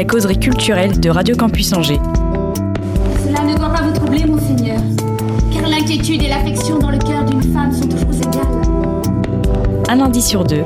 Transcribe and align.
La 0.00 0.06
causerie 0.06 0.38
culturelle 0.38 0.98
de 0.98 1.10
Radio 1.10 1.36
Campus 1.36 1.74
Angers. 1.74 2.00
Cela 3.22 3.42
ne 3.44 3.54
doit 3.54 3.68
pas 3.68 3.82
vous 3.82 3.92
troubler, 3.92 4.24
monseigneur, 4.24 4.80
car 5.52 5.68
l'inquiétude 5.68 6.22
et 6.22 6.28
l'affection 6.28 6.78
dans 6.78 6.90
le 6.90 6.96
cœur 6.96 7.22
d'une 7.26 7.42
femme 7.52 7.70
sont 7.70 7.86
toujours 7.86 8.14
égales. 8.14 8.46
Un 9.90 9.96
lundi 9.96 10.22
sur 10.22 10.44
deux, 10.44 10.64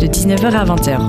de 0.00 0.06
19h 0.06 0.54
à 0.54 0.64
20h. 0.64 1.00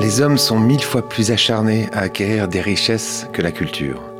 Les 0.00 0.20
hommes 0.20 0.38
sont 0.38 0.60
mille 0.60 0.84
fois 0.84 1.08
plus 1.08 1.32
acharnés 1.32 1.88
à 1.92 2.02
acquérir 2.02 2.46
des 2.46 2.60
richesses 2.60 3.26
que 3.32 3.42
la 3.42 3.50
culture, 3.50 4.11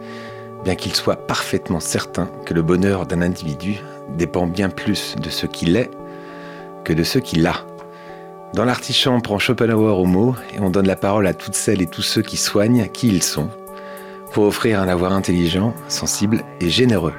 bien 0.64 0.74
qu'ils 0.74 0.94
soient 0.94 1.16
parfaitement 1.16 1.80
certains 1.80 2.28
que 2.46 2.54
le 2.54 2.62
bonheur 2.62 3.06
d'un 3.06 3.22
individu 3.22 3.80
dépend 4.16 4.46
bien 4.46 4.68
plus 4.68 5.16
de 5.16 5.30
ce 5.30 5.46
qu'il 5.46 5.76
est 5.76 5.90
que 6.84 6.92
de 6.92 7.04
ce 7.04 7.18
qu'il 7.18 7.46
a. 7.46 7.64
Dans 8.54 8.64
l'artichaut, 8.64 9.10
on 9.10 9.20
prend 9.20 9.38
Schopenhauer 9.38 9.98
au 9.98 10.04
mot 10.04 10.34
et 10.54 10.60
on 10.60 10.70
donne 10.70 10.86
la 10.86 10.96
parole 10.96 11.26
à 11.26 11.34
toutes 11.34 11.54
celles 11.54 11.80
et 11.80 11.86
tous 11.86 12.02
ceux 12.02 12.22
qui 12.22 12.36
soignent 12.36 12.86
qui 12.88 13.08
ils 13.08 13.22
sont, 13.22 13.48
pour 14.32 14.44
offrir 14.44 14.80
un 14.80 14.88
avoir 14.88 15.12
intelligent, 15.12 15.74
sensible 15.88 16.42
et 16.60 16.68
généreux. 16.68 17.14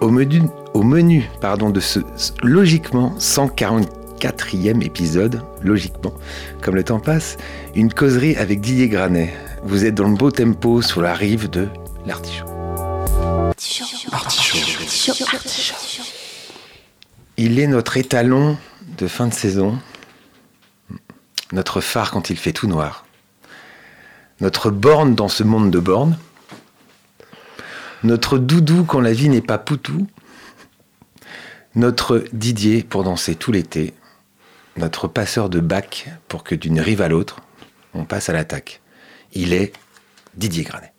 Au 0.00 0.10
menu, 0.10 0.42
au 0.74 0.82
menu 0.82 1.28
pardon, 1.40 1.70
de 1.70 1.80
ce 1.80 2.00
logiquement 2.42 3.14
144e 3.18 4.84
épisode, 4.84 5.42
logiquement, 5.60 6.12
comme 6.60 6.76
le 6.76 6.84
temps 6.84 7.00
passe, 7.00 7.36
une 7.74 7.92
causerie 7.92 8.36
avec 8.36 8.60
Didier 8.60 8.88
Granet. 8.88 9.32
Vous 9.64 9.84
êtes 9.84 9.94
dans 9.94 10.08
le 10.08 10.16
beau 10.16 10.30
tempo 10.30 10.82
sur 10.82 11.02
la 11.02 11.14
rive 11.14 11.50
de 11.50 11.68
l'artichaut. 12.06 12.46
Il 17.36 17.58
est 17.58 17.66
notre 17.66 17.96
étalon 17.96 18.56
de 18.98 19.06
fin 19.06 19.26
de 19.26 19.34
saison, 19.34 19.78
notre 21.52 21.80
phare 21.80 22.10
quand 22.10 22.30
il 22.30 22.36
fait 22.36 22.52
tout 22.52 22.66
noir, 22.66 23.06
notre 24.40 24.70
borne 24.70 25.14
dans 25.14 25.28
ce 25.28 25.42
monde 25.42 25.70
de 25.70 25.78
bornes, 25.78 26.18
notre 28.02 28.38
doudou 28.38 28.84
quand 28.84 29.00
la 29.00 29.12
vie 29.12 29.28
n'est 29.28 29.40
pas 29.40 29.58
poutou, 29.58 30.06
notre 31.74 32.24
Didier 32.32 32.82
pour 32.82 33.04
danser 33.04 33.34
tout 33.34 33.52
l'été, 33.52 33.94
notre 34.76 35.08
passeur 35.08 35.48
de 35.48 35.60
bac 35.60 36.10
pour 36.28 36.44
que 36.44 36.54
d'une 36.54 36.80
rive 36.80 37.00
à 37.00 37.08
l'autre, 37.08 37.40
on 37.94 38.04
passe 38.04 38.28
à 38.28 38.32
l'attaque. 38.32 38.80
Il 39.32 39.52
est 39.52 39.72
Didier 40.34 40.64
Granet. 40.64 40.91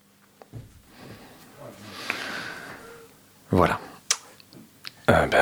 Voilà. 3.54 3.80
Ah 5.08 5.26
ben, 5.28 5.40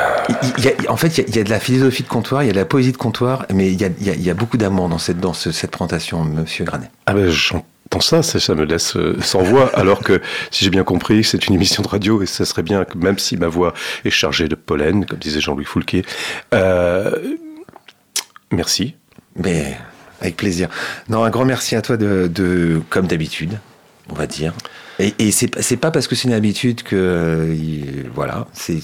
Il 0.58 0.66
y 0.66 0.68
a- 0.70 0.92
en 0.92 0.98
fait, 0.98 1.18
il 1.18 1.22
y, 1.22 1.24
a- 1.24 1.28
il 1.30 1.36
y 1.36 1.40
a 1.40 1.44
de 1.44 1.50
la 1.50 1.60
philosophie 1.60 2.04
de 2.04 2.08
comptoir, 2.08 2.44
il 2.44 2.48
y 2.48 2.50
a 2.50 2.54
de 2.54 2.58
la 2.58 2.66
poésie 2.66 2.92
de 2.92 2.98
comptoir, 2.98 3.46
mais 3.54 3.72
il 3.72 3.80
y 3.80 3.86
a, 3.86 3.90
il 4.00 4.28
y 4.28 4.34
beaucoup 4.34 4.58
d'amour 4.58 4.90
dans 4.90 4.98
cette, 4.98 5.20
dans 5.20 5.34
ce- 5.34 5.52
cette 5.52 5.72
présentation, 5.72 6.24
monsieur 6.24 6.66
Granet. 6.66 6.90
ah 7.06 7.14
ben, 7.14 7.30
j'entends 7.30 7.66
ça, 8.00 8.24
ça, 8.24 8.40
ça 8.40 8.56
me 8.56 8.66
laisse 8.66 8.96
euh, 8.98 9.18
sans 9.22 9.44
voix, 9.44 9.70
alors 9.76 10.00
que 10.02 10.20
si 10.50 10.64
j'ai 10.66 10.72
bien 10.72 10.84
compris, 10.84 11.24
c'est 11.24 11.48
une 11.48 11.54
émission 11.56 11.84
de 11.84 11.88
radio 11.90 12.22
et 12.24 12.26
ça 12.26 12.44
serait 12.46 12.64
bien 12.64 12.84
que 12.86 12.98
même 12.98 13.20
si 13.20 13.38
ma 13.38 13.48
voix 13.48 13.74
est 14.04 14.10
chargée 14.10 14.48
de 14.48 14.56
pollen, 14.56 15.06
comme 15.06 15.20
disait 15.20 15.42
Jean-Louis 15.42 15.66
Foulquier, 15.66 16.04
euh, 16.54 17.12
merci. 18.52 18.96
Mais 19.36 19.78
avec 20.22 20.38
plaisir. 20.38 20.70
Non, 21.08 21.24
un 21.24 21.30
grand 21.30 21.46
merci 21.46 21.76
à 21.76 21.82
toi 21.82 21.98
de, 21.98 22.30
de 22.34 22.82
comme 22.90 23.08
d'habitude, 23.08 23.60
on 24.10 24.16
va 24.16 24.26
dire. 24.28 24.54
Et, 25.02 25.14
et 25.20 25.32
c'est 25.32 25.48
pas- 25.78 25.92
parce 25.92 26.08
que 26.08 26.16
c'est 26.16 26.28
une 26.28 26.34
habitude 26.34 26.84
que 26.84 26.96
euh, 26.96 27.56
il- 27.58 28.10
voilà, 28.14 28.48
c'est 28.54 28.80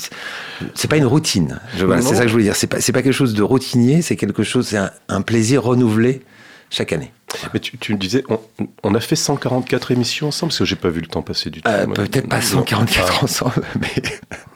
c'est 0.73 0.88
pas 0.89 0.97
une 0.97 1.05
routine. 1.05 1.59
Voilà, 1.78 2.01
c'est 2.01 2.16
ça 2.16 2.22
que 2.23 2.28
je 2.28 2.33
voulais 2.33 2.45
dire. 2.45 2.55
C'est 2.55 2.67
pas 2.67 2.81
c'est 2.81 2.91
pas 2.91 3.01
quelque 3.01 3.13
chose 3.13 3.33
de 3.33 3.44
routinier, 3.44 4.01
c'est 4.01 4.16
quelque 4.16 4.44
chose, 4.44 4.67
c'est 4.67 4.77
un, 4.77 4.91
un 5.09 5.22
plaisir 5.22 5.63
renouvelé 5.63 6.22
chaque 6.69 6.91
année. 6.94 7.11
Mais 7.53 7.59
tu, 7.59 7.77
tu 7.77 7.94
me 7.94 7.97
disais, 8.00 8.23
on, 8.29 8.39
on 8.83 8.95
a 8.95 9.00
fait 9.01 9.16
144 9.17 9.91
émissions 9.91 10.27
ensemble, 10.29 10.50
parce 10.50 10.59
que 10.59 10.66
j'ai 10.66 10.75
pas 10.77 10.89
vu 10.89 11.01
le 11.01 11.07
temps 11.07 11.22
passer 11.22 11.50
du 11.50 11.61
tout. 11.61 11.69
Euh. 11.69 11.85
Peut-être 11.88 12.27
pas 12.29 12.38
Non. 12.38 12.41
144 12.41 13.13
Ah, 13.19 13.23
ensemble, 13.23 13.53
mais 13.81 14.01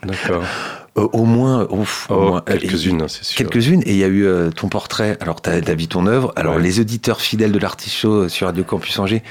D'accord. 0.02 0.42
euh, 0.98 1.08
au 1.12 1.24
moins, 1.24 1.66
ouf, 1.70 2.06
Oh, 2.10 2.20
moins, 2.30 2.42
euh, 2.48 2.56
quelques-unes, 2.58 3.02
hein, 3.02 3.06
c'est 3.08 3.24
sûr. 3.24 3.36
Quelques-unes, 3.36 3.82
et 3.84 3.92
il 3.92 3.98
y 3.98 4.04
a 4.04 4.08
eu 4.08 4.24
euh, 4.24 4.50
ton 4.50 4.68
portrait. 4.68 5.16
Alors, 5.20 5.40
tu 5.42 5.50
as, 5.50 5.60
vu 5.74 5.86
ton 5.86 6.06
œuvre. 6.06 6.32
Alors, 6.36 6.56
Ouais. 6.56 6.62
les 6.62 6.80
auditeurs 6.80 7.20
fidèles 7.20 7.52
de 7.52 7.58
l'artichaut 7.58 8.28
sur 8.30 8.46
Radio 8.46 8.64
Campus 8.64 8.98
Angers 8.98 9.22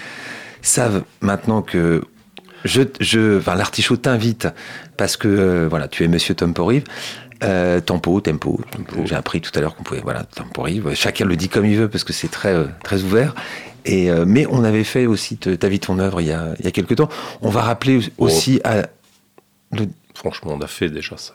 savent 0.61 1.03
maintenant 1.21 1.61
que 1.63 2.03
je, 2.65 2.81
je, 2.99 3.37
enfin, 3.39 3.55
l'artichaut 3.55 3.97
t'invite 3.97 4.47
parce 4.97 5.17
que 5.17 5.27
euh, 5.27 5.67
voilà, 5.69 5.87
tu 5.87 6.03
es 6.03 6.07
Monsieur 6.07 6.35
Temporive. 6.35 6.83
Euh, 7.43 7.79
tempo, 7.79 8.21
tempo. 8.21 8.61
J'ai 9.05 9.15
appris 9.15 9.41
tout 9.41 9.49
à 9.55 9.61
l'heure 9.61 9.75
qu'on 9.75 9.81
pouvait, 9.81 10.01
voilà, 10.01 10.23
Temporive. 10.25 10.93
Chacun 10.93 11.25
le 11.25 11.35
dit 11.35 11.49
comme 11.49 11.65
il 11.65 11.75
veut 11.75 11.87
parce 11.89 12.03
que 12.03 12.13
c'est 12.13 12.27
très, 12.29 12.53
euh, 12.53 12.65
très 12.83 13.01
ouvert. 13.01 13.33
Et, 13.83 14.11
euh, 14.11 14.25
mais 14.27 14.45
on 14.47 14.63
avait 14.63 14.83
fait 14.83 15.07
aussi 15.07 15.37
te- 15.37 15.49
ta 15.55 15.67
vie, 15.67 15.79
ton 15.79 15.97
œuvre 15.97 16.21
il 16.21 16.27
y 16.27 16.31
a, 16.31 16.49
il 16.59 16.65
y 16.65 16.67
a 16.67 16.71
quelques 16.71 16.95
temps. 16.97 17.09
On 17.41 17.49
va 17.49 17.61
rappeler 17.61 17.99
Oh. 18.19 18.25
aussi 18.25 18.61
à. 18.63 18.83
le- 19.71 19.87
Franchement, 20.13 20.51
on 20.53 20.61
a 20.61 20.67
fait 20.67 20.89
déjà 20.89 21.17
ça. 21.17 21.33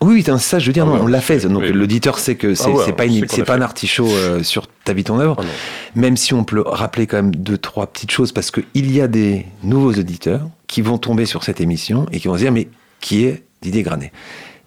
Oui, 0.00 0.24
ça, 0.38 0.58
je 0.58 0.66
veux 0.66 0.72
dire, 0.72 0.84
Ah 0.84 0.90
non, 0.90 0.94
ouais, 0.94 1.00
on 1.02 1.06
l'a 1.08 1.20
fait. 1.20 1.40
Donc 1.46 1.62
oui. 1.62 1.72
l'auditeur 1.72 2.18
sait 2.18 2.36
que 2.36 2.54
c'est 2.54 2.64
Ah 2.66 2.70
ouais, 2.70 2.92
pas, 2.92 3.06
une- 3.06 3.26
c'est 3.28 3.44
pas 3.44 3.54
un 3.56 3.60
artichaut 3.62 4.06
euh, 4.08 4.42
sur 4.42 4.66
ta 4.84 4.92
vie, 4.92 5.02
ton 5.04 5.18
œuvre. 5.18 5.42
Non. 5.42 5.48
Même 5.96 6.16
si 6.16 6.34
on 6.34 6.44
peut 6.44 6.60
rappeler 6.64 7.06
quand 7.06 7.16
même 7.16 7.34
deux, 7.34 7.58
trois 7.58 7.86
petites 7.88 8.10
choses, 8.12 8.30
parce 8.32 8.50
qu'il 8.50 8.90
y 8.92 9.00
a 9.00 9.08
des 9.08 9.46
nouveaux 9.64 9.92
auditeurs 9.92 10.48
qui 10.68 10.82
vont 10.82 10.98
tomber 10.98 11.26
sur 11.26 11.42
cette 11.42 11.60
émission 11.60 12.06
et 12.12 12.20
qui 12.20 12.28
vont 12.28 12.34
se 12.34 12.40
dire, 12.40 12.52
mais 12.52 12.68
qui 13.00 13.24
est 13.24 13.42
Didier 13.62 13.82
Granet 13.82 14.12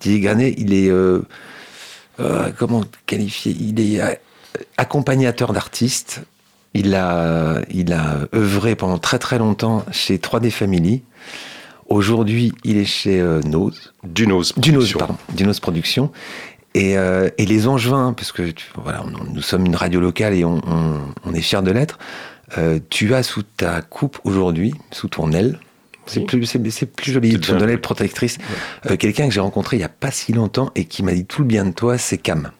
Didier 0.01 0.19
Granet, 0.19 0.53
il 0.57 0.73
est, 0.73 0.89
euh, 0.89 1.21
euh, 2.19 2.49
comment 2.57 2.83
qualifier? 3.05 3.55
Il 3.59 3.79
est 3.79 4.01
euh, 4.01 4.13
accompagnateur 4.77 5.53
d'artistes. 5.53 6.21
Il 6.73 6.95
a, 6.95 7.61
il 7.69 7.91
a 7.93 8.19
œuvré 8.33 8.75
pendant 8.75 8.97
très 8.97 9.19
très 9.19 9.37
longtemps 9.37 9.85
chez 9.91 10.17
3D 10.17 10.49
Family. 10.51 11.03
Aujourd'hui, 11.91 12.53
il 12.63 12.77
est 12.77 12.85
chez 12.85 13.19
euh, 13.19 13.41
Nose. 13.41 13.91
Dunos. 14.05 14.53
Dunos, 14.57 14.77
Productions. 14.93 14.99
pardon, 14.99 15.17
Dunos 15.35 15.59
Productions. 15.59 16.09
Et, 16.73 16.97
euh, 16.97 17.29
et 17.37 17.45
les 17.45 17.67
Angevins, 17.67 18.13
parce 18.13 18.31
que 18.31 18.43
tu- 18.43 18.67
voilà, 18.81 19.03
on- 19.03 19.33
nous 19.33 19.41
sommes 19.41 19.65
une 19.65 19.75
radio 19.75 19.99
locale 19.99 20.33
et 20.33 20.45
on, 20.45 20.61
on- 20.65 21.01
on 21.25 21.33
est 21.33 21.41
fiers 21.41 21.61
de 21.61 21.71
l'être. 21.71 21.99
euh, 22.57 22.79
tu 22.89 23.13
as 23.13 23.23
sous 23.23 23.43
ta 23.43 23.81
coupe 23.81 24.19
aujourd'hui, 24.25 24.73
sous 24.91 25.07
ton 25.09 25.31
aile, 25.33 25.59
c'est 26.05 26.19
Oui. 26.21 26.25
plus, 26.25 26.45
c'est, 26.45 26.69
c'est 26.71 26.85
plus 26.85 27.11
joli, 27.13 27.37
ton 27.39 27.55
bien. 27.57 27.67
aile 27.67 27.79
protectrice, 27.81 28.37
euh, 28.89 28.95
quelqu'un 28.97 29.27
que 29.27 29.33
j'ai 29.33 29.39
rencontré 29.41 29.75
il 29.77 29.79
n'y 29.79 29.85
a 29.85 29.89
pas 29.89 30.11
si 30.11 30.31
longtemps 30.33 30.69
et 30.75 30.83
qui 30.85 31.01
m'a 31.03 31.13
dit 31.13 31.23
tout 31.25 31.41
le 31.43 31.47
bien 31.47 31.65
de 31.65 31.71
toi, 31.71 31.97
c'est 31.97 32.17
Cam. 32.17 32.51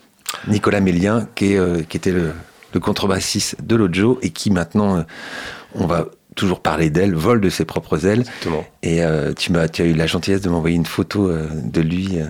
Nicolas 0.48 0.80
Mélien, 0.82 1.28
qui, 1.36 1.54
est, 1.54 1.58
euh, 1.58 1.82
qui 1.88 1.96
était 1.98 2.12
le, 2.14 2.32
le 2.74 2.80
contrebassiste 2.80 3.58
de 3.66 3.76
Lojo 3.76 4.18
et 4.22 4.30
qui 4.30 4.50
maintenant, 4.52 4.96
euh, 4.98 5.04
on 5.76 5.88
va 5.88 6.08
toujours 6.36 6.62
parler 6.62 6.90
d'elle, 6.90 7.14
vole 7.14 7.42
de 7.42 7.50
ses 7.50 7.66
propres 7.66 8.06
ailes. 8.06 8.22
Exactement. 8.22 8.66
Et 8.84 9.04
euh, 9.04 9.34
tu, 9.34 9.52
m'as, 9.52 9.68
tu 9.68 9.82
as 9.82 9.86
eu 9.86 9.94
la 9.94 10.08
gentillesse 10.08 10.42
de 10.42 10.50
m'envoyer 10.50 10.76
une 10.76 10.86
photo 10.86 11.30
euh, 11.30 11.48
de 11.52 11.82
lui 11.82 12.20
euh, 12.20 12.26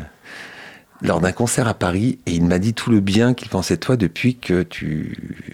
lors 1.02 1.22
d'un 1.22 1.32
concert 1.32 1.68
à 1.68 1.74
Paris 1.74 2.20
et 2.26 2.32
il 2.32 2.44
m'a 2.46 2.58
dit 2.60 2.74
tout 2.74 2.90
le 2.92 3.00
bien 3.00 3.34
qu'il 3.34 3.50
pensait 3.50 3.76
de 3.76 3.80
toi 3.80 3.98
depuis 3.98 4.36
que 4.36 4.64
tu 4.64 5.46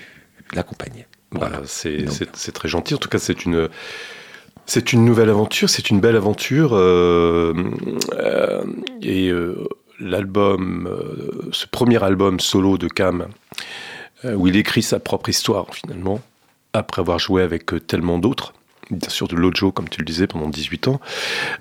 l'accompagnais. 0.54 1.08
Voilà, 1.32 1.62
c'est 1.66 2.04
Donc. 2.04 2.16
c'est- 2.34 2.52
très 2.54 2.70
gentil. 2.70 2.96
En 2.96 2.98
tout 3.00 3.10
cas, 3.10 3.20
c'est 3.20 3.44
une, 3.46 3.68
c'est 4.66 4.94
une 4.94 5.04
nouvelle 5.04 5.30
aventure, 5.30 5.70
c'est 5.70 5.90
une 5.90 6.00
belle 6.00 6.16
aventure. 6.16 6.74
et 9.02 9.32
l'album, 10.00 10.90
ce 11.52 11.66
premier 11.68 12.02
album 12.04 12.40
solo 12.40 12.78
de 12.78 12.88
Cam, 12.88 13.28
où 14.24 14.48
il 14.48 14.56
écrit 14.56 14.84
sa 14.84 15.00
propre 15.00 15.30
histoire 15.30 15.66
finalement, 15.74 16.22
après 16.74 17.02
avoir 17.02 17.20
joué 17.20 17.42
avec 17.44 17.74
euh, 17.74 17.80
tellement 17.80 18.20
d'autres. 18.20 18.54
Bien 18.90 19.10
sûr, 19.10 19.28
de 19.28 19.36
Lojo, 19.36 19.74
comme 19.74 19.90
tu 19.90 20.00
le 20.00 20.06
disais, 20.06 20.28
pendant 20.28 20.48
18 20.48 20.88
ans. 20.88 21.02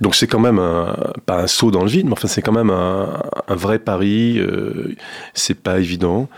Donc, 0.01 0.15
c'est 0.15 0.29
quand 0.29 0.39
même 0.39 0.61
un, 0.61 0.97
pas 1.27 1.41
un 1.43 1.47
saut 1.49 1.73
dans 1.73 1.83
le 1.83 1.89
vide, 1.89 2.07
mais 2.07 2.13
enfin, 2.13 2.29
c'est 2.29 2.41
quand 2.41 2.53
même 2.53 2.71
un, 2.71 3.21
vrai 3.49 3.81
pari. 3.81 4.39
euh, 4.39 4.95
c'est 5.35 5.61
pas 5.61 5.81
évident 5.81 6.29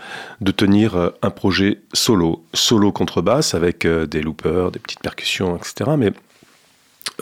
de 0.41 0.51
tenir 0.51 0.95
euh, 0.95 1.09
un 1.21 1.29
projet 1.29 1.81
solo, 1.93 2.43
solo 2.55 2.91
contrebasse 2.91 3.53
avec 3.53 3.85
des 3.85 4.21
loopers, 4.21 4.71
des 4.71 4.79
petites 4.79 5.01
percussions, 5.01 5.55
etc. 5.57 5.91
Mais 5.95 6.11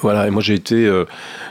Voilà, 0.02 0.28
et 0.28 0.30
moi 0.30 0.42
j'ai 0.42 0.54
été 0.54 0.86
euh, 0.86 1.06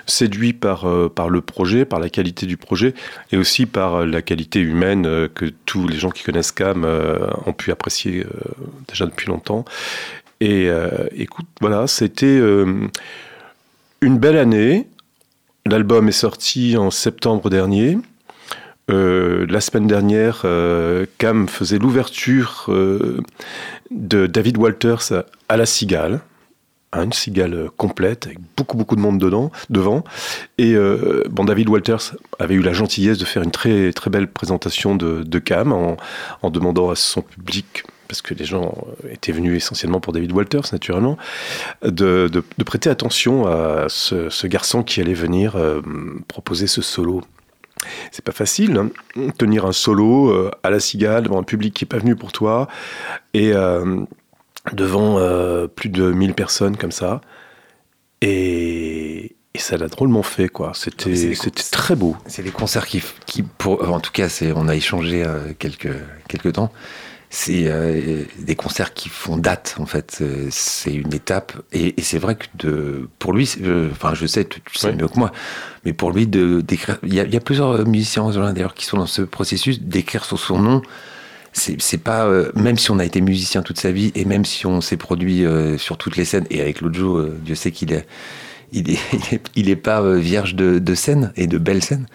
séduit 0.06 0.52
par, 0.52 0.88
euh, 0.88 1.08
par 1.08 1.28
le 1.28 1.40
projet, 1.40 1.84
par 1.84 1.98
la 1.98 2.08
qualité 2.08 2.46
du 2.46 2.56
projet, 2.56 2.94
et 3.32 3.36
aussi 3.36 3.66
par 3.66 3.96
euh, 3.96 4.06
la 4.06 4.22
qualité 4.22 4.60
humaine 4.60 5.28
que 5.34 5.46
tous 5.64 5.88
les 5.88 5.98
gens 5.98 6.10
qui 6.10 6.22
connaissent 6.22 6.52
Cam 6.52 6.86
ont 7.46 7.52
pu 7.52 7.70
apprécier 7.72 8.24
déjà 8.88 9.06
depuis 9.06 9.28
longtemps. 9.28 9.64
Et 10.40 10.68
écoute, 11.14 11.46
voilà, 11.60 11.86
c'était 11.86 12.38
une 14.00 14.18
belle 14.18 14.36
année. 14.36 14.86
L'album 15.64 16.08
est 16.08 16.12
sorti 16.12 16.76
en 16.76 16.90
septembre 16.90 17.48
dernier. 17.50 17.98
La 18.88 19.60
semaine 19.60 19.86
dernière, 19.86 20.44
Cam 21.18 21.48
faisait 21.48 21.78
l'ouverture 21.78 22.66
de 23.90 24.26
David 24.26 24.58
Walters 24.58 25.24
à 25.48 25.56
la 25.56 25.66
Cigale. 25.66 26.20
Une 27.02 27.12
cigale 27.12 27.68
complète, 27.76 28.26
avec 28.26 28.38
beaucoup 28.56 28.76
beaucoup 28.76 28.96
de 28.96 29.00
monde 29.00 29.18
dedans, 29.18 29.50
devant. 29.70 30.04
Et 30.58 30.74
euh, 30.74 31.24
bon, 31.30 31.44
David 31.44 31.68
Walters 31.68 32.16
avait 32.38 32.54
eu 32.54 32.62
la 32.62 32.72
gentillesse 32.72 33.18
de 33.18 33.24
faire 33.24 33.42
une 33.42 33.50
très 33.50 33.92
très 33.92 34.10
belle 34.10 34.28
présentation 34.28 34.94
de, 34.94 35.38
Cam 35.38 35.72
en, 35.72 36.50
demandant 36.50 36.90
à 36.90 36.96
son 36.96 37.22
public, 37.22 37.84
parce 38.08 38.22
que 38.22 38.34
les 38.34 38.44
gens 38.44 38.74
étaient 39.10 39.32
venus 39.32 39.56
essentiellement 39.56 40.00
pour 40.00 40.12
David 40.12 40.32
Walters 40.32 40.72
naturellement, 40.72 41.18
de, 41.82 42.30
prêter 42.64 42.88
attention 42.88 43.46
à 43.46 43.86
ce, 43.88 44.46
garçon 44.46 44.82
qui 44.82 45.00
allait 45.00 45.14
venir 45.14 45.56
euh, 45.56 45.82
proposer 46.28 46.66
ce 46.66 46.82
solo. 46.82 47.22
C'est 48.10 48.24
pas 48.24 48.32
facile, 48.32 48.76
hein, 48.78 49.30
tenir 49.38 49.66
un 49.66 49.72
solo 49.72 50.30
euh, 50.30 50.50
à 50.62 50.70
la 50.70 50.80
cigale 50.80 51.24
devant 51.24 51.38
un 51.38 51.44
public 51.44 51.74
qui 51.74 51.84
est 51.84 51.88
pas 51.88 51.98
venu 51.98 52.16
pour 52.16 52.32
toi 52.32 52.68
et 53.34 53.52
devant 54.72 55.18
euh, 55.18 55.66
plus 55.66 55.88
de 55.88 56.10
1000 56.10 56.34
personnes 56.34 56.76
comme 56.76 56.92
ça. 56.92 57.20
Et, 58.22 59.36
et 59.54 59.58
ça 59.58 59.76
l'a 59.76 59.88
drôlement 59.88 60.22
fait, 60.22 60.48
quoi. 60.48 60.72
C'était 60.74 61.10
des 61.12 61.34
très 61.70 61.96
beau. 61.96 62.16
C'est 62.26 62.42
les 62.42 62.50
concerts 62.50 62.86
qui, 62.86 63.02
qui 63.26 63.42
pour, 63.42 63.88
en 63.88 64.00
tout 64.00 64.12
cas, 64.12 64.28
on 64.54 64.68
a 64.68 64.74
échangé 64.74 65.24
euh, 65.24 65.52
quelques, 65.58 65.94
quelques 66.28 66.54
temps. 66.54 66.72
C'est 67.28 67.64
euh, 67.66 68.24
des 68.38 68.54
concerts 68.54 68.94
qui 68.94 69.08
font 69.08 69.36
date, 69.36 69.76
en 69.78 69.86
fait. 69.86 70.18
Euh, 70.20 70.46
C'est 70.50 70.94
une 70.94 71.12
étape. 71.12 71.52
Et, 71.72 71.98
et 71.98 72.02
c'est 72.02 72.18
vrai 72.18 72.36
que 72.36 72.46
de, 72.54 73.08
pour 73.18 73.32
lui, 73.32 73.52
euh, 73.62 73.88
enfin, 73.90 74.14
je 74.14 74.26
sais, 74.26 74.44
tu, 74.44 74.60
tu 74.60 74.78
sais 74.78 74.92
mieux 74.92 75.08
que 75.08 75.18
moi, 75.18 75.32
mais 75.84 75.92
pour 75.92 76.12
lui, 76.12 76.26
d'écrire. 76.26 76.98
Il 77.02 77.14
y, 77.14 77.20
a, 77.20 77.24
il 77.24 77.34
y 77.34 77.36
a 77.36 77.40
plusieurs 77.40 77.86
musiciens 77.86 78.30
d'ailleurs, 78.30 78.74
qui 78.74 78.84
sont 78.84 78.96
dans 78.96 79.06
ce 79.06 79.22
processus 79.22 79.80
d'écrire 79.80 80.24
sur 80.24 80.38
son 80.38 80.58
nom. 80.58 80.82
C'est, 81.58 81.98
pas. 81.98 82.26
euh, 82.26 82.52
même 82.54 82.76
si 82.76 82.90
on 82.90 82.98
a 82.98 83.04
été 83.04 83.20
musicien 83.20 83.62
toute 83.62 83.80
sa 83.80 83.90
vie, 83.90 84.12
et 84.14 84.24
même 84.26 84.44
si 84.44 84.66
on 84.66 84.80
s'est 84.80 84.98
produit 84.98 85.44
euh, 85.44 85.78
sur 85.78 85.96
toutes 85.96 86.16
les 86.16 86.26
scènes, 86.26 86.46
et 86.50 86.60
avec 86.60 86.80
Lojo, 86.82 87.16
euh, 87.16 87.38
Dieu 87.42 87.54
sait 87.54 87.70
qu'il 87.70 87.92
est 87.92 88.06
il 88.72 88.90
est, 88.90 88.98
il 89.56 89.70
est, 89.70 89.76
pas 89.76 90.00
euh, 90.00 90.16
vierge 90.18 90.54
de, 90.54 90.78
de 90.78 90.94
scènes 90.94 91.32
et 91.36 91.46
de 91.46 91.58
belles 91.58 91.82
scènes, 91.82 92.06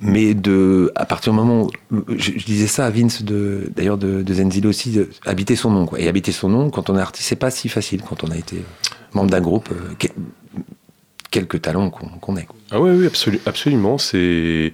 mais 0.00 0.34
de, 0.34 0.92
à 0.94 1.06
partir 1.06 1.32
du 1.32 1.38
moment 1.38 1.68
où, 1.90 2.02
je, 2.16 2.32
je 2.36 2.44
disais 2.44 2.66
ça 2.66 2.86
à 2.86 2.90
Vince 2.90 3.22
de, 3.22 3.70
d'ailleurs 3.74 3.98
de, 3.98 4.22
de 4.22 4.66
aussi, 4.66 4.98
habiter 5.26 5.56
son 5.56 5.70
nom, 5.70 5.86
quoi. 5.86 6.00
Et 6.00 6.08
habiter 6.08 6.32
son 6.32 6.48
nom, 6.48 6.70
quand 6.70 6.90
on 6.90 6.96
est 6.96 7.00
artiste, 7.00 7.28
c'est 7.28 7.36
pas 7.36 7.50
si 7.50 7.68
facile 7.68 8.02
quand 8.02 8.24
on 8.24 8.30
a 8.30 8.36
été 8.36 8.56
euh, 8.56 8.94
membre 9.14 9.30
d'un 9.30 9.40
groupe, 9.40 9.70
euh, 9.72 10.08
quelques 11.30 11.62
talents 11.62 11.90
qu'on, 11.90 12.36
ait. 12.36 12.48
Ah 12.70 12.80
oui, 12.80 12.90
oui, 12.90 13.06
absolu- 13.06 13.40
absolument. 13.46 13.98
C'est 13.98 14.72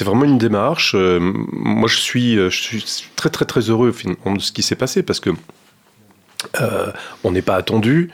vraiment 0.00 0.24
une 0.24 0.38
démarche. 0.38 0.94
Euh, 0.94 1.18
moi, 1.20 1.88
je 1.88 1.98
suis, 1.98 2.38
euh, 2.38 2.50
je 2.50 2.62
suis 2.62 2.84
très, 3.14 3.30
très, 3.30 3.44
très 3.44 3.62
heureux 3.62 3.92
de 3.92 4.40
ce 4.40 4.52
qui 4.52 4.62
s'est 4.62 4.76
passé 4.76 5.02
parce 5.02 5.20
que 5.20 5.30
euh, 6.60 6.92
on 7.24 7.30
n'est 7.32 7.42
pas 7.42 7.56
attendu. 7.56 8.10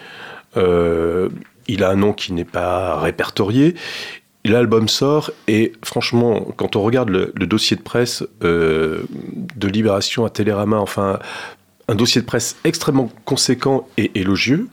Il 0.57 1.85
a 1.85 1.91
un 1.91 1.97
nom 1.97 2.13
qui 2.13 2.33
n'est 2.33 2.45
pas 2.45 2.99
répertorié. 2.99 3.75
L'album 4.45 4.89
sort 4.89 5.31
et 5.47 5.73
franchement, 5.85 6.49
quand 6.57 6.75
on 6.75 6.83
regarde 6.83 7.11
le, 7.11 7.33
le 7.35 7.47
dossier 7.47 7.77
de 7.77 7.83
presse 7.83 8.25
de 8.41 9.07
Libération 9.69 10.25
à 10.25 10.31
Télérama, 10.31 10.79
enfin 10.79 11.21
un 11.89 11.95
dossier 11.95 12.21
de 12.21 12.27
presse 12.27 12.57
extrêmement 12.65 13.11
conséquent 13.25 13.89
et 13.97 14.11
élogieux. 14.15 14.69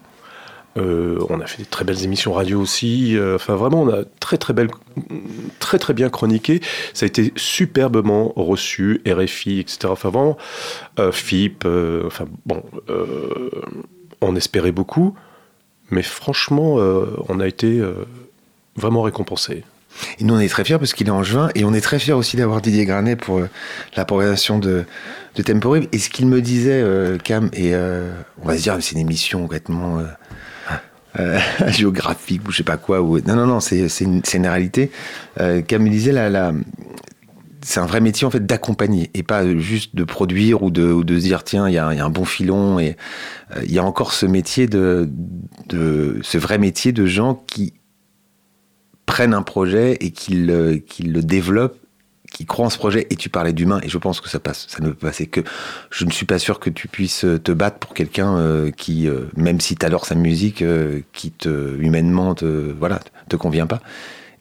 Euh, 0.76 1.18
on 1.28 1.40
a 1.40 1.46
fait 1.46 1.58
des 1.58 1.68
très 1.68 1.84
belles 1.84 2.04
émissions 2.04 2.32
radio 2.32 2.60
aussi. 2.60 3.16
Euh, 3.16 3.36
enfin, 3.36 3.56
vraiment, 3.56 3.82
on 3.82 3.88
a 3.88 4.04
très 4.20 4.38
très 4.38 4.52
belle, 4.52 4.68
très 5.58 5.78
très 5.78 5.94
bien 5.94 6.08
chroniqué. 6.08 6.60
Ça 6.94 7.04
a 7.04 7.08
été 7.08 7.32
superbement 7.36 8.32
reçu, 8.36 9.02
RFI, 9.06 9.60
etc. 9.60 9.88
Enfin, 9.88 10.10
vraiment, 10.10 10.36
euh, 10.98 11.12
FIP. 11.12 11.66
enfin, 12.06 12.26
bon, 12.46 12.62
on 14.20 14.36
espérait 14.36 14.72
beaucoup, 14.72 15.14
mais 15.90 16.02
franchement, 16.02 16.74
on 17.28 17.40
a 17.40 17.48
été 17.48 17.82
vraiment 18.76 19.02
récompensé. 19.02 19.64
Et 20.20 20.24
nous, 20.24 20.34
on 20.34 20.38
est 20.38 20.48
très 20.48 20.64
fiers 20.64 20.78
parce 20.78 20.92
qu'il 20.92 21.08
est 21.08 21.10
en 21.10 21.24
juin 21.24 21.48
et 21.56 21.64
on 21.64 21.74
est 21.74 21.80
très 21.80 21.98
fiers 21.98 22.12
aussi 22.12 22.36
d'avoir 22.36 22.60
Didier 22.60 22.84
Granet 22.84 23.16
pour 23.16 23.42
la 23.96 24.04
programmation 24.04 24.58
de, 24.60 24.84
de 25.34 25.42
Temporib. 25.42 25.86
Et 25.92 25.98
ce 25.98 26.10
qu'il 26.10 26.26
me 26.26 26.40
disait, 26.40 26.84
Cam, 27.24 27.50
et 27.54 27.74
on 27.74 28.46
va 28.46 28.56
se 28.56 28.62
dire, 28.62 28.76
c'est 28.80 28.92
une 28.92 29.00
émission 29.00 29.42
complètement 29.42 30.00
euh, 31.18 31.38
géographique 31.68 32.46
ou 32.48 32.52
je 32.52 32.58
sais 32.58 32.62
pas 32.62 32.76
quoi. 32.76 33.00
Ou... 33.02 33.18
Non, 33.20 33.34
non, 33.34 33.46
non, 33.46 33.60
c'est 33.60 33.86
une, 34.00 34.22
une 34.34 34.46
réalité. 34.46 34.90
Euh, 35.40 35.60
Cam 35.62 35.82
me 35.82 35.90
disait, 35.90 36.12
la, 36.12 36.28
la, 36.30 36.52
c'est 37.62 37.80
un 37.80 37.86
vrai 37.86 38.00
métier 38.00 38.26
en 38.26 38.30
fait 38.30 38.44
d'accompagner 38.46 39.10
et 39.14 39.22
pas 39.22 39.46
juste 39.58 39.94
de 39.94 40.04
produire 40.04 40.62
ou 40.62 40.70
de, 40.70 40.84
ou 40.84 41.04
de 41.04 41.18
se 41.18 41.24
dire 41.24 41.44
tiens 41.44 41.68
il 41.68 41.74
y, 41.74 41.78
a 41.78 41.86
un- 41.86 42.10
bon 42.10 42.24
filon 42.24 42.78
et 42.78 42.96
euh, 43.56 43.60
il 43.64 43.72
y 43.72 43.78
a 43.78 43.84
encore 43.84 44.12
ce 44.12 44.26
métier 44.26 44.66
de, 44.66 45.08
de 45.68 46.18
ce 46.22 46.38
vrai 46.38 46.58
métier 46.58 46.92
de 46.92 47.06
gens 47.06 47.34
qui 47.46 47.74
prennent 49.06 49.34
un 49.34 49.42
projet 49.42 49.96
et 50.00 50.10
qu'ils 50.10 50.46
le, 50.46 50.76
qu'ils 50.76 51.12
le 51.12 51.22
développent, 51.22 51.79
qui 52.30 52.46
croient 52.46 52.66
en 52.66 52.70
ce 52.70 52.78
projet. 52.78 53.06
Et 53.10 53.16
tu 53.16 53.28
parlais 53.28 53.52
d'humain, 53.52 53.80
et 53.82 53.88
je 53.88 53.98
pense 53.98 54.20
que 54.20 54.28
ça 54.28 54.40
passe. 54.40 54.66
Ça 54.68 54.82
ne 54.82 54.90
peut 54.90 55.06
passer 55.06 55.26
que. 55.26 55.40
Je 55.90 56.04
ne 56.04 56.10
suis 56.10 56.26
pas 56.26 56.38
sûr 56.38 56.60
que 56.60 56.70
tu 56.70 56.88
puisses 56.88 57.26
te 57.44 57.52
battre 57.52 57.78
pour 57.78 57.94
quelqu'un 57.94 58.36
euh, 58.36 58.70
qui, 58.70 59.08
euh, 59.08 59.26
même 59.36 59.60
si 59.60 59.76
tu 59.76 59.84
adores 59.84 60.06
sa 60.06 60.14
musique, 60.14 60.62
euh, 60.62 61.00
qui 61.12 61.30
te 61.30 61.76
humainement 61.78 62.34
te 62.34 62.44
voilà 62.44 63.00
te 63.28 63.36
convient 63.36 63.66
pas. 63.66 63.80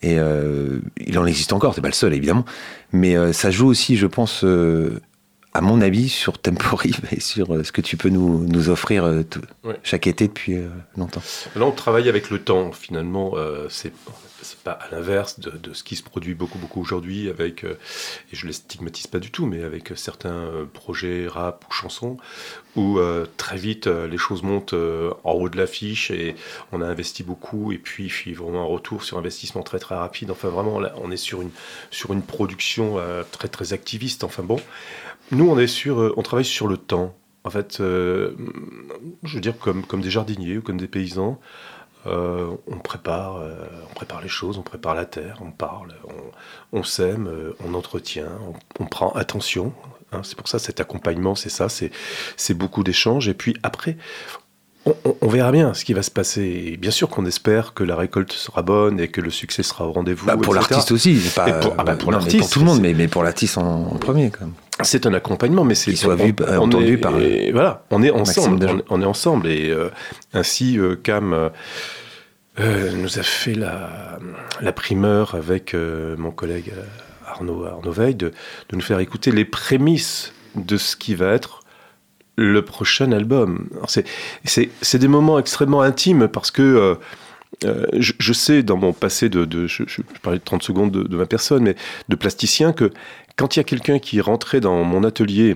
Et 0.02 0.18
euh, 0.18 0.80
il 1.06 1.18
en 1.20 1.26
existe 1.26 1.52
encore. 1.54 1.76
C'est 1.76 1.82
pas 1.82 1.90
le 1.90 1.94
seul 1.94 2.14
évidemment, 2.14 2.46
mais 2.94 3.18
euh, 3.18 3.34
ça 3.34 3.52
joue 3.52 3.68
aussi, 3.68 3.98
je 3.98 4.08
pense. 4.08 4.46
À 5.54 5.62
mon 5.62 5.82
avis, 5.82 6.10
sur 6.10 6.38
Temporib 6.40 6.96
et 7.12 7.20
sur 7.22 7.54
euh, 7.56 7.64
ce 7.64 7.72
que 7.72 7.82
tu 7.82 7.98
peux 7.98 8.10
nous, 8.10 8.46
nous 8.48 8.70
offrir 8.70 9.04
euh, 9.06 9.24
tout- 9.24 9.42
Ouais. 9.64 9.80
chaque 9.84 10.08
été 10.08 10.28
depuis 10.28 10.56
euh, 10.58 10.70
longtemps. 10.98 11.22
Là, 11.56 11.66
on 11.66 11.72
travaille 11.72 12.08
avec 12.10 12.30
le 12.30 12.40
temps, 12.40 12.72
finalement. 12.72 13.34
Euh, 13.36 13.68
c'est 13.70 13.92
pas 14.64 14.72
à 14.72 14.90
l'inverse 14.92 15.40
de, 15.42 15.52
de 15.52 15.74
ce 15.74 15.84
qui 15.84 15.96
se 15.98 16.04
produit 16.04 16.34
beaucoup, 16.34 16.58
beaucoup 16.60 16.80
aujourd'hui, 16.80 17.30
avec, 17.30 17.66
euh, 17.66 17.78
et 18.32 18.36
je 18.36 18.46
ne 18.46 18.48
les 18.48 18.54
stigmatise 18.54 19.08
pas 19.08 19.20
du 19.20 19.32
tout, 19.32 19.46
mais 19.46 19.64
avec 19.64 19.92
certains 19.96 20.50
projets 20.74 21.28
rap 21.28 21.66
ou 21.70 21.74
chansons, 21.74 22.16
où 22.78 23.00
très 23.36 23.58
vite 23.58 23.88
les 23.88 24.18
choses 24.18 24.42
montent 24.44 24.74
en 24.74 25.32
haut 25.34 25.50
de 25.50 25.58
l'affiche 25.58 26.10
et 26.12 26.36
on 26.72 26.82
a 26.82 26.86
investi 26.86 27.24
beaucoup, 27.24 27.74
et 27.74 27.78
puis, 27.78 28.08
puis 28.08 28.34
vraiment 28.34 28.62
un 28.62 28.66
retour 28.66 29.04
sur 29.04 29.18
investissement 29.18 29.62
très, 29.64 29.80
très 29.80 29.96
rapide. 29.96 30.32
Enfin, 30.32 30.48
vraiment, 30.48 30.80
là, 30.80 30.94
on 31.02 31.12
est 31.12 31.18
sur 31.18 31.42
une, 31.42 31.52
sur 31.92 32.14
une 32.14 32.22
production 32.22 32.98
très, 33.32 33.50
très 33.50 33.74
activiste. 33.74 34.24
Enfin, 34.24 34.44
bon. 34.44 34.60
Nous, 35.32 35.50
on 35.50 35.58
est 35.60 35.68
sur, 35.68 36.00
euh, 36.00 36.14
on 36.18 36.22
travaille 36.22 36.46
sur 36.46 36.68
le 36.68 36.78
temps. 36.78 37.16
En 37.44 37.50
fait, 37.50 37.78
euh, 37.80 38.32
je 39.24 39.36
veux 39.36 39.42
dire, 39.42 39.58
comme, 39.58 39.84
comme 39.84 40.02
des 40.02 40.10
jardiniers 40.10 40.58
ou 40.58 40.62
comme 40.62 40.78
des 40.78 40.88
paysans, 40.88 41.40
euh, 42.08 42.48
on, 42.68 42.78
prépare, 42.78 43.38
euh, 43.38 43.54
on 43.90 43.94
prépare 43.94 44.22
les 44.22 44.28
choses, 44.28 44.58
on 44.58 44.62
prépare 44.62 44.96
la 44.96 45.06
terre, 45.06 45.40
on 45.42 45.52
parle, 45.52 45.94
on, 46.74 46.80
on 46.80 46.84
sème, 46.84 47.30
on 47.66 47.74
entretient, 47.74 48.28
on, 48.80 48.84
on 48.84 48.88
prend 48.88 49.12
attention. 49.12 49.74
hein. 50.12 50.22
c'est 50.24 50.36
pour 50.38 50.48
ça 50.48 50.60
cet 50.60 50.80
accompagnement, 50.80 51.36
c'est 51.36 51.50
ça, 51.50 51.68
c'est 51.70 52.54
beaucoup 52.54 52.84
d'échanges. 52.84 53.28
Et 53.30 53.34
puis 53.34 53.56
après, 53.64 53.98
on, 55.22 55.28
verra 55.28 55.52
bien 55.52 55.74
ce 55.74 55.86
qui 55.86 55.94
va 55.94 56.04
se 56.04 56.12
passer. 56.12 56.42
Et 56.74 56.78
bien 56.78 56.92
sûr 56.92 57.10
qu'on 57.10 57.26
espère 57.26 57.74
que 57.74 57.84
la 57.84 57.96
récolte 57.96 58.32
sera 58.34 58.62
bonne 58.64 59.00
et 59.00 59.08
que 59.10 59.22
le 59.22 59.30
succès 59.30 59.62
sera 59.64 59.86
au 59.88 59.92
rendez-vous. 59.92 60.26
Bah, 60.26 60.38
pour 60.38 60.54
l'artiste 60.54 60.92
aussi, 60.92 61.20
pas, 61.36 61.50
Et 61.50 61.60
pour- 61.60 61.76
ah 61.78 61.84
bah, 61.84 61.96
pour 61.96 62.12
non, 62.12 62.18
mais 62.18 62.24
l'artiste, 62.24 62.40
pour 62.44 62.50
tout 62.50 62.60
le 62.60 62.66
monde, 62.66 62.82
mais, 62.82 62.94
mais 62.94 63.08
pour 63.08 63.24
l'artiste 63.24 63.58
en, 63.58 63.88
en 63.94 63.96
premier 63.98 64.30
quand 64.32 64.46
même. 64.46 64.54
C'est 64.82 65.06
un 65.06 65.14
accompagnement, 65.14 65.64
mais 65.64 65.76
c'est 65.76 65.96
soit 65.96 66.14
on- 66.14 66.26
vu, 66.26 66.34
euh, 66.42 66.58
entendu 66.58 66.94
est- 66.94 66.98
par- 66.98 67.20
et 67.20 67.52
voilà, 67.52 67.84
on 67.92 68.02
est 68.04 68.12
ensemble, 68.12 68.66
on, 68.90 68.98
on 68.98 69.02
est 69.02 69.06
ensemble 69.06 69.48
et 69.48 69.70
euh, 69.70 69.90
ainsi 70.34 70.78
euh, 70.80 70.96
Cam 70.96 71.34
euh, 71.34 71.50
euh, 72.60 72.92
nous 72.94 73.20
a 73.20 73.24
fait 73.24 73.54
la, 73.56 74.20
la 74.62 74.72
primeur 74.72 75.36
avec 75.36 75.74
euh, 75.74 76.16
mon 76.18 76.32
collègue 76.32 76.72
Arnaud 77.26 77.66
Arnaud 77.66 77.92
Veil 77.92 78.16
de, 78.16 78.30
de 78.70 78.76
nous 78.76 78.82
faire 78.82 79.00
écouter 79.00 79.32
les 79.32 79.46
prémices 79.46 80.34
de 80.56 80.78
ce 80.78 80.96
qui 80.96 81.16
va 81.16 81.32
être 81.34 81.62
le 82.38 82.62
prochain 82.64 83.12
album. 83.12 83.68
Alors, 83.76 83.90
C'est 83.90 84.06
c'est 84.46 84.70
c'est 84.82 84.98
des 85.00 85.08
moments 85.10 85.40
extrêmement 85.40 85.82
intimes 85.82 86.28
parce 86.30 86.52
que 86.52 86.98
euh, 87.66 87.86
euh, 87.94 88.00
je, 88.00 88.34
sais 88.34 88.64
dans 88.64 88.78
mon 88.78 88.94
passé 88.94 89.30
de, 89.30 89.68
je, 89.68 89.84
parlais 90.22 90.40
de 90.40 90.44
30 90.44 90.64
secondes 90.64 90.92
de, 90.92 91.18
ma 91.18 91.26
personne, 91.26 91.64
mais 91.64 91.76
de 92.08 92.16
plasticien, 92.16 92.74
que 92.74 92.92
quand 93.36 93.56
il 93.56 93.60
y 93.60 93.62
a 93.62 93.64
quelqu'un 93.64 94.00
qui 94.00 94.22
rentré 94.22 94.60
dans 94.60 94.84
mon 94.84 95.04
atelier 95.04 95.56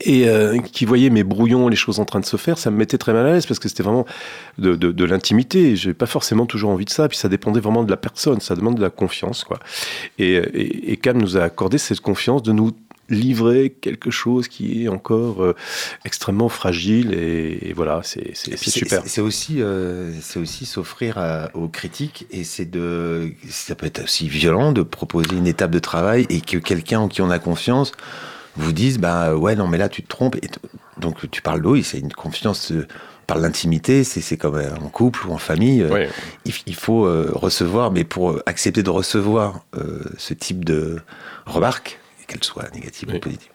et 0.00 0.28
euh, 0.28 0.58
qui 0.58 0.84
voyait 0.84 1.10
mes 1.10 1.24
brouillons, 1.24 1.68
les 1.68 1.76
choses 1.76 1.98
en 1.98 2.04
train 2.04 2.20
de 2.20 2.24
se 2.24 2.36
faire, 2.36 2.58
ça 2.58 2.70
me 2.70 2.76
mettait 2.76 2.98
très 2.98 3.12
mal 3.12 3.26
à 3.26 3.32
l'aise 3.32 3.46
parce 3.46 3.58
que 3.58 3.68
c'était 3.68 3.82
vraiment 3.82 4.06
de, 4.58 4.76
de, 4.76 4.92
de 4.92 5.04
l'intimité. 5.04 5.74
Pas 5.98 6.06
forcément 6.06 6.46
toujours 6.46 6.70
envie 6.70 6.84
de 6.84 6.90
ça. 6.90 7.08
Puis 7.08 7.18
ça 7.18 7.28
dépendait 7.28 7.60
vraiment 7.60 7.82
de 7.82 7.90
la 7.90 7.96
personne. 7.96 8.40
Ça 8.40 8.54
demande 8.54 8.76
de 8.76 8.82
la 8.82 8.90
confiance, 8.90 9.44
quoi. 9.44 9.58
Et, 10.18 10.36
et 10.92 10.96
Cam 10.98 11.18
nous 11.18 11.36
a 11.36 11.42
accordé 11.42 11.78
cette 11.78 12.00
confiance 12.00 12.42
de 12.42 12.52
nous 12.52 12.72
livrer 13.08 13.70
quelque 13.80 14.10
chose 14.10 14.48
qui 14.48 14.84
est 14.84 14.88
encore 14.88 15.42
euh, 15.42 15.54
extrêmement 16.04 16.48
fragile 16.48 17.14
et, 17.14 17.68
et 17.68 17.72
voilà 17.72 18.00
c'est 18.02 18.34
super 18.34 19.02
C'est 19.06 19.20
aussi, 19.20 19.62
euh, 19.62 20.12
c'est 20.20 20.38
aussi 20.38 20.66
s'offrir 20.66 21.18
aux 21.54 21.68
critiques 21.68 22.26
et 22.30 22.44
c'est 22.44 22.70
de, 22.70 23.32
ça 23.48 23.74
peut 23.74 23.86
être 23.86 24.04
aussi 24.04 24.28
violent 24.28 24.72
de 24.72 24.82
proposer 24.82 25.36
une 25.36 25.46
étape 25.46 25.70
de 25.70 25.78
travail 25.78 26.26
et 26.28 26.40
que 26.40 26.58
quelqu'un 26.58 27.00
en 27.00 27.08
qui 27.08 27.22
on 27.22 27.30
a 27.30 27.38
confiance 27.38 27.92
vous 28.56 28.72
dise, 28.72 28.98
bah 28.98 29.34
ouais 29.36 29.54
non 29.56 29.68
mais 29.68 29.78
là 29.78 29.88
tu 29.88 30.02
te 30.02 30.08
trompes. 30.08 30.36
Et 30.42 30.48
donc 31.00 31.30
tu 31.30 31.42
parles 31.42 31.62
d'eau, 31.62 31.80
c'est 31.82 31.98
une 32.00 32.12
confiance 32.12 32.72
euh, 32.72 32.86
par 33.26 33.38
l'intimité, 33.38 34.04
c'est 34.04 34.20
c'est 34.20 34.36
comme 34.36 34.56
en 34.56 34.88
couple 34.88 35.26
ou 35.28 35.32
en 35.32 35.38
famille. 35.38 35.82
euh, 35.82 36.06
il, 36.44 36.54
il 36.66 36.74
faut 36.74 37.04
euh, 37.06 37.30
recevoir, 37.34 37.90
mais 37.92 38.04
pour 38.04 38.40
accepter 38.46 38.82
de 38.82 38.90
recevoir 38.90 39.64
euh, 39.76 40.02
ce 40.16 40.34
type 40.34 40.64
de 40.64 40.98
remarques, 41.46 42.00
qu'elles 42.28 42.44
soient 42.44 42.68
négatives 42.72 43.08
Oui. 43.10 43.16
ou 43.16 43.20
positives, 43.20 43.50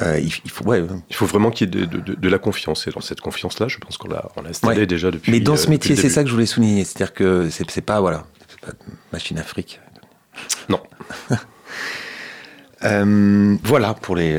euh, 0.00 0.18
il, 0.18 0.32
il 0.44 0.50
faut 0.50 0.64
ouais. 0.64 0.82
il 1.10 1.14
faut 1.16 1.26
vraiment 1.26 1.50
qu'il 1.50 1.66
y 1.66 1.68
ait 1.68 1.80
de, 1.80 1.84
de- 1.84 2.00
de- 2.00 2.14
de 2.14 2.28
la 2.28 2.38
confiance 2.38 2.86
et 2.86 2.90
dans 2.90 3.00
cette 3.02 3.20
confiance 3.20 3.58
là 3.60 3.66
je 3.68 3.76
pense 3.78 3.98
qu'on 3.98 4.08
l'a 4.08 4.30
on 4.36 4.42
l'a 4.42 4.50
installé 4.50 4.80
Ouais. 4.80 4.86
déjà 4.86 5.10
depuis 5.10 5.30
Mais 5.32 5.40
dans 5.40 5.54
euh, 5.54 5.56
ce 5.56 5.68
métier, 5.68 5.96
c'est 5.96 6.08
ça 6.08 6.22
que 6.22 6.28
je 6.28 6.34
voulais 6.34 6.46
souligner, 6.46 6.84
c'est-à-dire 6.84 7.12
que 7.12 7.50
c'est 7.50 7.80
pas 7.82 8.00
voilà, 8.00 8.24
pas 8.62 8.72
machine 9.12 9.38
à 9.38 9.42
fric. 9.42 9.80
non 10.70 10.80
Euh, 12.84 13.56
voilà 13.64 13.92
pour 13.94 14.14
les. 14.14 14.36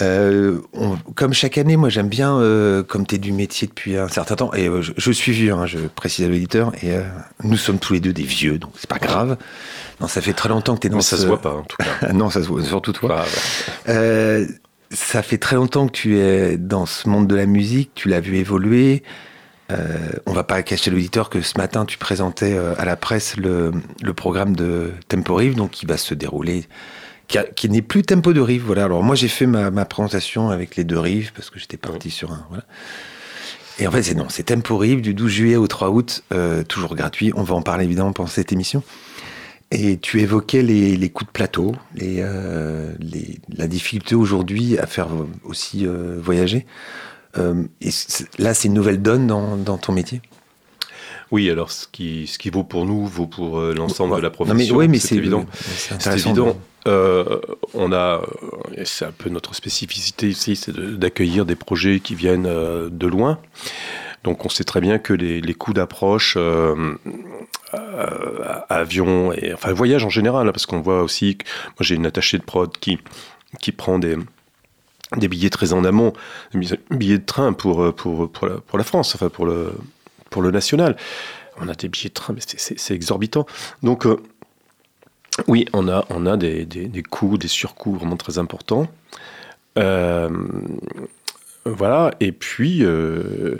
Euh, 0.00 0.60
on- 0.74 0.96
comme 1.14 1.32
chaque 1.32 1.58
année, 1.58 1.76
moi 1.76 1.88
j'aime 1.88 2.08
bien, 2.08 2.38
euh, 2.38 2.82
comme 2.82 3.06
tu 3.06 3.16
es 3.16 3.18
du 3.18 3.32
métier 3.32 3.66
depuis 3.68 3.96
un 3.96 4.08
certain 4.08 4.36
temps, 4.36 4.52
et 4.54 4.68
euh, 4.68 4.82
je, 4.82 4.92
je 4.96 5.10
suis 5.12 5.32
vieux, 5.32 5.52
hein, 5.52 5.66
je 5.66 5.78
précise 5.78 6.24
à 6.24 6.28
l'auditeur, 6.28 6.72
et 6.82 6.92
nous 7.44 7.56
sommes 7.56 7.78
tous 7.78 7.92
les 7.94 8.00
deux 8.00 8.12
des 8.12 8.22
vieux, 8.22 8.58
donc 8.58 8.72
c'est 8.76 8.88
pas 8.88 8.98
grave. 8.98 9.36
Non, 10.00 10.06
ça 10.08 10.20
fait 10.20 10.32
très 10.34 10.48
longtemps 10.48 10.74
que 10.76 10.80
tu 10.80 10.86
es 10.86 10.90
dans 10.90 10.96
mais 10.98 11.02
ça 11.02 11.16
ce- 11.16 11.22
se 11.22 11.26
voit 11.26 11.40
pas 11.40 11.54
en 11.54 11.62
tout 11.62 11.76
cas 11.78 12.12
non, 12.12 12.30
ça 12.30 12.42
se 12.42 12.48
voit, 12.48 12.62
surtout 12.62 12.92
toi. 12.92 13.24
Ça 14.90 15.22
fait 15.22 15.36
très 15.38 15.56
longtemps 15.56 15.86
que 15.86 15.92
tu 15.92 16.18
es 16.18 16.56
dans 16.56 16.86
ce 16.86 17.08
monde 17.10 17.26
de 17.26 17.34
la 17.36 17.44
musique, 17.44 17.90
tu 17.94 18.08
l'as 18.08 18.20
vu 18.20 18.36
évoluer. 18.36 19.02
On 20.24 20.32
va 20.32 20.44
pas 20.44 20.62
cacher 20.62 20.90
à 20.90 20.94
l'auditeur 20.94 21.28
que 21.28 21.42
ce 21.42 21.58
matin 21.58 21.84
tu 21.84 21.98
présentais 21.98 22.56
à 22.78 22.86
la 22.86 22.96
presse 22.96 23.36
le, 23.36 23.70
le 24.02 24.14
programme 24.14 24.56
de 24.56 24.92
Tempo 25.08 25.34
Rive, 25.34 25.56
donc 25.56 25.72
qui 25.72 25.84
va 25.84 25.98
se 25.98 26.14
dérouler, 26.14 26.64
qui, 27.54 27.68
n'est 27.68 27.82
plus 27.82 28.02
Tempo 28.02 28.32
de 28.32 28.40
Rive. 28.40 28.64
Voilà. 28.66 28.84
Alors 28.84 29.02
moi 29.02 29.14
j'ai 29.14 29.28
fait 29.28 29.46
ma, 29.46 29.70
ma 29.70 29.84
présentation 29.84 30.48
avec 30.50 30.76
les 30.76 30.84
deux 30.84 30.98
rives 30.98 31.32
parce 31.34 31.50
que 31.50 31.58
j'étais 31.58 31.76
parti 31.76 32.10
sur 32.10 32.32
un. 32.32 32.44
Voilà. 32.48 32.64
Et 33.78 33.86
en 33.86 33.90
fait 33.92 34.02
c'est 34.02 34.14
non, 34.14 34.26
c'est 34.28 34.44
Tempo 34.44 34.76
Rive 34.76 35.00
du 35.02 35.14
12 35.14 35.30
juillet 35.30 35.56
au 35.56 35.66
3 35.68 35.90
août, 35.90 36.24
euh, 36.32 36.64
toujours 36.64 36.96
gratuit. 36.96 37.32
On 37.36 37.42
va 37.42 37.54
en 37.54 37.62
parler 37.62 37.84
évidemment 37.84 38.12
pendant 38.12 38.28
cette 38.28 38.52
émission. 38.52 38.82
Et 39.70 39.98
tu 39.98 40.20
évoquais 40.20 40.62
les, 40.62 40.96
les 40.96 41.10
coups 41.10 41.28
de 41.28 41.32
plateau, 41.32 41.74
les, 41.94 42.16
euh, 42.20 42.94
les- 43.00 43.38
la 43.54 43.66
difficulté 43.68 44.14
aujourd'hui 44.14 44.78
à 44.78 44.86
faire 44.86 45.08
aussi 45.44 45.86
euh, 45.86 46.18
voyager. 46.20 46.64
Et 47.36 47.90
là, 48.38 48.52
c'est 48.54 48.66
une 48.66 48.74
nouvelle 48.74 49.00
donne 49.00 49.26
dans, 49.28 49.56
dans 49.56 49.76
ton 49.78 49.92
métier? 49.92 50.22
Oui 51.30 51.50
alors 51.50 51.70
ce 51.70 51.86
qui 51.92 52.26
ce 52.26 52.38
qui 52.38 52.48
vaut 52.48 52.64
pour 52.64 52.86
nous 52.86 53.06
vaut 53.06 53.26
pour 53.26 53.58
euh, 53.60 53.74
l'ensemble 53.74 54.16
de 54.16 54.22
la 54.22 54.28
Non, 54.28 54.34
profession 54.34 54.56
mais, 54.56 54.70
ouais, 54.72 54.88
mais 54.88 54.98
c'est 54.98 55.14
évident 55.16 55.44
C'est 55.98 56.14
évident. 56.14 56.56
Euh, 56.88 57.40
on 57.74 57.92
a, 57.92 58.22
et 58.74 58.84
c'est 58.84 59.04
un 59.04 59.12
peu 59.12 59.28
notre 59.28 59.54
spécificité 59.54 60.28
ici, 60.28 60.56
c'est 60.56 60.72
d'accueillir 60.74 61.44
des 61.44 61.54
projets 61.54 62.00
qui 62.00 62.14
viennent 62.14 62.46
euh, 62.46 62.88
de 62.90 63.06
loin. 63.06 63.38
Donc 64.24 64.44
on 64.46 64.48
sait 64.48 64.64
très 64.64 64.80
bien 64.80 64.98
que 64.98 65.12
les, 65.12 65.54
coûts 65.54 65.74
d'approche, 65.74 66.34
euh, 66.36 66.94
avion 68.68 69.32
et 69.32 69.52
enfin 69.52 69.72
voyage 69.72 70.04
en 70.04 70.08
général, 70.08 70.48
hein, 70.48 70.52
parce 70.52 70.66
qu'on 70.66 70.80
voit 70.80 71.02
aussi 71.02 71.36
que 71.36 71.44
moi 71.68 71.76
j'ai 71.80 71.94
une 71.94 72.06
attachée 72.06 72.38
de 72.38 72.42
prod 72.42 72.70
qui 72.78 72.98
qui 73.60 73.70
prend 73.72 73.98
des 73.98 74.16
billets 75.28 75.50
très 75.50 75.72
en 75.72 75.84
amont, 75.84 76.12
des 76.52 76.66
billets 76.90 77.18
de 77.18 77.24
train 77.24 77.52
pour 77.52 77.94
pour 77.94 78.30
pour 78.30 78.78
la, 78.78 78.84
France, 78.84 79.14
enfin 79.14 79.28
pour 79.28 79.46
le 79.46 79.72
pour 80.30 80.42
le 80.42 80.50
national. 80.50 80.96
On 81.60 81.68
a 81.68 81.74
des 81.74 81.88
billets 81.88 82.08
de 82.08 82.14
train, 82.14 82.34
mais 82.34 82.40
c'est- 82.44 82.78
c'est 82.78 82.94
exorbitant. 82.94 83.46
Donc 83.82 84.06
oui, 85.46 85.66
on 85.72 85.88
a, 85.88 86.04
on 86.10 86.26
a 86.26 86.36
des, 86.36 86.64
des, 86.64 86.86
des 86.88 87.02
coûts, 87.02 87.38
des 87.38 87.48
surcoûts 87.48 87.94
vraiment 87.94 88.16
très 88.16 88.38
importants. 88.38 88.88
Euh, 89.78 90.28
voilà, 91.64 92.10
et 92.20 92.32
puis, 92.32 92.78
euh, 92.84 93.56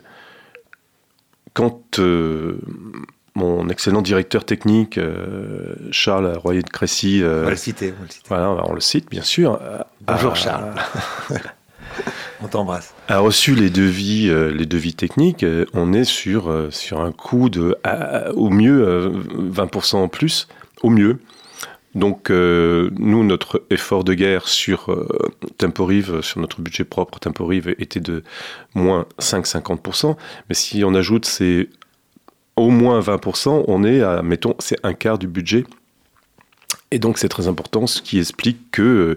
quand 1.55 1.99
euh, 1.99 2.59
mon 3.35 3.69
excellent 3.69 4.03
directeur 4.03 4.45
technique, 4.45 4.99
Charles 5.91 6.37
Royer 6.39 6.63
de 6.63 6.71
Crécy, 6.71 7.21
On 7.25 7.45
va 7.45 7.51
le 7.51 7.57
citer. 7.57 7.93
on 7.97 8.01
va 8.01 8.07
le 8.07 8.11
citer. 8.13 8.25
voilà, 8.29 8.65
on 8.69 8.73
le 8.75 8.81
cite 8.81 9.09
bien 9.11 9.23
sûr, 9.23 9.61
Bonjour 10.07 10.33
a- 10.33 10.35
Charles. 10.35 10.75
On 12.41 12.47
t'embrasse. 12.47 12.95
a 13.09 13.19
reçu 13.19 13.57
les 13.57 13.71
devis, 13.71 14.29
les 14.29 14.67
devis 14.67 14.95
techniques, 14.95 15.45
on 15.75 15.93
est 15.93 16.05
sur, 16.05 16.69
sur 16.71 17.01
un 17.01 17.11
coût 17.11 17.49
de, 17.51 17.77
à- 17.83 18.31
au 18.35 18.51
mieux, 18.51 18.87
euh, 18.87 19.11
20% 19.51 19.97
en 19.97 20.07
plus, 20.09 20.47
au 20.83 20.91
mieux. 20.91 21.19
Donc, 21.95 22.31
euh, 22.31 22.91
nous, 22.99 23.25
notre 23.25 23.65
effort 23.71 24.05
de 24.05 24.15
guerre 24.15 24.47
sur 24.47 24.91
euh, 24.93 25.09
Temporive, 25.57 26.21
sur 26.21 26.41
notre 26.41 26.61
budget 26.61 26.85
propre, 26.85 27.19
Temporive 27.19 27.75
était 27.79 28.01
de 28.01 28.23
moins 28.75 29.07
5,50%. 29.21 30.17
Mais 30.49 30.55
si 30.55 30.85
on 30.85 30.95
ajoute 30.95 31.25
ces 31.25 31.71
au 32.57 32.71
moins 32.71 33.01
20%, 33.01 33.65
on 33.69 33.85
est 33.85 34.03
à, 34.03 34.23
mettons, 34.23 34.55
c'est 34.59 34.77
un 34.85 34.93
quart 34.93 35.19
du 35.19 35.29
budget. 35.29 35.65
Et 36.91 36.99
donc, 36.99 37.19
c'est 37.19 37.29
très 37.29 37.49
important, 37.49 37.87
ce 37.87 38.01
qui 38.03 38.19
explique 38.19 38.71
que, 38.71 38.83
euh, 38.83 39.17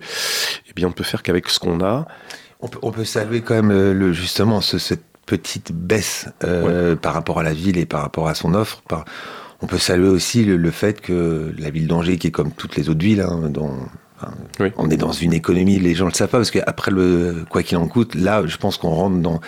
eh 0.70 0.74
bien, 0.74 0.88
on 0.88 0.92
peut 0.92 1.04
faire 1.04 1.24
qu'avec 1.24 1.50
ce 1.50 1.60
qu'on 1.60 1.82
a. 1.84 2.08
On 2.60 2.68
peut, 2.68 2.80
on 2.82 2.92
peut 2.92 3.06
saluer 3.06 3.42
quand 3.42 3.56
même 3.56 3.72
euh, 3.72 3.94
le, 3.94 4.14
justement 4.14 4.62
ce- 4.62 4.78
cette 4.78 5.04
petite 5.26 5.72
baisse 5.72 6.28
euh, 6.44 6.96
par 6.96 7.14
rapport 7.14 7.40
à 7.40 7.44
la 7.44 7.54
ville 7.54 7.78
et 7.78 7.86
par 7.86 8.02
rapport 8.02 8.28
à 8.28 8.36
son 8.36 8.54
offre. 8.54 8.82
Par- 8.88 9.06
on 9.62 9.68
peut 9.68 9.78
saluer 9.78 10.08
aussi 10.10 10.44
le, 10.44 10.58
le 10.58 10.72
fait 10.72 11.02
que 11.02 11.54
la 11.58 11.70
ville 11.70 11.88
d'Angers, 11.88 12.18
qui 12.18 12.28
est 12.28 12.32
comme 12.32 12.52
toutes 12.52 12.76
les 12.76 12.90
autres 12.90 13.04
villes, 13.04 13.22
hein, 13.22 13.50
dont, 13.50 13.76
enfin, 14.18 14.34
Oui. 14.60 14.70
on 14.78 14.90
est 14.90 14.98
dans 14.98 15.12
une 15.12 15.34
économie, 15.34 15.78
les 15.80 15.94
gens 15.96 16.06
ne 16.06 16.12
le 16.12 16.16
savent 16.16 16.30
pas, 16.30 16.38
parce 16.40 16.52
qu'après 16.52 16.92
le 16.92 17.46
quoi 17.50 17.62
qu'il 17.64 17.78
en 17.78 17.88
coûte, 17.88 18.16
là, 18.16 18.44
je 18.46 18.58
pense 18.58 18.78
qu'on 18.78 18.90
rentre 18.90 19.18
dans. 19.18 19.40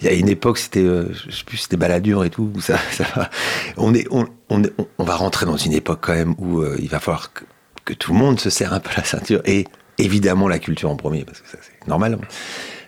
Il 0.00 0.06
y 0.06 0.08
a 0.08 0.12
une 0.12 0.28
époque, 0.28 0.58
c'était, 0.58 0.80
euh, 0.84 1.06
je 1.28 1.36
sais 1.36 1.44
plus, 1.44 1.56
c'était 1.58 1.76
baladure 1.76 2.24
et 2.24 2.30
tout. 2.30 2.50
où 2.54 2.60
Ça, 2.60 2.78
ça 2.92 3.04
va. 3.14 3.30
On 3.76 3.94
est, 3.94 4.06
on, 4.10 4.26
on, 4.48 4.62
est- 4.64 4.72
on 4.98 5.04
va 5.04 5.14
rentrer 5.16 5.46
dans 5.46 5.56
une 5.56 5.72
époque 5.72 6.00
quand 6.02 6.14
même 6.14 6.34
où 6.38 6.60
euh, 6.60 6.76
il 6.80 6.88
va 6.88 6.98
falloir 7.00 7.32
que, 7.32 7.44
que 7.84 7.94
tout 7.94 8.12
le 8.12 8.18
monde 8.18 8.40
se 8.40 8.50
serre 8.50 8.72
un 8.72 8.80
peu 8.80 8.90
la 8.96 9.04
ceinture 9.04 9.40
et 9.44 9.66
évidemment 9.98 10.48
la 10.48 10.58
culture 10.58 10.90
en 10.90 10.96
premier, 10.96 11.24
parce 11.24 11.40
que 11.40 11.48
ça 11.48 11.58
c'est 11.60 11.86
normal. 11.88 12.18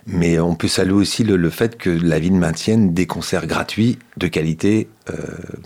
Mais 0.06 0.40
on 0.40 0.54
peut 0.56 0.68
saluer 0.68 0.94
aussi 0.94 1.22
le, 1.22 1.36
le 1.36 1.50
fait 1.50 1.78
que 1.78 1.88
la 1.90 2.18
ville 2.18 2.34
maintienne 2.34 2.92
des 2.92 3.06
concerts 3.06 3.46
gratuits 3.46 3.98
de 4.16 4.26
qualité 4.26 4.88
euh, 5.10 5.14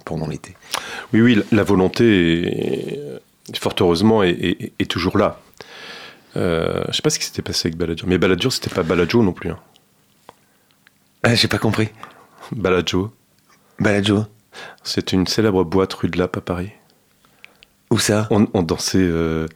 pendant 0.05 0.27
l'été. 0.27 0.55
Oui, 1.15 1.21
oui, 1.23 1.43
la 1.53 1.63
volonté, 1.65 2.43
est- 2.49 3.57
fort 3.59 3.75
heureusement, 3.81 4.23
est, 4.23 4.31
est- 4.33 4.73
est 4.79 4.91
toujours 4.91 5.17
là. 5.17 5.41
Euh, 6.37 6.85
je 6.89 6.97
sais 6.97 7.03
pas 7.03 7.09
ce 7.09 7.19
qui 7.19 7.25
s'était 7.25 7.41
passé 7.41 7.69
avec 7.69 7.79
Baladio, 7.79 8.05
mais 8.07 8.19
Baladio, 8.19 8.51
c'était 8.51 8.69
pas 8.75 8.83
Baladio 8.83 9.23
non 9.23 9.33
plus. 9.33 9.51
Hein. 9.51 9.59
Ah, 11.23 11.35
j'ai 11.35 11.49
pas 11.49 11.59
compris. 11.59 11.89
Baladio, 12.53 13.13
Balajo, 13.81 14.27
c'est 14.85 15.13
une 15.13 15.27
célèbre 15.27 15.65
boîte 15.65 15.95
rue 15.95 16.09
de 16.09 16.19
Lappe 16.19 16.37
à 16.37 16.41
Paris. 16.43 16.71
où 17.91 17.99
ça? 17.99 18.29
On, 18.31 18.47
on 18.53 18.63
dansait, 18.63 18.99
euh, 19.01 19.47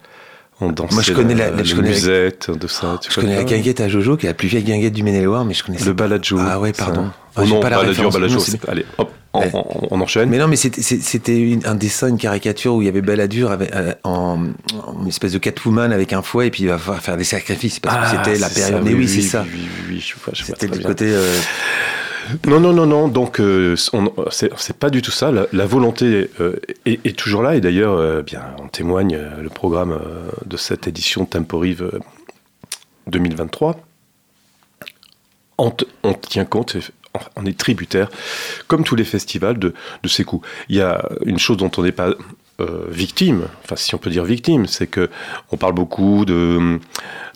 on 0.60 0.72
dansait. 0.72 0.94
Moi, 0.94 1.02
je 1.02 1.12
connais 1.12 1.34
la- 1.34 1.50
la, 1.50 1.62
je 1.64 1.74
connais 1.74 1.88
la- 1.90 1.94
musette 1.94 2.50
de 2.50 2.66
ça. 2.66 2.98
tu 3.02 3.10
Je 3.10 3.14
connais 3.20 3.36
la 3.36 3.42
pas 3.44 3.48
guinguette 3.50 3.80
à 3.80 3.88
Jojo, 3.88 4.16
qui 4.16 4.26
est 4.26 4.28
la 4.28 4.34
plus 4.34 4.48
vieille 4.48 4.62
guinguette 4.64 4.92
du 4.92 5.02
Maine-et-Loire, 5.02 5.44
mais 5.44 5.54
je 5.54 5.64
connais 5.64 5.78
Le 5.78 5.92
Baladio. 5.92 6.38
Ah 6.40 6.60
ouais, 6.60 6.72
ça. 6.74 6.84
pardon. 6.86 7.10
Oh 7.36 7.44
non, 7.44 7.60
pas 7.60 7.70
la 7.70 7.78
Baladio. 7.78 8.10
Baladio. 8.10 8.38
Non, 8.38 8.44
Allez, 8.68 8.84
hop, 8.98 9.10
on, 9.32 9.40
Ouais. 9.40 9.50
on- 9.54 9.88
on 9.92 10.00
enchaîne. 10.00 10.28
Mais 10.28 10.38
non, 10.38 10.48
mais 10.48 10.56
c'était- 10.56 11.58
un 11.64 11.74
dessin, 11.76 12.08
une 12.08 12.18
caricature 12.18 12.74
où 12.74 12.82
il 12.82 12.86
y 12.86 12.88
avait 12.88 13.00
Balladur 13.02 13.50
avec, 13.52 13.74
euh, 13.74 13.94
en, 14.04 14.46
en 14.86 15.02
une 15.02 15.08
espèce 15.08 15.32
de 15.32 15.38
Catwoman 15.38 15.92
avec 15.92 16.12
un 16.12 16.22
fouet 16.22 16.48
et 16.48 16.50
puis 16.50 16.64
il 16.64 16.68
va 16.68 16.78
faire 16.78 17.16
des 17.16 17.24
sacrifices 17.24 17.78
parce 17.80 18.10
que 18.12 18.16
Ah, 18.18 18.22
c'était 18.24 18.38
la 18.38 18.48
période. 18.50 18.82
Mais 18.84 18.92
oui, 18.94 19.06
c'est 19.08 19.18
oui, 19.18 19.22
ça. 19.22 19.44
Oui, 19.46 19.60
oui, 19.88 20.04
oui, 20.26 20.34
C'était 20.44 20.66
du 20.68 20.80
côté. 20.80 21.06
euh, 21.08 21.36
Non, 22.46 22.60
non, 22.60 22.72
non, 22.72 22.86
non. 22.86 23.08
Donc, 23.08 23.40
euh, 23.40 23.76
c'est 23.76 24.78
pas 24.78 24.90
du 24.90 25.02
tout 25.02 25.10
ça. 25.10 25.32
La, 25.52 25.66
volonté 25.66 26.30
euh, 26.40 26.56
est, 26.86 27.16
toujours 27.16 27.42
là. 27.42 27.56
Et 27.56 27.60
d'ailleurs, 27.60 27.94
euh, 27.94 28.22
bien, 28.22 28.42
on 28.58 28.68
témoigne 28.68 29.16
euh, 29.16 29.42
le 29.42 29.48
programme 29.48 29.98
de 30.44 30.56
cette 30.56 30.86
édition 30.86 31.26
Temporive 31.26 31.82
euh, 31.82 32.00
2023. 33.08 33.80
On, 35.58 35.72
on 36.02 36.14
tient 36.14 36.44
compte, 36.44 36.76
on 37.36 37.44
est 37.44 37.58
tributaire, 37.58 38.08
comme 38.66 38.84
tous 38.84 38.96
les 38.96 39.04
festivals, 39.04 39.58
de 39.58 39.74
ces 40.06 40.24
coûts. 40.24 40.42
Il 40.68 40.76
y 40.76 40.80
a 40.80 41.06
une 41.26 41.38
chose 41.38 41.58
dont 41.58 41.70
on 41.76 41.82
n'est 41.82 41.92
pas 41.92 42.14
euh, 42.60 42.86
victime, 42.90 43.42
enfin 43.64 43.76
si 43.76 43.94
on 43.94 43.98
peut 43.98 44.10
dire 44.10 44.24
victime, 44.24 44.66
c'est 44.66 44.86
que 44.86 45.08
on 45.52 45.56
parle 45.56 45.74
beaucoup 45.74 46.24
de, 46.24 46.78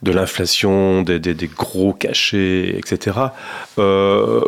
de 0.02 0.12
l'inflation, 0.12 1.02
des, 1.02 1.18
des- 1.18 1.34
gros 1.48 1.92
cachets, 1.92 2.76
etc. 2.78 3.18
Euh, 3.78 4.40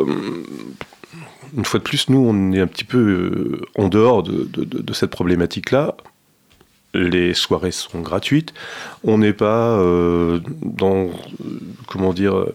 une 1.55 1.65
fois 1.65 1.79
de 1.79 1.83
plus, 1.83 2.09
nous, 2.09 2.19
on 2.19 2.51
est 2.51 2.59
un 2.59 2.67
petit 2.67 2.83
peu 2.83 2.97
euh, 2.97 3.61
en 3.81 3.87
dehors 3.87 4.23
de, 4.23 4.43
de- 4.51 4.93
cette 4.93 5.11
problématique-là. 5.11 5.95
Les 6.93 7.33
soirées 7.33 7.71
sont 7.71 8.01
gratuites. 8.01 8.53
On 9.03 9.17
n'est 9.19 9.33
pas 9.33 9.77
dans, 10.63 11.09
comment 11.87 12.13
dire, 12.13 12.45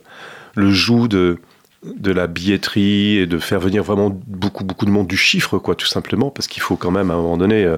le 0.55 0.71
joug 0.71 1.07
de, 1.09 1.39
de 1.85 2.13
la 2.13 2.27
billetterie 2.29 3.17
et 3.19 3.27
de 3.27 3.39
faire 3.39 3.59
venir 3.59 3.83
vraiment 3.83 4.11
beaucoup, 4.27 4.63
beaucoup 4.65 4.87
de 4.87 4.91
monde 4.91 5.09
du 5.09 5.17
chiffre, 5.17 5.59
quoi, 5.59 5.75
tout 5.75 5.87
simplement, 5.87 6.31
parce 6.31 6.47
qu'il 6.47 6.63
faut 6.63 6.77
quand 6.77 6.93
même, 6.93 7.11
à 7.11 7.15
un 7.15 7.17
moment 7.17 7.37
donné, 7.37 7.65
euh, 7.65 7.77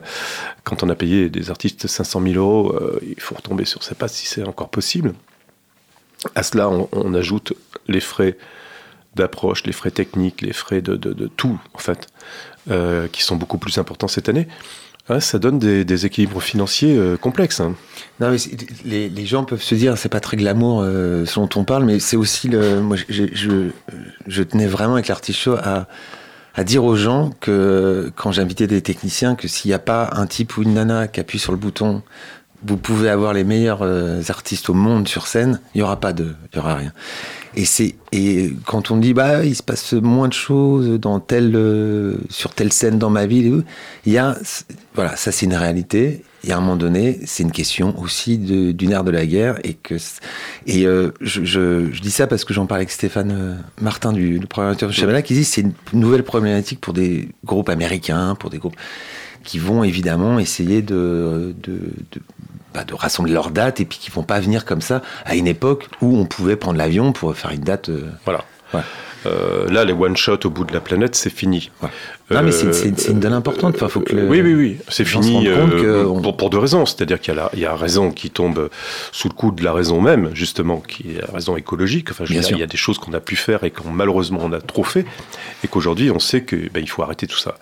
quand 0.63 0.83
on 0.83 0.91
a 0.91 0.95
payé 0.95 1.31
des 1.31 1.51
artistes 1.51 1.87
500 1.87 2.21
000 2.23 2.35
euros, 2.35 2.75
euh, 2.75 3.01
il 3.03 3.21
faut 3.21 3.35
retomber 3.35 3.65
sur 3.65 3.83
ses 3.83 3.95
pattes 3.95 4.11
si 4.11 4.27
c'est 4.27 4.45
encore 4.45 4.69
possible. 4.69 5.15
À 6.35 6.43
cela, 6.43 6.69
on, 6.71 7.15
ajoute 7.15 7.53
les 7.89 8.01
frais 8.01 8.37
d'approche, 9.15 9.65
les 9.65 9.73
frais 9.73 9.91
techniques, 9.91 10.43
les 10.43 10.53
frais 10.53 10.81
de, 10.81 10.97
de- 10.97 11.13
de 11.13 11.27
tout, 11.27 11.59
en 11.75 11.79
fait, 11.79 12.09
euh, 12.71 13.09
qui 13.09 13.23
sont 13.23 13.37
beaucoup 13.37 13.59
plus 13.59 13.79
importants 13.79 14.09
cette 14.09 14.29
année. 14.29 14.49
Ça 15.21 15.39
donne 15.39 15.59
des, 15.59 16.07
équilibres 16.07 16.41
financiers 16.41 16.97
euh, 16.97 17.17
complexes. 17.19 17.61
hein. 17.61 17.75
Non, 18.21 18.35
les, 18.85 19.27
gens 19.27 19.45
peuvent 19.45 19.63
se 19.63 19.75
dire, 19.75 19.99
c'est 19.99 20.09
pas 20.09 20.21
très 20.21 20.37
glamour 20.39 20.81
euh, 20.83 21.27
ce 21.27 21.35
dont 21.35 21.49
on 21.57 21.65
parle, 21.65 21.85
mais 21.85 21.99
c'est 21.99 22.17
aussi 22.17 22.49
le. 22.49 22.81
Moi, 22.81 22.97
je, 23.09 24.43
tenais 24.43 24.67
vraiment 24.67 24.95
avec 24.95 25.09
l'artichaut 25.09 25.57
à 26.57 26.65
dire 26.65 26.85
aux 26.85 26.97
gens 26.97 27.31
que 27.41 28.13
quand 28.17 28.33
j'invitais 28.33 28.67
des 28.67 28.81
techniciens, 28.81 29.35
que 29.35 29.49
s'il 29.49 29.71
n'y 29.71 29.75
a 29.75 29.81
pas 29.81 30.11
un 30.13 30.27
type 30.27 30.57
ou 30.57 30.63
une 30.63 30.75
nana 30.75 31.09
qui 31.09 31.21
appuie 31.21 31.39
sur 31.39 31.53
le 31.53 31.59
bouton, 31.59 32.03
vous 32.63 32.77
pouvez 32.77 33.09
avoir 33.11 33.33
les 33.33 33.45
meilleurs 33.45 33.83
euh, 33.83 34.23
artistes 34.29 34.71
au 34.71 34.75
monde 34.75 35.09
sur 35.09 35.27
scène, 35.27 35.61
il 35.75 35.81
y 35.81 35.83
aura 35.83 36.01
pas 36.01 36.13
de, 36.13 36.35
il 36.53 36.57
y 36.57 36.59
aura 36.59 36.77
rien. 36.77 36.93
Et 37.57 37.65
c'est 37.67 37.95
et 38.11 38.53
quand 38.67 38.91
on 38.91 38.97
dit 38.97 39.15
bah 39.15 39.45
il 39.45 39.55
se 39.55 39.63
passe 39.63 39.93
moins 39.93 40.27
de 40.29 40.33
choses 40.33 40.99
dans 40.99 41.21
telle 41.21 41.53
euh, 41.55 42.17
sur 42.29 42.53
telle 42.53 42.73
scène 42.73 42.99
dans 42.99 43.11
ma 43.11 43.27
ville, 43.27 43.63
il 44.07 44.13
y 44.13 44.19
a 44.19 44.37
voilà 44.95 45.15
ça 45.17 45.31
c'est 45.31 45.47
une 45.47 45.55
réalité. 45.55 46.25
Y 46.43 46.53
a 46.53 46.59
un 46.59 46.61
moment 46.61 46.77
donné, 46.77 47.21
c'est 47.25 47.43
une 47.43 47.53
question 47.53 47.99
aussi 47.99 48.37
de- 48.37 48.73
du 48.73 48.87
nerf 48.87 49.03
de 49.03 49.11
la 49.11 49.25
guerre 49.25 49.59
et 49.65 49.73
que 49.73 49.95
et 50.67 50.85
euh, 50.85 51.11
je, 51.23 51.89
dis 52.03 52.11
ça 52.11 52.27
parce 52.27 52.45
que 52.45 52.53
j'en 52.53 52.67
parlais 52.67 52.83
avec 52.83 52.91
Stéphane 52.91 53.65
Martin 53.81 54.13
du 54.13 54.39
le 54.39 54.47
programmateur 54.47 54.91
de 54.91 54.95
Chabala 54.95 55.23
qui 55.23 55.33
dit 55.35 55.45
c'est 55.45 55.63
une 55.63 55.73
nouvelle 55.95 56.23
problématique 56.25 56.81
pour 56.81 56.93
des 56.93 57.29
groupes 57.47 57.71
américains, 57.71 58.35
pour 58.35 58.51
des 58.51 58.59
groupes 58.59 58.77
qui 59.45 59.59
vont 59.59 59.85
évidemment 59.85 60.39
essayer 60.39 60.83
de, 60.83 61.55
de, 61.63 61.73
de, 62.13 62.21
bah, 62.75 62.85
de 62.85 62.95
rassembler 62.95 63.33
leurs 63.33 63.51
dates 63.51 63.81
et 63.81 63.85
puis 63.85 63.99
qui 63.99 64.11
vont 64.11 64.23
pas 64.25 64.41
venir 64.41 64.65
comme 64.65 64.81
ça 64.81 65.03
à 65.25 65.37
une 65.37 65.47
époque 65.47 65.89
où 66.01 66.17
on 66.19 66.25
pouvait 66.27 66.57
prendre 66.57 66.79
l'avion 66.79 67.13
pour 67.13 67.37
faire 67.37 67.51
une 67.53 67.61
date. 67.61 67.89
euh, 67.91 68.09
Voilà. 68.25 68.45
Ouais. 68.73 68.81
Euh, 69.27 69.71
là, 69.71 69.85
les 69.87 69.95
one-shots 69.95 70.45
au 70.45 70.51
bout 70.51 70.65
de 70.65 70.73
la 70.75 70.81
planète, 70.81 71.15
c'est 71.15 71.31
fini. 71.31 71.71
Ouais. 71.83 71.89
Non, 72.31 72.43
mais 72.43 72.53
c'est- 72.53 73.09
une 73.09 73.21
donne 73.21 73.33
importante. 73.33 73.75
Enfin, 73.77 73.89
faut 73.89 74.01
que 74.01 74.15
le- 74.15 74.29
oui, 74.29 74.43
oui, 74.43 74.53
oui. 74.55 74.77
C'est 74.89 75.07
fini 75.07 75.49
euh, 75.49 76.05
on- 76.07 76.21
pour, 76.21 76.37
pour 76.37 76.51
deux 76.51 76.59
raisons. 76.59 76.85
C'est-à-dire 76.85 77.19
qu'il 77.21 77.35
y, 77.55 77.61
y 77.61 77.65
a 77.65 77.75
raison 77.75 78.11
qui 78.11 78.29
tombe 78.29 78.69
sous 79.13 79.29
le 79.29 79.35
coup 79.35 79.51
de 79.51 79.65
la 79.65 79.73
raison 79.73 79.99
même, 80.03 80.31
justement, 80.35 80.81
qui 80.81 81.13
est 81.13 81.23
la 81.27 81.33
raison 81.33 81.57
écologique. 81.57 82.11
Enfin, 82.11 82.25
je 82.27 82.33
dire, 82.35 82.43
il 82.51 82.59
y 82.59 82.63
a 82.63 82.67
des 82.67 82.77
choses 82.77 82.99
qu'on 82.99 83.15
a 83.15 83.21
pu 83.21 83.35
faire 83.37 83.65
et 83.65 83.71
qu'on 83.71 83.89
malheureusement 83.91 84.41
on 84.43 84.53
a 84.53 84.61
trop 84.61 84.85
fait, 84.85 85.07
et 85.63 85.69
qu'aujourd'hui 85.69 86.11
on 86.11 86.19
sait 86.19 86.43
que 86.43 86.57
ben, 86.71 86.83
il 86.83 86.89
faut 86.91 87.03
arrêter 87.03 87.27
tout 87.27 87.39
ça. 87.39 87.55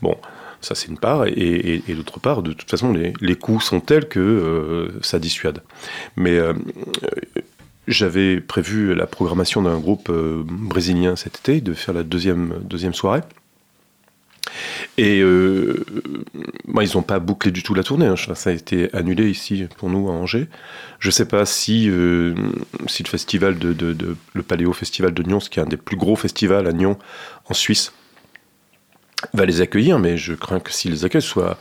Bon. 0.00 0.16
Ça, 0.60 0.74
c'est 0.74 0.88
une 0.88 0.98
part. 0.98 1.26
Et, 1.26 1.82
d'autre 1.88 2.20
part, 2.20 2.42
de 2.42 2.52
toute 2.52 2.70
façon, 2.70 2.92
les, 2.92 3.12
les 3.20 3.34
coûts 3.34 3.60
sont 3.60 3.80
tels 3.80 4.08
que 4.08 4.20
euh, 4.20 5.00
ça 5.02 5.18
dissuade. 5.18 5.62
Mais 6.16 6.38
euh, 6.38 6.52
j'avais 7.88 8.40
prévu 8.40 8.94
la 8.94 9.06
programmation 9.06 9.62
d'un 9.62 9.78
groupe 9.78 10.10
euh, 10.10 10.42
brésilien 10.46 11.16
cet 11.16 11.38
été, 11.38 11.60
de 11.60 11.72
faire 11.72 11.94
la 11.94 12.02
deuxième, 12.02 12.60
deuxième 12.62 12.94
soirée. 12.94 13.22
Et 14.98 15.20
ils 15.20 16.90
n'ont 16.94 17.02
pas 17.02 17.20
bouclé 17.20 17.52
du 17.52 17.62
tout 17.62 17.72
la 17.72 17.82
tournée. 17.82 18.06
hein. 18.06 18.16
Ça 18.16 18.50
a 18.50 18.52
été 18.52 18.94
annulé 18.94 19.30
ici 19.30 19.64
pour 19.78 19.88
nous 19.88 20.10
à 20.10 20.12
Angers. 20.12 20.48
Je 20.98 21.08
ne 21.08 21.12
sais 21.12 21.24
pas 21.24 21.46
si, 21.46 21.90
si 22.86 23.02
le 23.02 23.08
festival 23.08 23.58
de, 23.58 24.16
le 24.34 24.42
Paléo 24.42 24.74
Festival 24.74 25.14
de 25.14 25.22
Nyon, 25.22 25.38
qui 25.38 25.58
est 25.58 25.62
un 25.62 25.66
des 25.66 25.78
plus 25.78 25.96
gros 25.96 26.16
festivals 26.16 26.66
à 26.66 26.72
Nyon 26.72 26.98
en 27.48 27.54
Suisse, 27.54 27.92
va 29.34 29.44
les 29.46 29.60
accueillir, 29.60 29.98
mais 29.98 30.16
je 30.16 30.32
crains 30.34 30.60
que 30.60 30.72
s'ils 30.72 30.90
les 30.92 31.04
accueillent, 31.04 31.22
ce 31.22 31.28
soit 31.28 31.58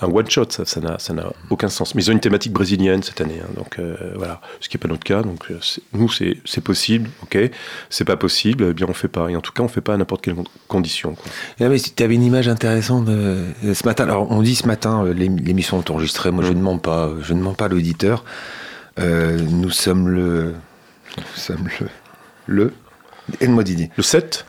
un 0.00 0.06
one 0.06 0.28
shot. 0.28 0.46
Ça, 0.50 0.64
ça 0.64 0.80
n'a, 0.80 1.32
aucun 1.50 1.68
sens. 1.68 1.94
Mais 1.94 2.02
ils 2.02 2.10
ont 2.10 2.12
une 2.14 2.20
thématique 2.20 2.52
brésilienne 2.52 3.02
cette 3.02 3.20
année, 3.20 3.40
hein. 3.42 3.48
donc 3.56 3.78
euh, 3.78 3.96
voilà, 4.16 4.40
ce 4.60 4.68
qui 4.68 4.76
n'est 4.76 4.80
pas 4.80 4.88
notre 4.88 5.04
cas. 5.04 5.22
Donc 5.22 5.50
euh, 5.50 5.58
nous, 5.92 6.08
c'est, 6.10 6.60
possible, 6.60 7.10
ok. 7.22 7.38
C'est 7.90 8.04
pas 8.04 8.16
possible, 8.16 8.66
eh 8.70 8.72
bien 8.72 8.86
on 8.88 8.94
fait 8.94 9.08
pas. 9.08 9.28
Et 9.30 9.36
en 9.36 9.40
tout 9.40 9.52
cas, 9.52 9.62
on 9.62 9.68
fait 9.68 9.80
pas 9.80 9.94
à 9.94 9.96
n'importe 9.96 10.22
quelle 10.22 10.34
con- 10.34 10.44
condition. 10.68 11.16
mais 11.60 11.78
tu 11.78 12.02
avais 12.02 12.14
une 12.14 12.22
image 12.24 12.48
intéressante 12.48 13.08
euh, 13.08 13.50
ce 13.74 13.84
matin. 13.86 14.04
Alors, 14.04 14.30
on 14.30 14.42
dit 14.42 14.54
ce 14.54 14.66
matin, 14.66 15.04
euh, 15.04 15.12
l'ém- 15.14 15.38
l'émission 15.42 15.80
est 15.80 15.90
enregistrée. 15.90 16.30
Moi, 16.30 16.44
je 16.44 16.52
ne 16.52 16.60
mens 16.62 16.78
pas. 16.78 17.10
Je 17.20 17.34
ne 17.34 17.42
mens 17.42 17.54
pas 17.54 17.66
à 17.66 17.68
l'auditeur. 17.68 18.24
Nous 18.98 19.70
sommes 19.70 20.08
le. 20.08 20.54
Nous 21.18 21.24
sommes 21.36 21.68
le. 21.80 21.88
Le. 22.46 22.72
Aide-moi, 23.40 23.62
Didier. 23.62 23.90
Le 23.96 24.02
7, 24.02 24.44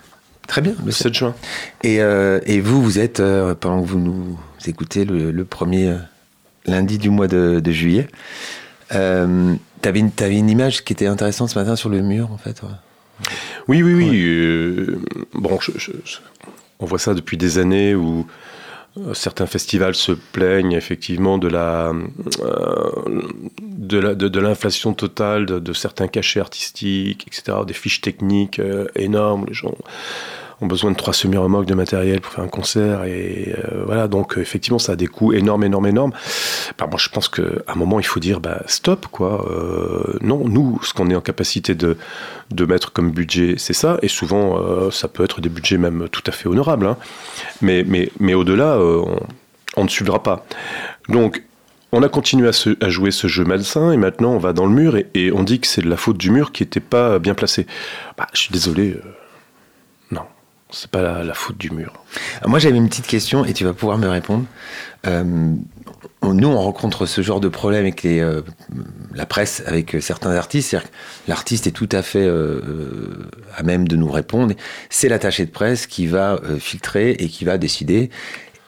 Très 0.48 0.62
bien. 0.62 0.74
le 0.86 0.92
7 0.92 1.14
juin. 1.14 1.36
Et, 1.84 2.02
euh, 2.02 2.40
et 2.46 2.60
vous, 2.60 2.82
vous 2.82 3.00
êtes, 3.00 3.20
euh, 3.20 3.56
pendant 3.56 3.82
que 3.82 3.88
vous 3.88 4.00
nous 4.00 4.38
écoutez, 4.66 5.06
le, 5.06 5.32
le 5.32 5.46
premier 5.46 5.90
euh, 5.90 5.98
lundi 6.66 6.98
du 6.98 7.10
mois 7.10 7.28
de, 7.28 7.60
de 7.60 7.72
juillet. 7.72 8.08
Euh, 8.94 9.54
T'avais 9.82 10.00
une, 10.00 10.12
t'avais 10.12 10.38
une 10.38 10.50
image 10.50 10.86
qui 10.86 10.94
était 10.94 11.08
intéressante 11.08 11.50
ce 11.50 11.60
matin 11.60 11.76
sur 11.76 11.90
le 11.90 12.02
mur, 12.02 12.32
en 12.32 12.38
fait. 12.38 12.62
ouais. 12.64 12.70
Oui, 13.68 13.84
oui, 13.84 13.94
oui. 13.94 14.96
bon, 15.34 15.60
je- 15.60 15.72
je- 15.78 15.92
je- 16.06 16.18
on 16.80 16.86
voit 16.86 17.00
ça 17.00 17.14
depuis 17.14 17.36
des 17.36 17.58
années 17.58 17.94
où 17.94 18.26
certains 19.14 19.48
festivals 19.48 19.96
se 19.96 20.12
plaignent 20.12 20.74
effectivement 20.74 21.38
de 21.38 21.48
euh, 22.42 23.22
de 23.62 23.98
la- 23.98 24.16
de- 24.16 24.28
de 24.28 24.40
l'inflation 24.40 24.94
totale 24.94 25.46
de, 25.46 25.60
certains 25.74 26.08
cachets 26.08 26.40
artistiques, 26.40 27.26
etc. 27.28 27.58
Des 27.66 27.74
fiches 27.74 28.02
techniques 28.02 28.60
euh, 28.60 28.88
énormes. 28.96 29.46
Les 29.48 29.54
ont 30.62 30.68
besoin 30.68 30.92
de 30.92 30.96
trois 30.96 31.14
semi-remorques 31.14 31.66
de 31.66 31.74
matériel 31.74 32.22
pour 32.22 32.32
faire 32.32 32.44
un 32.44 32.50
concert 32.50 33.04
et 33.04 33.56
euh, 33.58 33.84
voilà. 33.86 34.08
Donc 34.08 34.38
euh, 34.38 34.42
effectivement, 34.42 34.80
ça 34.80 34.94
a 34.94 34.96
des 34.96 35.08
coûts 35.08 35.34
énormes, 35.34 35.64
énormes, 35.64 35.88
énormes. 35.88 36.12
Bah, 36.78 36.90
je 36.98 37.10
pense 37.10 37.28
qu'à 37.28 37.44
un 37.68 37.76
moment, 37.76 38.00
il 38.00 38.06
faut 38.06 38.20
dire 38.20 38.40
bah, 38.40 38.62
stop, 38.68 39.08
quoi. 39.08 39.48
Euh, 39.50 40.18
non, 40.22 40.48
nous, 40.48 40.80
ce 40.84 40.94
qu'on 40.94 41.10
est 41.10 41.16
en 41.16 41.22
capacité 41.22 41.76
de, 41.76 41.98
de 42.52 42.66
mettre 42.66 42.92
comme 42.92 43.12
budget, 43.12 43.56
c'est 43.58 43.74
ça. 43.74 43.98
Et 44.02 44.08
souvent, 44.08 44.60
ça 44.92 45.08
peut 45.08 45.24
être 45.24 45.42
des 45.42 45.50
budgets 45.50 45.78
même 45.78 46.08
tout 46.12 46.24
à 46.28 46.32
fait 46.32 46.48
honorables. 46.48 46.86
hein. 46.88 46.98
Mais, 47.62 47.84
mais, 47.88 48.12
mais 48.20 48.34
au-delà, 48.34 48.78
on, 49.78 49.84
ne 49.84 49.90
suivra 49.90 50.22
pas. 50.22 50.46
Donc, 51.10 51.44
on 51.92 52.02
a 52.04 52.10
continué 52.10 52.50
à, 52.50 52.90
jouer 52.90 53.12
ce 53.12 53.28
jeu 53.28 53.44
malsain 53.44 53.92
et 53.92 53.98
maintenant 53.98 54.32
on 54.34 54.40
va 54.40 54.52
dans 54.52 54.66
le 54.66 54.72
mur 54.72 54.98
et, 54.98 55.08
et 55.14 55.32
on 55.32 55.44
dit 55.44 55.60
que 55.60 55.68
c'est 55.68 55.82
de 55.82 55.90
la 55.90 55.98
faute 55.98 56.18
du 56.18 56.32
mur 56.32 56.52
qui 56.52 56.64
n'était 56.64 56.80
pas 56.80 57.20
bien 57.20 57.36
placé. 57.36 57.68
Bah, 58.18 58.28
je 58.34 58.40
suis 58.40 58.52
désolé. 58.52 58.98
C'est 60.74 60.90
pas 60.90 61.24
la, 61.24 61.34
faute 61.34 61.58
du 61.58 61.70
mur. 61.70 61.94
Alors, 62.40 62.50
Moi, 62.50 62.60
j'avais 62.60 62.78
une 62.78 62.90
petite 62.90 63.08
question 63.08 63.46
et 63.46 63.54
tu 63.54 63.64
vas 63.64 63.74
pouvoir 63.74 63.98
me 63.98 64.08
répondre. 64.08 64.46
Euh, 65.06 65.24
nous, 66.24 66.48
on 66.48 66.60
rencontre 66.60 67.06
ce 67.06 67.22
genre 67.22 67.40
de 67.40 67.48
problème 67.48 67.82
avec 67.82 68.06
euh, 68.06 68.42
la 69.14 69.26
presse, 69.26 69.62
avec 69.68 69.96
euh, 69.96 70.02
certains 70.02 70.32
artistes. 70.32 70.70
C'est-à-dire 70.70 70.90
que 70.90 70.96
l'artiste 71.28 71.68
est 71.68 71.72
tout 71.72 71.90
à 71.92 72.02
fait 72.02 72.28
à 73.56 73.64
même 73.64 73.88
de 73.88 73.96
nous 73.96 74.10
répondre. 74.10 74.56
C'est 74.90 75.10
l'attaché 75.10 75.46
de 75.46 75.52
presse 75.52 75.86
qui 75.86 76.08
va 76.08 76.40
filtrer 76.60 77.12
et 77.12 77.28
qui 77.28 77.46
va 77.46 77.58
décider. 77.58 78.10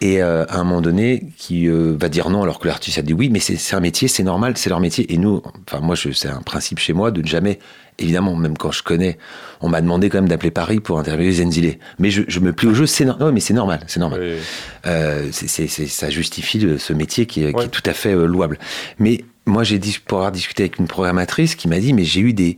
Et 0.01 0.21
à 0.21 0.45
un 0.49 0.63
moment 0.63 0.81
donné, 0.81 1.29
qui 1.37 1.67
va 1.67 2.09
dire 2.09 2.29
non 2.29 2.43
alors 2.43 2.59
que 2.59 2.67
l'artiste 2.67 2.99
a 2.99 3.01
dit 3.01 3.13
oui, 3.13 3.29
mais 3.29 3.39
c'est 3.39 3.75
un 3.75 3.79
métier, 3.79 4.07
c'est 4.07 4.23
normal, 4.23 4.57
c'est 4.57 4.69
leur 4.69 4.81
métier. 4.81 5.11
Et 5.11 5.17
nous, 5.17 5.41
enfin 5.67 5.79
moi, 5.79 5.95
c'est 5.95 6.27
un 6.27 6.41
principe 6.41 6.79
chez 6.79 6.93
moi 6.93 7.11
de 7.11 7.21
ne 7.21 7.27
jamais, 7.27 7.59
évidemment, 7.99 8.35
même 8.35 8.57
quand 8.57 8.71
je 8.71 8.83
connais, 8.83 9.17
on 9.61 9.69
m'a 9.69 9.81
demandé 9.81 10.09
quand 10.09 10.17
même 10.17 10.27
d'appeler 10.29 10.51
Paris 10.51 10.79
pour 10.79 10.99
interviewer 10.99 11.31
Zenzile. 11.31 11.77
Mais 11.99 12.11
je, 12.11 12.23
je 12.27 12.39
me 12.39 12.51
plie 12.53 12.67
au 12.67 12.73
jeu, 12.73 12.85
c'est 12.85 13.05
normal, 13.05 13.31
mais 13.33 13.39
c'est 13.39 13.53
normal, 13.53 13.79
c'est 13.87 13.99
normal. 13.99 14.19
Oui. 14.21 14.33
Euh, 14.85 15.31
ça 15.31 16.09
justifie 16.09 16.59
le- 16.59 16.77
ce 16.77 16.93
métier 16.93 17.25
qui 17.25 17.43
est, 17.43 17.51
qui 17.51 17.55
Ouais. 17.57 17.65
est 17.65 17.69
tout 17.69 17.83
à 17.85 17.93
fait 17.93 18.13
euh, 18.13 18.25
louable. 18.25 18.59
Mais 18.99 19.23
moi, 19.45 19.63
j'ai 19.63 19.79
dit 19.79 19.97
pour 20.05 20.17
avoir 20.19 20.31
discuté 20.31 20.63
avec 20.63 20.77
une 20.79 20.87
programmatrice 20.87 21.55
qui 21.55 21.67
m'a 21.67 21.79
dit, 21.79 21.93
mais 21.93 22.03
j'ai 22.03 22.19
eu 22.21 22.33
des, 22.33 22.57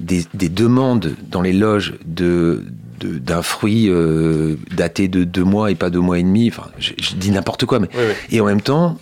des, 0.00 0.24
des 0.34 0.48
demandes 0.48 1.14
dans 1.28 1.42
les 1.42 1.52
loges 1.52 1.94
de 2.04 2.64
de- 3.00 3.18
d'un 3.18 3.42
fruit 3.42 3.88
euh, 3.88 4.54
daté 4.76 5.08
de 5.08 5.24
deux 5.24 5.42
mois 5.42 5.72
et 5.72 5.74
pas 5.74 5.90
deux 5.90 5.98
mois 6.00 6.18
et 6.20 6.22
demi. 6.22 6.48
Enfin, 6.48 6.68
je, 6.78 6.92
je 7.00 7.14
dis 7.16 7.30
n'importe 7.32 7.66
quoi, 7.66 7.80
mais 7.80 7.88
Oui, 7.94 8.02
oui. 8.08 8.36
et 8.36 8.40
en 8.40 8.46
même 8.46 8.60
temps, 8.60 8.96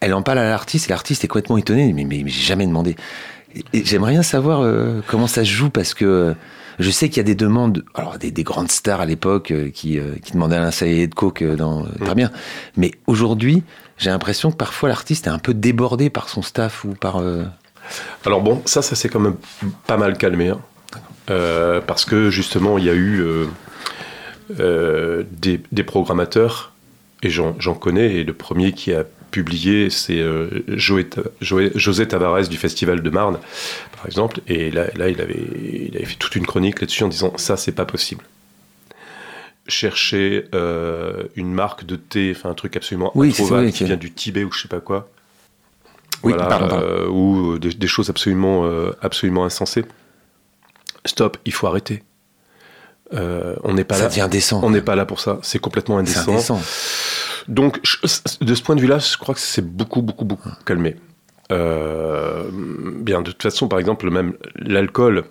elle 0.00 0.12
en 0.14 0.20
parle 0.22 0.38
à 0.38 0.48
l'artiste 0.48 0.86
et 0.86 0.90
l'artiste 0.90 1.24
est 1.24 1.28
complètement 1.28 1.56
étonné. 1.56 1.92
Mais, 1.94 2.04
mais, 2.04 2.20
mais 2.22 2.30
j'ai 2.30 2.42
jamais 2.46 2.66
demandé. 2.66 2.96
J'aimerais 3.72 4.12
bien 4.12 4.22
savoir 4.22 4.60
euh, 4.62 5.00
comment 5.06 5.26
ça 5.26 5.44
se 5.44 5.50
joue 5.50 5.70
parce 5.70 5.94
que 5.94 6.34
Je 6.78 6.90
sais 6.90 7.08
qu'il 7.08 7.16
y 7.16 7.20
a 7.20 7.24
des 7.24 7.34
demandes, 7.34 7.84
alors 7.94 8.18
des, 8.18 8.30
des 8.30 8.44
grandes 8.44 8.70
stars 8.70 9.00
à 9.00 9.06
l'époque 9.06 9.50
euh, 9.50 9.70
qui, 9.70 9.98
euh, 9.98 10.14
qui 10.22 10.32
demandaient 10.32 10.56
un 10.56 10.70
saillet 10.70 11.06
de 11.08 11.14
coke 11.14 11.42
euh, 11.42 11.56
dans. 11.56 11.84
euh, 11.84 11.88
Très 12.04 12.14
bien. 12.14 12.30
Mais 12.76 12.92
aujourd'hui, 13.06 13.62
j'ai 13.96 14.10
l'impression 14.10 14.50
que 14.52 14.56
parfois 14.56 14.88
l'artiste 14.88 15.26
est 15.26 15.30
un 15.30 15.38
peu 15.40 15.54
débordé 15.54 16.08
par 16.10 16.28
son 16.28 16.42
staff 16.42 16.84
ou 16.84 16.90
par. 16.94 17.16
euh, 17.16 17.44
Alors 18.26 18.42
bon, 18.42 18.62
ça, 18.66 18.82
ça 18.82 18.94
s'est 18.94 19.08
quand 19.08 19.18
même 19.20 19.36
pas 19.86 19.96
mal 19.96 20.16
calmé. 20.18 20.48
hein. 20.50 20.60
Euh, 21.30 21.80
parce 21.80 22.04
que 22.04 22.30
justement, 22.30 22.78
il 22.78 22.84
y 22.84 22.90
a 22.90 22.94
eu 22.94 23.20
euh, 23.20 23.46
euh, 24.60 25.24
des, 25.32 25.60
des 25.72 25.82
programmateurs, 25.82 26.72
et 27.22 27.28
j'en 27.30 27.52
connais, 27.74 28.14
et 28.14 28.24
le 28.24 28.32
premier 28.32 28.72
qui 28.72 28.92
a 28.94 29.04
publié, 29.30 29.90
c'est 29.90 30.18
euh, 30.20 30.48
José 30.68 32.06
Tavares 32.08 32.48
du 32.48 32.56
Festival 32.56 33.02
de 33.02 33.10
Marne, 33.10 33.38
par 33.96 34.06
exemple, 34.06 34.40
et 34.46 34.70
là, 34.70 34.86
là 34.96 35.08
il, 35.08 35.20
avait, 35.20 35.40
il 35.90 35.96
avait 35.96 36.04
fait 36.06 36.16
toute 36.16 36.36
une 36.36 36.46
chronique 36.46 36.80
là-dessus 36.80 37.04
en 37.04 37.08
disant 37.08 37.32
ça, 37.36 37.56
c'est 37.56 37.72
pas 37.72 37.84
possible. 37.84 38.24
Chercher 39.66 40.46
euh, 40.54 41.24
une 41.36 41.52
marque 41.52 41.84
de 41.84 41.96
thé, 41.96 42.32
enfin 42.34 42.48
un 42.48 42.54
truc 42.54 42.74
absolument 42.76 43.12
Oui, 43.14 43.32
c'est 43.32 43.42
introuvable 43.42 43.64
vrai 43.66 43.72
qui 43.72 43.84
vient 43.84 43.96
du 43.98 44.10
Tibet 44.12 44.44
ou 44.44 44.50
je 44.52 44.62
sais 44.62 44.68
pas 44.68 44.80
quoi. 44.80 45.10
Oui, 46.22 46.32
Voilà, 46.32 46.48
pardon, 46.48 46.68
pardon. 46.68 46.86
euh, 46.86 47.06
ou 47.08 47.52
euh, 47.54 47.58
des, 47.58 47.74
des 47.74 47.86
choses 47.86 48.08
absolument, 48.08 48.64
euh, 48.64 48.92
absolument 49.02 49.44
insensées. 49.44 49.84
Stop, 51.04 51.36
il 51.44 51.52
faut 51.52 51.66
arrêter. 51.66 52.02
On 53.12 53.72
n'est 53.74 53.84
pas 53.84 53.94
ça 53.96 54.02
là. 54.04 54.08
devient 54.08 54.28
décent. 54.30 54.60
On 54.62 54.70
n'est 54.70 54.82
pas 54.82 54.94
là 54.96 55.06
pour 55.06 55.20
ça. 55.20 55.38
C'est 55.42 55.58
complètement 55.58 56.02
C'est 56.04 56.18
indécent. 56.18 56.60
Donc, 57.48 57.80
je- 57.82 57.96
de 58.44 58.54
ce 58.54 58.62
point 58.62 58.76
de 58.76 58.80
vue-là, 58.80 58.98
je 58.98 59.16
crois 59.16 59.34
que 59.34 59.40
c'est 59.40 59.66
beaucoup, 59.66 60.02
beaucoup, 60.02 60.24
beaucoup 60.24 60.50
calmé. 60.66 60.96
Euh, 61.50 62.44
bien, 62.52 63.22
de 63.22 63.30
toute 63.30 63.42
façon, 63.42 63.68
par 63.68 63.78
exemple, 63.78 64.10
même 64.10 64.34
l'alcool 64.56 65.24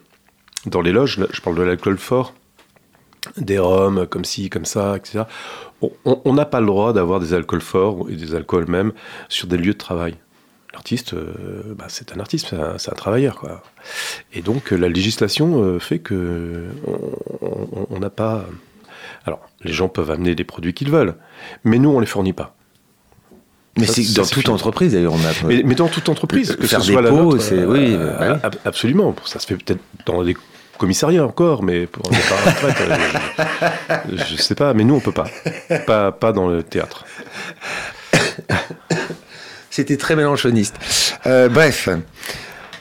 dans 0.65 0.81
les 0.81 0.91
loges, 0.91 1.19
je 1.31 1.41
parle 1.41 1.55
de 1.55 1.61
l'alcool 1.61 1.97
fort, 1.97 2.33
des 3.37 3.59
rhums 3.59 4.07
comme 4.07 4.25
ci, 4.25 4.49
comme 4.49 4.65
ça, 4.65 4.97
etc. 4.97 5.23
On- 6.05 6.33
n'a 6.33 6.45
pas 6.45 6.59
le 6.59 6.65
droit 6.65 6.91
d'avoir 6.91 7.19
des 7.19 7.33
alcools 7.35 7.61
forts 7.61 8.07
et 8.09 8.15
des 8.15 8.33
alcools 8.33 8.67
même 8.67 8.93
sur 9.29 9.47
des 9.47 9.57
lieux 9.57 9.73
de 9.73 9.77
travail. 9.77 10.15
L'artiste, 10.73 11.13
euh, 11.13 11.75
bah, 11.75 11.85
c'est 11.87 12.11
un 12.15 12.19
artiste, 12.19 12.55
c'est 12.77 12.91
un, 12.91 12.95
travailleur, 12.95 13.35
quoi. 13.35 13.61
Et 14.33 14.41
donc, 14.41 14.71
la 14.71 14.89
législation 14.89 15.63
euh, 15.63 15.79
fait 15.79 15.99
que 15.99 16.65
on 17.89 17.99
n'a 17.99 18.09
pas. 18.09 18.45
Les 19.67 19.73
gens 19.73 19.89
peuvent 19.89 20.09
amener 20.09 20.33
des 20.33 20.43
produits 20.45 20.73
qu'ils 20.73 20.89
veulent, 20.89 21.15
mais 21.63 21.77
nous, 21.77 21.89
on 21.89 21.99
les 21.99 22.05
fournit 22.07 22.33
pas. 22.33 22.55
Mais 23.77 23.85
c'est 23.85 24.01
dans 24.15 24.23
toute 24.23 24.43
fini. 24.45 24.53
entreprise 24.55 24.93
d'ailleurs. 24.93 25.13
On 25.13 25.17
a. 25.17 25.45
Mais, 25.47 25.61
mais 25.63 25.75
dans 25.75 25.87
toute 25.87 26.09
entreprise, 26.09 26.55
que 26.55 26.65
Faire 26.65 26.81
ce 26.81 26.87
des 26.87 26.93
soit 26.93 27.01
la 27.03 27.09
pots, 27.09 27.15
nôtre, 27.33 27.43
euh, 27.51 27.65
oui, 27.67 27.93
euh, 27.95 28.17
bah 28.17 28.25
oui. 28.33 28.39
ab- 28.41 28.55
absolument. 28.65 29.15
Ça 29.25 29.37
se 29.39 29.45
fait 29.45 29.55
peut-être 29.55 29.81
dans 30.07 30.23
des 30.23 30.35
commissariats 30.79 31.23
encore, 31.25 31.61
mais 31.61 31.85
pour 31.85 32.07
un 32.07 32.15
départ 32.15 32.39
à 32.47 32.49
retraite, 32.51 32.77
euh, 32.89 33.95
je, 34.13 34.35
je 34.35 34.41
sais 34.41 34.55
pas. 34.55 34.73
Mais 34.73 34.83
nous, 34.83 34.95
on 34.95 34.99
peut 34.99 35.11
pas. 35.11 35.27
Pas, 35.85 36.11
pas 36.11 36.31
dans 36.31 36.47
le 36.47 36.63
théâtre. 36.63 37.05
C'était 39.69 39.97
très 39.97 40.15
mélanchoniste. 40.15 40.75
Euh, 41.27 41.49
bref, 41.49 41.89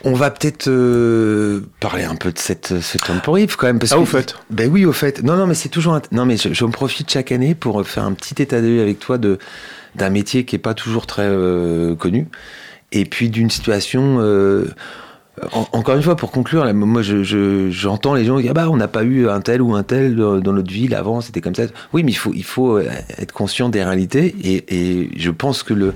on 0.07 0.13
va 0.13 0.31
peut-être 0.31 0.67
euh, 0.69 1.61
parler 1.79 2.03
un 2.03 2.15
peu 2.15 2.31
de 2.31 2.39
cette, 2.39 2.79
ce 2.81 2.97
temporif 2.97 3.55
quand 3.55 3.67
même. 3.67 3.79
Parce 3.79 3.91
Ah, 3.91 3.95
que, 3.95 4.01
au 4.01 4.05
fait. 4.05 4.35
Ben 4.49 4.69
oui, 4.71 4.85
au 4.85 4.93
fait. 4.93 5.21
Non, 5.23 5.35
non, 5.35 5.47
mais 5.47 5.53
c'est 5.55 5.69
toujours. 5.69 5.99
Non, 6.11 6.25
mais 6.25 6.37
je, 6.37 6.53
je 6.53 6.65
me 6.65 6.71
profite 6.71 7.09
chaque 7.11 7.31
année 7.31 7.55
pour 7.55 7.85
faire 7.85 8.03
un 8.05 8.13
petit 8.13 8.41
état 8.41 8.59
vue 8.61 8.79
avec 8.79 8.99
toi 8.99 9.17
de 9.17 9.37
d'un 9.95 10.09
métier 10.09 10.45
qui 10.45 10.55
est 10.55 10.59
pas 10.59 10.73
toujours 10.75 11.07
très 11.07 11.23
euh, 11.27 11.95
connu, 11.95 12.27
et 12.91 13.05
puis 13.05 13.29
d'une 13.29 13.49
situation. 13.49 14.17
euh, 14.19 14.65
en- 15.53 15.67
encore 15.71 15.95
une 15.95 16.01
fois, 16.01 16.15
pour 16.15 16.31
conclure, 16.31 16.65
là, 16.65 16.73
moi, 16.73 17.01
je, 17.03 17.21
je- 17.23 17.69
j'entends 17.69 18.15
les 18.15 18.25
gens 18.25 18.39
dire, 18.39 18.51
ah 18.51 18.53
bah, 18.53 18.69
on 18.71 18.77
n'a 18.77 18.87
pas 18.87 19.03
eu 19.03 19.29
un 19.29 19.39
tel 19.41 19.61
ou 19.61 19.75
un 19.75 19.83
tel 19.83 20.15
dans 20.15 20.37
dans 20.39 20.53
notre 20.53 20.71
ville 20.71 20.95
avant, 20.95 21.21
c'était 21.21 21.41
comme 21.41 21.53
ça. 21.55 21.63
Oui, 21.93 22.03
mais 22.03 22.11
il 22.11 22.15
faut, 22.15 22.31
il 22.33 22.43
faut 22.43 22.77
euh, 22.77 22.89
être 23.19 23.31
conscient 23.33 23.69
des 23.69 23.83
réalités, 23.83 24.35
et, 24.43 24.63
et 25.03 25.09
je 25.15 25.29
pense 25.31 25.61
que 25.63 25.73
le, 25.75 25.93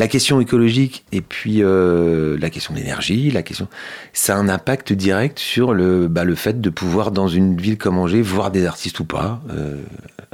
la 0.00 0.08
question 0.08 0.40
écologique 0.40 1.04
et 1.12 1.20
puis 1.20 1.62
euh, 1.62 2.38
la 2.40 2.48
question 2.48 2.72
de 2.72 2.78
l'énergie, 2.78 3.30
la 3.30 3.42
question, 3.42 3.68
ça 4.14 4.34
a 4.34 4.38
un 4.38 4.48
impact 4.48 4.94
direct 4.94 5.38
sur 5.38 5.74
le, 5.74 6.08
bah, 6.08 6.24
le 6.24 6.34
fait 6.34 6.58
de 6.58 6.70
pouvoir 6.70 7.10
dans 7.10 7.28
une 7.28 7.54
ville 7.60 7.76
comme 7.76 7.98
Angers 7.98 8.22
voir 8.22 8.50
des 8.50 8.64
artistes 8.64 8.98
ou 9.00 9.04
pas, 9.04 9.42
euh, 9.50 9.76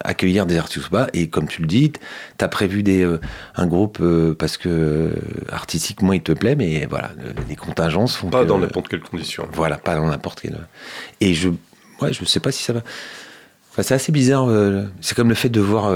accueillir 0.04 0.46
des 0.46 0.56
artistes 0.56 0.86
ou 0.86 0.90
pas. 0.90 1.08
Et 1.14 1.28
comme 1.28 1.48
tu 1.48 1.62
le 1.62 1.66
dis, 1.66 1.90
tu 1.92 2.44
as 2.44 2.48
prévu 2.48 2.84
des, 2.84 3.02
euh, 3.02 3.20
un 3.56 3.66
groupe 3.66 4.00
parce 4.38 4.56
que 4.56 5.10
artistiquement 5.50 6.12
il 6.12 6.22
te 6.22 6.30
plaît, 6.32 6.54
mais 6.54 6.86
voilà, 6.88 7.10
le- 7.16 7.34
les 7.48 7.56
contingences 7.56 8.14
font 8.16 8.30
Pas 8.30 8.44
que- 8.44 8.48
dans 8.48 8.58
n'importe 8.60 8.86
quelle 8.86 9.00
condition. 9.00 9.48
Voilà, 9.52 9.78
pas 9.78 9.96
dans 9.96 10.06
n'importe 10.06 10.42
quel. 10.42 10.56
Et 11.20 11.34
je, 11.34 11.48
ouais, 12.00 12.12
je 12.12 12.24
sais 12.24 12.38
pas 12.40 12.52
si 12.52 12.62
ça 12.62 12.72
va. 12.72 12.82
Enfin, 13.72 13.82
c'est 13.82 13.94
assez 13.94 14.12
bizarre. 14.12 14.48
c'est 15.00 15.16
comme 15.16 15.28
le 15.28 15.34
fait 15.34 15.48
de 15.48 15.60
voir. 15.60 15.92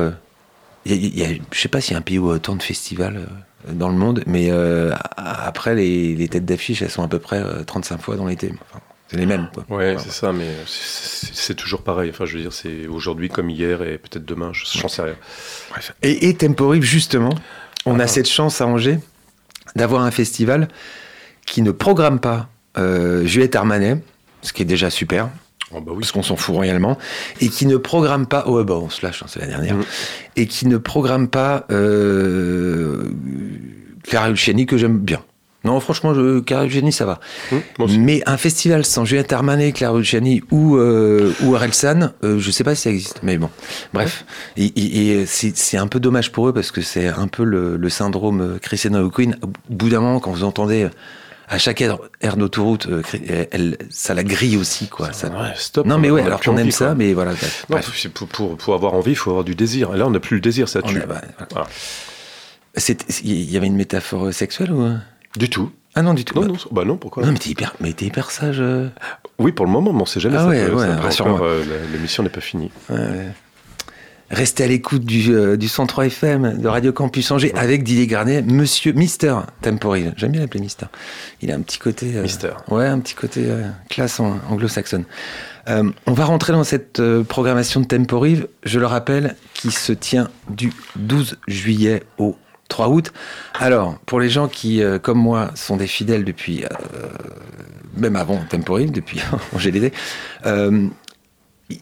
il 0.87 0.93
y 0.93 0.95
a- 0.95 1.09
il 1.09 1.19
y 1.19 1.25
a- 1.25 1.39
je 1.53 1.61
sais 1.61 1.69
pas 1.69 1.81
s'il 1.81 1.93
y 1.93 1.95
a 1.95 1.99
un 1.99 2.03
pays 2.03 2.19
où 2.19 2.27
autant 2.29 2.57
de 2.57 2.63
festivals 2.65 3.21
dans 3.69 3.89
le 3.89 3.95
monde, 3.97 4.23
mais 4.27 4.49
euh, 4.51 4.93
après 5.17 5.75
les, 5.75 6.15
les 6.15 6.29
têtes 6.29 6.45
d'affiche, 6.45 6.83
elles 6.83 6.91
sont 6.91 7.03
à 7.03 7.09
peu 7.09 7.19
près 7.19 7.43
euh, 7.43 7.63
35 7.65 8.01
fois 8.01 8.17
dans 8.17 8.27
l'été. 8.27 8.53
Enfin, 8.71 8.81
c'est 9.09 9.17
les 9.17 9.27
mêmes. 9.27 9.49
Quoi. 9.53 9.65
Ouais, 9.77 9.97
c'est 9.99 10.13
ça, 10.13 10.33
mais 10.33 10.49
c'est 10.67 11.55
toujours 11.55 11.83
pareil. 11.83 12.11
Enfin, 12.11 12.27
je 12.27 12.37
veux 12.37 12.43
dire, 12.43 12.53
c'est 12.53 12.87
aujourd'hui 12.87 13.29
comme 13.29 13.51
hier 13.51 13.83
et 13.83 13.99
peut-être 13.99 14.25
demain, 14.25 14.51
je 14.53 14.65
j'en 14.79 14.89
sais 14.89 15.03
rien. 15.03 15.17
Bref. 15.71 15.95
Et, 16.03 16.29
et 16.29 16.35
Temporib, 16.35 16.83
justement, 16.83 17.35
on 17.87 17.99
a 17.99 18.05
Ah. 18.05 18.07
cette 18.07 18.29
chance 18.29 18.61
à 18.61 18.67
Angers 18.67 18.99
d'avoir 19.77 20.03
un 20.03 20.11
festival 20.11 20.69
qui 21.47 21.63
ne 21.63 21.73
programme 21.73 22.21
pas 22.21 22.49
euh, 22.79 23.25
Juliette 23.27 23.57
Armanet, 23.57 23.97
ce 24.43 24.53
qui 24.53 24.63
est 24.63 24.67
déjà 24.67 24.91
super. 24.91 25.29
Oh, 25.73 25.81
bah 25.81 25.93
oui. 25.93 26.01
parce 26.01 26.13
qu'on 26.13 26.23
s'en 26.23 26.37
fout 26.37 26.55
royalement, 26.55 26.99
et 27.41 27.49
qui 27.49 27.67
ne 27.67 27.77
programme 27.77 28.27
pas, 28.27 28.45
oh 28.47 28.63
bah 28.65 28.75
on 28.75 28.91
se 28.91 29.05
lâche, 29.07 29.23
hein, 29.23 29.27
c'est 29.29 29.41
la 29.41 29.47
dernière, 29.47 29.77
Mm. 29.77 29.85
et 30.37 30.47
qui 30.47 30.67
ne 30.67 30.77
programme 30.79 31.29
pas 31.29 31.65
euh, 31.71 33.05
Clara 34.05 34.31
Luciani, 34.31 34.67
que 34.67 34.77
j'aime 34.77 34.99
bien. 34.99 35.21
Non, 35.63 35.79
franchement, 35.79 36.15
je, 36.15 36.41
Clara 36.41 36.65
Luciani, 36.65 36.91
ça 36.91 37.05
va. 37.05 37.21
Aussi. 37.79 37.99
Mais 37.99 38.23
un 38.25 38.39
festival 38.39 38.83
sans 38.85 39.05
Juliette 39.05 39.31
Armanet, 39.33 39.73
Clara 39.73 39.99
Luciani 39.99 40.43
ou, 40.51 40.77
euh, 40.77 41.35
ou 41.43 41.55
Orelsan, 41.55 42.13
euh, 42.25 42.39
je 42.39 42.51
sais 42.51 42.65
pas 42.65 42.75
si 42.75 42.83
ça 42.83 42.91
existe, 42.91 43.21
mais 43.23 43.37
bon. 43.37 43.51
Bref, 43.93 44.25
et, 44.57 44.65
et- 44.65 45.21
et 45.21 45.27
c'est 45.27 45.77
un 45.77 45.87
peu 45.87 46.01
dommage 46.01 46.33
pour 46.33 46.49
eux 46.49 46.55
parce 46.55 46.71
que 46.71 46.81
c'est 46.81 47.09
un 47.09 47.29
peu 47.29 47.45
le, 47.45 47.77
le 47.77 47.89
syndrome 47.91 48.59
Christina 48.63 49.03
O'Quinn. 49.05 49.37
Au 49.43 49.49
bout 49.69 49.91
d'un 49.91 50.01
moment, 50.01 50.19
quand 50.19 50.31
vous 50.33 50.45
entendez 50.45 50.89
à 51.51 51.59
chaque 51.59 51.81
aire, 51.83 51.99
aire 52.23 52.37
d'autoroute, 52.37 52.87
euh, 52.89 53.03
elle, 53.51 53.77
ça 53.91 54.15
la 54.15 54.23
grille 54.25 54.57
aussi, 54.57 54.89
quoi. 54.89 55.13
Ça- 55.13 55.29
Ouais, 55.29 55.53
stop. 55.57 55.85
non, 55.87 55.99
mais 55.99 56.11
ouais, 56.11 56.23
alors 56.23 56.41
qu'on 56.41 56.53
aime 56.57 56.63
envie, 56.63 56.73
ça, 56.73 56.87
quoi. 56.87 56.95
mais 56.95 57.13
voilà. 57.13 57.33
Non, 57.69 57.79
pour, 58.15 58.29
pour, 58.29 58.57
pour 58.57 58.75
avoir 58.75 58.95
envie, 58.95 59.11
il 59.11 59.17
faut 59.17 59.31
avoir 59.31 59.45
du 59.45 59.55
désir. 59.55 59.95
Et 59.95 59.99
là, 59.99 60.07
on 60.07 60.11
n'a 60.11 60.21
plus 60.21 60.37
le 60.37 60.41
désir, 60.41 60.69
ça 60.69 60.81
tue. 60.81 60.97
est- 60.99 61.07
bah, 61.07 61.21
Voilà. 61.51 61.67
Il 63.25 63.51
y 63.51 63.57
avait 63.57 63.67
une 63.67 63.77
métaphore 63.77 64.27
euh, 64.27 64.33
sexuelle 64.33 64.73
ou 64.73 64.83
euh? 64.83 64.97
Du 65.37 65.51
tout. 65.51 65.71
Ah 65.97 66.03
non, 66.03 66.15
du 66.15 66.25
tout. 66.25 66.35
Non, 66.37 66.43
bah, 66.43 66.47
non, 66.49 66.59
bah 66.71 66.85
non, 66.85 66.97
pourquoi 66.97 67.25
non, 67.25 67.33
mais 67.33 67.39
t'es 67.39 67.51
hyper, 67.51 67.75
mais 67.81 67.93
t'es 67.93 68.07
hyper 68.07 68.31
sage. 68.31 68.59
euh. 68.61 68.89
Oui, 69.39 69.51
pour 69.51 69.67
le 69.67 69.73
moment, 69.73 69.93
mais 69.93 70.03
on 70.03 70.07
sait 70.07 70.21
jamais. 70.21 70.37
Ah 70.37 70.43
ça 70.43 70.47
ouais, 70.49 70.67
peut- 70.67 70.75
ouais, 70.77 70.85
euh, 71.43 71.65
L'émission 71.93 72.23
n'est 72.23 72.29
pas 72.29 72.41
finie. 72.41 72.71
Ouais. 72.89 73.27
Restez 74.31 74.63
à 74.63 74.67
l'écoute 74.69 75.05
du, 75.05 75.35
euh, 75.35 75.57
du 75.57 75.67
103 75.67 76.07
FM 76.07 76.59
de 76.59 76.69
Radio 76.69 76.93
Campus 76.93 77.29
Angers 77.33 77.53
avec 77.57 77.83
Didier 77.83 78.07
Garnet, 78.07 78.43
Monsieur 78.43 78.93
Mister 78.93 79.35
Temporil. 79.61 80.15
J'aime 80.17 80.31
bien 80.31 80.41
l'appeler 80.41 80.61
Mister. 80.61 80.87
Il 81.43 81.51
a 81.51 81.57
un 81.57 81.61
petit 81.63 81.79
côté. 81.81 82.13
euh, 82.17 82.23
Mister. 82.23 82.51
Ouais, 82.69 82.87
un 82.87 83.01
petit 83.01 83.15
côté 83.15 83.47
euh, 83.47 83.67
classe 83.89 84.21
anglo-saxonne. 84.21 85.05
Euh, 85.69 85.91
on 86.07 86.13
va 86.13 86.27
rentrer 86.27 86.53
dans 86.53 86.63
cette 86.63 87.01
euh, 87.01 87.25
programmation 87.25 87.81
de 87.81 87.87
Temporil, 87.87 88.47
je 88.63 88.79
le 88.79 88.87
rappelle, 88.87 89.35
qui 89.53 89.73
se 89.73 89.93
tient 89.93 90.29
du 90.49 90.73
12 90.95 91.37
juillet 91.49 92.05
au 92.19 92.37
3 92.69 92.89
août. 92.89 93.13
Alors, 93.59 93.99
pour 94.07 94.21
les 94.21 94.29
gens 94.31 94.47
qui, 94.47 94.81
euh, 94.81 95.01
comme 95.01 95.19
moi, 95.19 95.51
sont 95.57 95.77
des 95.77 95.89
fidèles 95.89 96.25
depuis, 96.25 96.63
euh, 96.65 96.69
même 97.97 98.15
avant 98.15 98.39
Temporil, 98.49 98.93
depuis 98.93 99.21
Angers 99.57 99.73
l'été, 99.73 99.93
euh, 100.47 100.87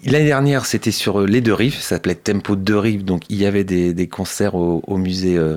L'année 0.05 0.27
dernière, 0.27 0.67
c'était 0.67 0.91
sur 0.91 1.21
euh, 1.21 1.27
les 1.27 1.41
deux 1.41 1.55
rives, 1.55 1.75
ça 1.75 1.81
s'appelait 1.81 2.15
Tempo 2.15 2.57
deux 2.57 2.79
rives, 2.79 3.05
donc 3.05 3.23
il 3.31 3.37
y 3.37 3.47
avait 3.47 3.65
des, 3.65 4.09
concerts 4.09 4.55
au, 4.55 4.83
au 4.87 4.97
musée, 4.99 5.39
euh, 5.39 5.57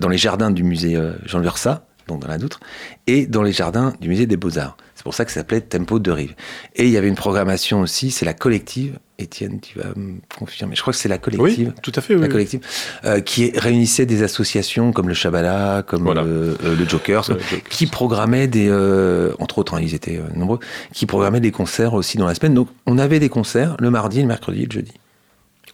dans 0.00 0.08
les 0.08 0.18
jardins 0.18 0.50
du 0.50 0.64
musée 0.64 0.96
euh, 0.96 1.12
Jean 1.24 1.38
Lursa, 1.38 1.86
donc 2.08 2.20
dans 2.20 2.28
la 2.28 2.38
Doutre, 2.38 2.60
et 3.06 3.26
dans 3.26 3.42
les 3.42 3.52
jardins 3.52 3.94
du 4.00 4.08
musée 4.08 4.26
des 4.26 4.36
Beaux-Arts. 4.36 4.76
C'est 4.98 5.04
pour 5.04 5.14
ça 5.14 5.24
que 5.24 5.30
ça 5.30 5.38
s'appelait 5.38 5.60
Tempo 5.60 6.00
deux 6.00 6.10
rives. 6.12 6.34
Et 6.74 6.82
il 6.86 6.90
y 6.90 6.96
avait 6.96 7.06
une 7.06 7.14
programmation 7.14 7.80
aussi, 7.82 8.10
c'est 8.10 8.24
la 8.26 8.34
collective, 8.34 8.98
Étienne, 9.20 9.60
tu 9.60 9.78
vas 9.78 9.90
me 9.94 10.16
confirmer, 10.36 10.74
je 10.74 10.80
crois 10.80 10.92
que 10.92 10.98
c'est 10.98 11.08
la 11.08 11.18
collective. 11.18 11.68
Oui, 11.68 11.80
tout 11.84 11.92
à 11.94 12.00
fait. 12.00 12.16
Oui, 12.16 12.20
La 12.20 12.26
collective, 12.26 12.58
euh, 13.04 13.20
qui 13.20 13.52
réunissait 13.56 14.06
des 14.06 14.24
associations 14.24 14.90
comme 14.90 15.06
le 15.06 15.14
Chabala, 15.14 15.84
comme 15.86 16.02
Voilà. 16.02 16.22
euh, 16.22 16.56
euh, 16.64 16.74
le 16.74 16.84
Jokers, 16.88 17.22
Jokers. 17.22 17.62
qui 17.70 17.86
programmaient 17.86 18.48
des, 18.48 18.66
euh, 18.68 19.32
entre 19.38 19.58
autres, 19.58 19.74
hein, 19.74 19.80
ils 19.80 19.94
étaient 19.94 20.20
nombreux, 20.34 20.58
qui 20.92 21.06
programmaient 21.06 21.38
des 21.40 21.52
concerts 21.52 21.94
aussi 21.94 22.18
dans 22.18 22.26
la 22.26 22.34
semaine. 22.34 22.54
Donc, 22.54 22.68
on 22.86 22.98
avait 22.98 23.20
des 23.20 23.28
concerts 23.28 23.76
le 23.78 23.90
mardi, 23.90 24.20
le 24.20 24.26
mercredi, 24.26 24.66
le 24.66 24.72
jeudi. 24.72 24.94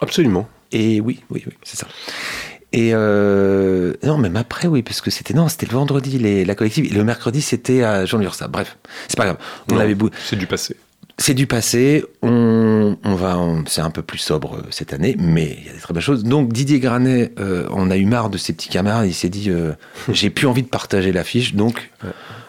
Absolument. 0.00 0.46
Et 0.70 1.00
oui, 1.00 1.22
oui, 1.30 1.42
oui, 1.46 1.52
c'est 1.62 1.78
ça. 1.78 1.86
Et 2.76 2.90
euh, 2.92 3.92
non, 4.02 4.18
même 4.18 4.36
après, 4.36 4.66
oui, 4.68 4.82
parce 4.82 5.00
que 5.00 5.10
c'était 5.10 5.32
non, 5.32 5.48
c'était 5.48 5.66
le 5.66 5.72
vendredi 5.72 6.18
les, 6.18 6.44
la 6.44 6.54
collective. 6.54 6.86
Et 6.86 6.94
le 6.94 7.04
mercredi, 7.04 7.40
c'était 7.40 7.82
à 7.84 8.04
Jean 8.04 8.18
Lursa. 8.18 8.48
Bref, 8.48 8.76
c'est 9.08 9.16
pas 9.16 9.24
grave. 9.24 9.36
On 9.70 9.74
Non, 9.76 9.80
avait 9.80 9.94
bou- 9.94 10.10
C'est 10.24 10.34
du 10.36 10.46
passé. 10.46 10.76
c'est 11.16 11.34
du 11.34 11.46
passé. 11.46 12.04
On, 12.22 12.96
on 13.04 13.14
va, 13.14 13.38
on- 13.38 13.64
c'est 13.66 13.80
un 13.80 13.90
peu 13.90 14.02
plus 14.02 14.18
sobre 14.18 14.56
euh, 14.56 14.62
cette 14.70 14.92
année, 14.92 15.14
mais 15.20 15.56
il 15.60 15.66
y 15.66 15.70
a 15.70 15.72
des 15.72 15.78
très 15.78 15.94
belles 15.94 16.02
choses. 16.02 16.24
Donc 16.24 16.52
Didier 16.52 16.80
Granet, 16.80 17.32
euh, 17.38 17.68
on 17.70 17.90
a 17.92 17.96
eu 17.96 18.06
marre 18.06 18.28
de 18.28 18.38
ses 18.38 18.52
petits 18.52 18.68
camarades. 18.70 19.06
Il 19.06 19.14
s'est 19.14 19.28
dit, 19.28 19.50
euh, 19.50 19.72
j'ai 20.12 20.30
plus 20.30 20.48
envie 20.48 20.62
de 20.64 20.68
partager 20.68 21.12
l'affiche, 21.12 21.54
donc 21.54 21.90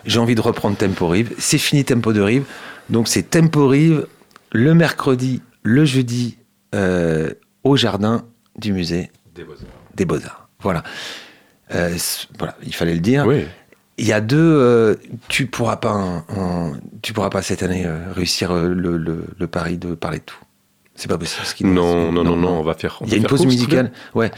j'ai 0.06 0.20
envie 0.20 0.34
de 0.36 0.42
reprendre 0.42 0.76
Tempo 0.76 1.08
Rive. 1.08 1.34
C'est 1.38 1.60
fini 1.60 1.86
Tempo 1.86 2.14
de 2.14 2.22
Rive. 2.22 2.46
Donc 2.90 3.08
c'est 3.08 3.30
Tempo 3.30 3.68
Rive 3.68 4.08
le 4.52 4.74
mercredi, 4.74 5.42
le 5.62 5.86
jeudi, 5.86 6.38
euh, 6.74 7.30
au 7.64 7.76
jardin 7.76 8.26
du 8.58 8.74
musée 8.74 9.12
des 9.36 9.44
Beaux-Arts. 9.44 9.75
Voilà. 10.62 10.84
Euh, 11.74 11.96
voilà, 12.38 12.56
il 12.64 12.74
fallait 12.76 12.94
le 12.94 13.00
dire. 13.00 13.26
Oui. 13.26 13.46
Il 13.98 14.06
y 14.06 14.14
a 14.14 14.20
deux. 14.22 14.38
euh, 14.38 14.96
tu 15.30 15.46
pourras 15.48 15.78
pas, 15.78 16.26
tu 17.02 17.14
pourras 17.14 17.30
pas 17.30 17.42
cette 17.42 17.64
année 17.64 17.84
euh, 17.86 18.12
réussir 18.14 18.54
le, 18.54 18.98
le- 18.98 19.26
le 19.40 19.48
pari 19.48 19.78
de 19.78 19.96
parler 19.96 20.20
de 20.20 20.24
tout. 20.24 20.38
C'est 20.96 21.08
pas 21.10 21.18
possible. 21.18 21.70
Non, 21.70 22.12
non, 22.12 22.24
non, 22.24 22.36
non, 22.36 22.60
on 22.60 22.64
va 22.64 22.74
faire. 22.74 22.98
on 23.02 23.06
Il 23.06 23.12
y 23.12 23.16
a 23.16 23.18
une 23.18 23.26
pause 23.26 23.46
musicale. 23.46 23.92
Ouais. 24.14 24.32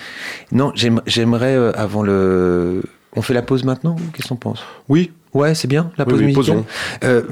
Non, 0.52 0.72
j'aime- 0.76 1.02
j'aimerais 1.06 1.56
avant 1.76 2.02
le. 2.04 2.84
On 3.16 3.22
fait 3.24 3.34
la 3.34 3.42
pause 3.42 3.64
maintenant 3.64 3.96
Qu'est-ce 4.14 4.28
qu'on 4.30 4.36
pense? 4.36 4.64
Oui, 4.90 5.12
Ouais, 5.34 5.54
c'est 5.56 5.68
bien 5.68 5.92
la 5.98 6.06
Oui, 6.06 6.12
pause 6.12 6.20
oui, 6.22 6.26
musicale. 6.36 6.64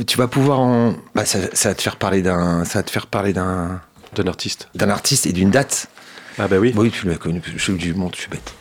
tu 0.05 0.17
vas 0.17 0.27
pouvoir 0.27 0.59
en. 0.59 0.93
Bah, 1.15 1.25
ça, 1.25 1.39
ça 1.53 1.69
va 1.69 1.75
te 1.75 1.81
faire 1.81 1.95
parler 1.95 2.21
d'un. 2.21 2.65
Ça 2.65 2.79
va 2.79 2.83
te 2.83 2.91
faire 2.91 3.07
parler 3.07 3.33
d'un 3.33 3.81
d'un 4.15 4.27
artiste. 4.27 4.69
d'un 4.75 4.89
artiste 4.89 5.25
et 5.27 5.33
d'une 5.33 5.49
date. 5.51 5.88
Ah 6.37 6.47
bah 6.47 6.57
oui. 6.59 6.73
Oui, 6.75 6.91
tu 6.91 7.07
l'as 7.07 7.15
connu. 7.17 7.41
Je 7.45 7.57
suis 7.61 7.73
du 7.73 7.93
monde, 7.93 8.11
je 8.15 8.21
suis 8.21 8.29
bête. 8.29 8.53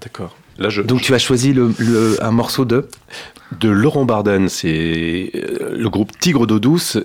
D'accord. 0.00 0.36
Là, 0.58 0.68
je, 0.68 0.82
Donc 0.82 1.00
tu 1.02 1.14
as 1.14 1.18
choisi 1.18 1.52
le, 1.52 1.74
le- 1.78 2.16
un 2.22 2.30
morceau 2.30 2.64
de? 2.64 2.88
de 3.60 3.68
Laurent 3.68 4.04
Barden, 4.04 4.48
c'est 4.48 5.30
euh, 5.34 5.76
le 5.76 5.88
groupe 5.90 6.16
Tigre 6.18 6.46
d'eau 6.46 6.58
douce. 6.58 6.98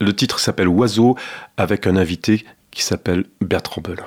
Le 0.00 0.14
titre 0.14 0.38
s'appelle 0.40 0.68
Oiseau, 0.68 1.16
avec 1.56 1.86
un 1.86 1.96
invité 1.96 2.44
qui 2.70 2.82
s'appelle 2.82 3.24
Bertrand 3.40 3.80
Belin. 3.82 4.04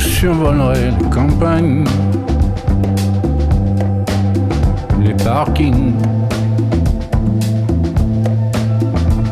Je 0.00 0.08
survolerais 0.08 0.90
les 0.98 1.10
campagnes, 1.10 1.84
les 5.02 5.12
parkings, 5.12 5.92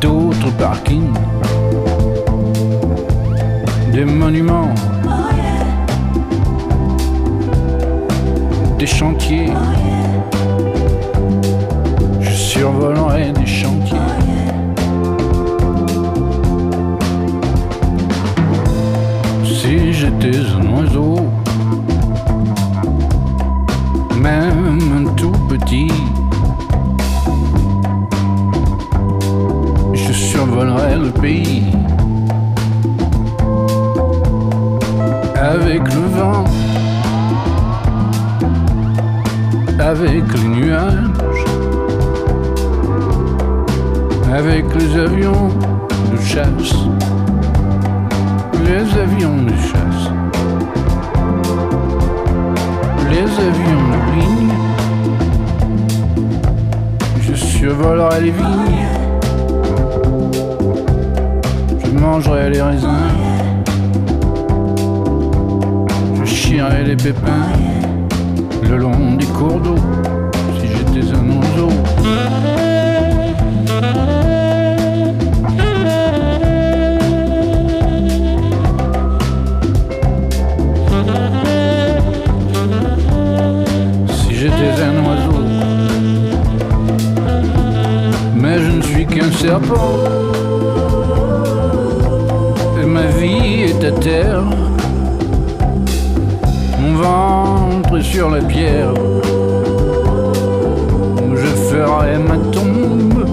d'autres 0.01 0.51
parkings, 0.59 1.15
des 3.93 4.05
monuments, 4.05 4.75
des 8.79 8.87
chantiers. 8.87 9.51
Je 12.21 12.31
survolerai 12.31 13.33
des 13.33 13.47
chantiers. 13.47 13.78
Si 19.69 19.93
j'étais 19.93 20.39
un 20.59 20.79
oiseau, 20.79 21.17
même 24.19 24.79
un 24.97 25.05
tout 25.13 25.39
petit, 25.47 25.93
je 29.93 30.11
survolerai 30.11 30.97
le 30.97 31.11
pays. 31.11 31.67
Avec 35.37 35.83
le 35.93 36.07
vent, 36.17 36.45
avec 39.79 40.25
les 40.33 40.49
nuages. 40.49 41.45
Avec 44.35 44.65
les 44.77 44.97
avions 44.97 45.51
de 46.11 46.17
chasse, 46.25 46.75
les 48.69 48.99
avions 48.99 49.43
de 49.45 49.51
chasse, 49.51 50.11
les 53.11 53.31
avions 53.49 53.85
de 53.93 53.99
ligne, 54.15 54.55
je 57.21 57.35
survolerai 57.35 58.21
les 58.21 58.31
vignes, 58.31 58.87
je 61.85 61.91
mangerai 61.99 62.51
les 62.51 62.63
raisins, 62.63 63.09
je 66.21 66.25
chierai 66.25 66.85
les 66.85 66.97
pépins. 66.97 67.49
Le 68.71 68.77
long 68.77 69.15
des 69.19 69.25
cours 69.25 69.61
d'eau, 69.61 69.77
si 70.61 70.67
j'étais 70.67 71.11
un 71.17 71.25
oiseau. 71.39 72.78
Serpent. 89.41 89.95
Et 92.81 92.87
ma 92.87 93.07
vie 93.19 93.63
est 93.71 93.85
à 93.85 93.93
terre. 93.93 94.43
Mon 96.81 96.95
ventre 96.95 97.99
est 97.99 98.03
sur 98.03 98.31
la 98.31 98.41
pierre. 98.41 98.93
Où 101.25 101.37
je 101.37 101.53
ferai 101.69 102.19
ma 102.19 102.39
tombe. 102.51 103.25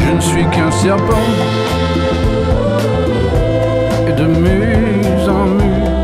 Je 0.00 0.14
ne 0.14 0.20
suis 0.20 0.46
qu'un 0.52 0.70
serpent. 0.70 1.28
Et 4.08 4.12
de 4.20 4.26
muse 4.26 5.28
en 5.28 5.46
muse 5.46 5.94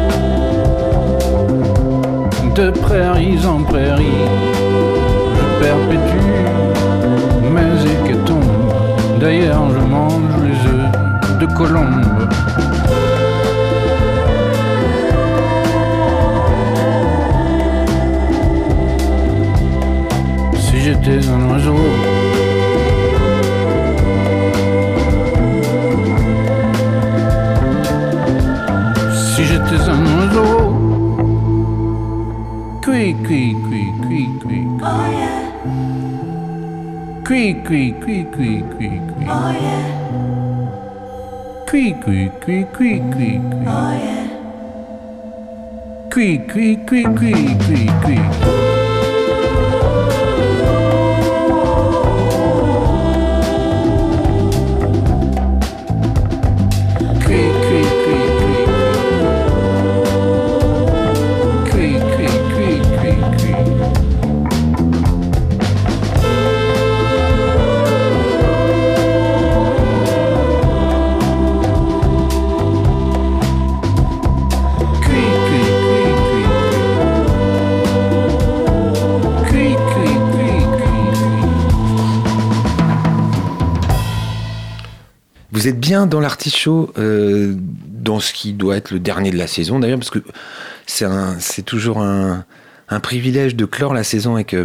de 2.57 2.71
prairies 2.71 3.47
en 3.47 3.63
prairies, 3.63 4.27
perpétue, 5.61 6.25
mes 7.55 7.83
hécatombes. 7.93 8.45
D'ailleurs, 9.21 9.67
je 9.75 9.83
mange 9.95 10.35
les 10.47 10.59
œufs 10.73 11.39
de 11.41 11.47
colombe. 11.59 12.05
Si 20.55 20.77
j'étais 20.81 21.21
un 21.29 21.41
oiseau, 21.51 21.85
si 29.35 29.45
j'étais 29.45 29.83
un 29.95 30.03
oiseau, 30.17 30.55
cui, 32.83 33.15
cui, 33.27 33.57
cui, 33.69 33.93
cui, 34.09 34.23
cui. 34.41 34.67
Cui, 37.31 37.55
cui, 37.65 37.95
cui, 38.03 38.27
cui, 38.35 38.65
cui, 38.77 39.01
cui. 39.07 39.27
Cui, 41.71 41.95
cui, 42.03 42.31
cui, 42.41 42.67
cui, 42.75 43.01
cui, 43.13 43.41
cui. 43.53 43.69
Cui, 46.11 46.39
cui, 46.51 46.77
cui, 46.85 47.05
cui, 47.05 47.33
cui, 47.57 47.87
cui. 48.03 48.21
Cui, 48.43 48.60
Vous 85.61 85.69
êtes 85.69 85.79
bien 85.79 86.07
dans 86.07 86.21
l'artichaut, 86.21 86.91
euh, 86.97 87.55
dans 87.87 88.19
ce 88.19 88.33
qui 88.33 88.55
doit 88.55 88.79
être 88.79 88.93
le 88.93 88.99
dernier 88.99 89.31
de 89.31 89.37
la 89.37 89.47
saison 89.47 89.79
d'ailleurs, 89.79 89.99
parce 89.99 90.09
que 90.09 90.21
c'est 90.87 91.63
toujours 91.67 92.01
un, 92.01 92.47
un 92.89 92.99
privilège 93.01 93.55
de 93.57 93.67
clore 93.67 93.93
la 93.93 94.03
saison 94.03 94.37
avec 94.37 94.55
euh, 94.55 94.65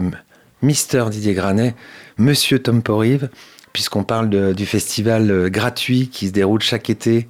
Mister 0.62 1.04
Didier 1.12 1.34
Granet, 1.34 1.76
Monsieur 2.18 2.60
Tom 2.60 2.82
Porive, 2.82 3.28
puisqu'on 3.74 4.06
parle 4.06 4.30
de- 4.30 4.54
du 4.54 4.66
festival 4.66 5.30
euh, 5.32 5.50
gratuit 5.50 6.08
qui 6.08 6.28
se 6.28 6.32
déroule 6.32 6.62
chaque 6.62 6.90
été. 6.90 7.28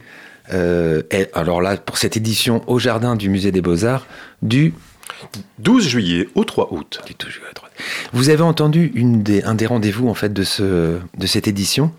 euh, 0.53 1.01
et 1.09 1.25
alors 1.33 1.59
là, 1.59 1.75
pour 1.75 1.97
cette 1.97 2.15
édition 2.17 2.61
au 2.67 2.77
jardin 2.77 3.15
du 3.15 3.29
Musée 3.29 3.51
des 3.51 3.61
Beaux-Arts, 3.61 4.05
du 4.43 4.75
12 5.57 5.87
juillet 5.87 6.29
au 6.35 6.43
3 6.43 6.71
août. 6.71 6.99
du 7.07 7.15
tout, 7.15 7.31
je 7.31 7.39
vais 7.39 7.47
à 7.49 7.53
droite. 7.53 7.71
Vous 8.13 8.29
avez 8.29 8.43
entendu 8.43 8.91
une 8.93 9.23
des, 9.23 9.41
un 9.41 9.55
des 9.55 9.65
rendez-vous 9.65 10.07
en 10.07 10.13
fait 10.13 10.31
de, 10.31 10.43
ce, 10.43 10.99
de 11.17 11.25
cette 11.25 11.47
édition. 11.47 11.91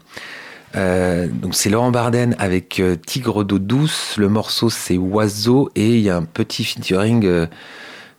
Euh, 0.75 1.29
donc 1.29 1.55
c'est 1.55 1.71
Laurent 1.71 1.91
Barden 1.91 2.35
avec 2.39 2.81
euh, 2.81 2.97
Tigre 2.97 3.45
d'eau 3.45 3.59
douce. 3.59 4.15
Le 4.19 4.29
morceau 4.29 4.69
c'est 4.69 4.97
Oiseau 4.97 5.71
et 5.75 5.95
il 5.95 6.01
y 6.01 6.11
a 6.11 6.17
un 6.17 6.25
petit 6.25 6.65
featuring 6.65 7.25
euh, 7.25 7.47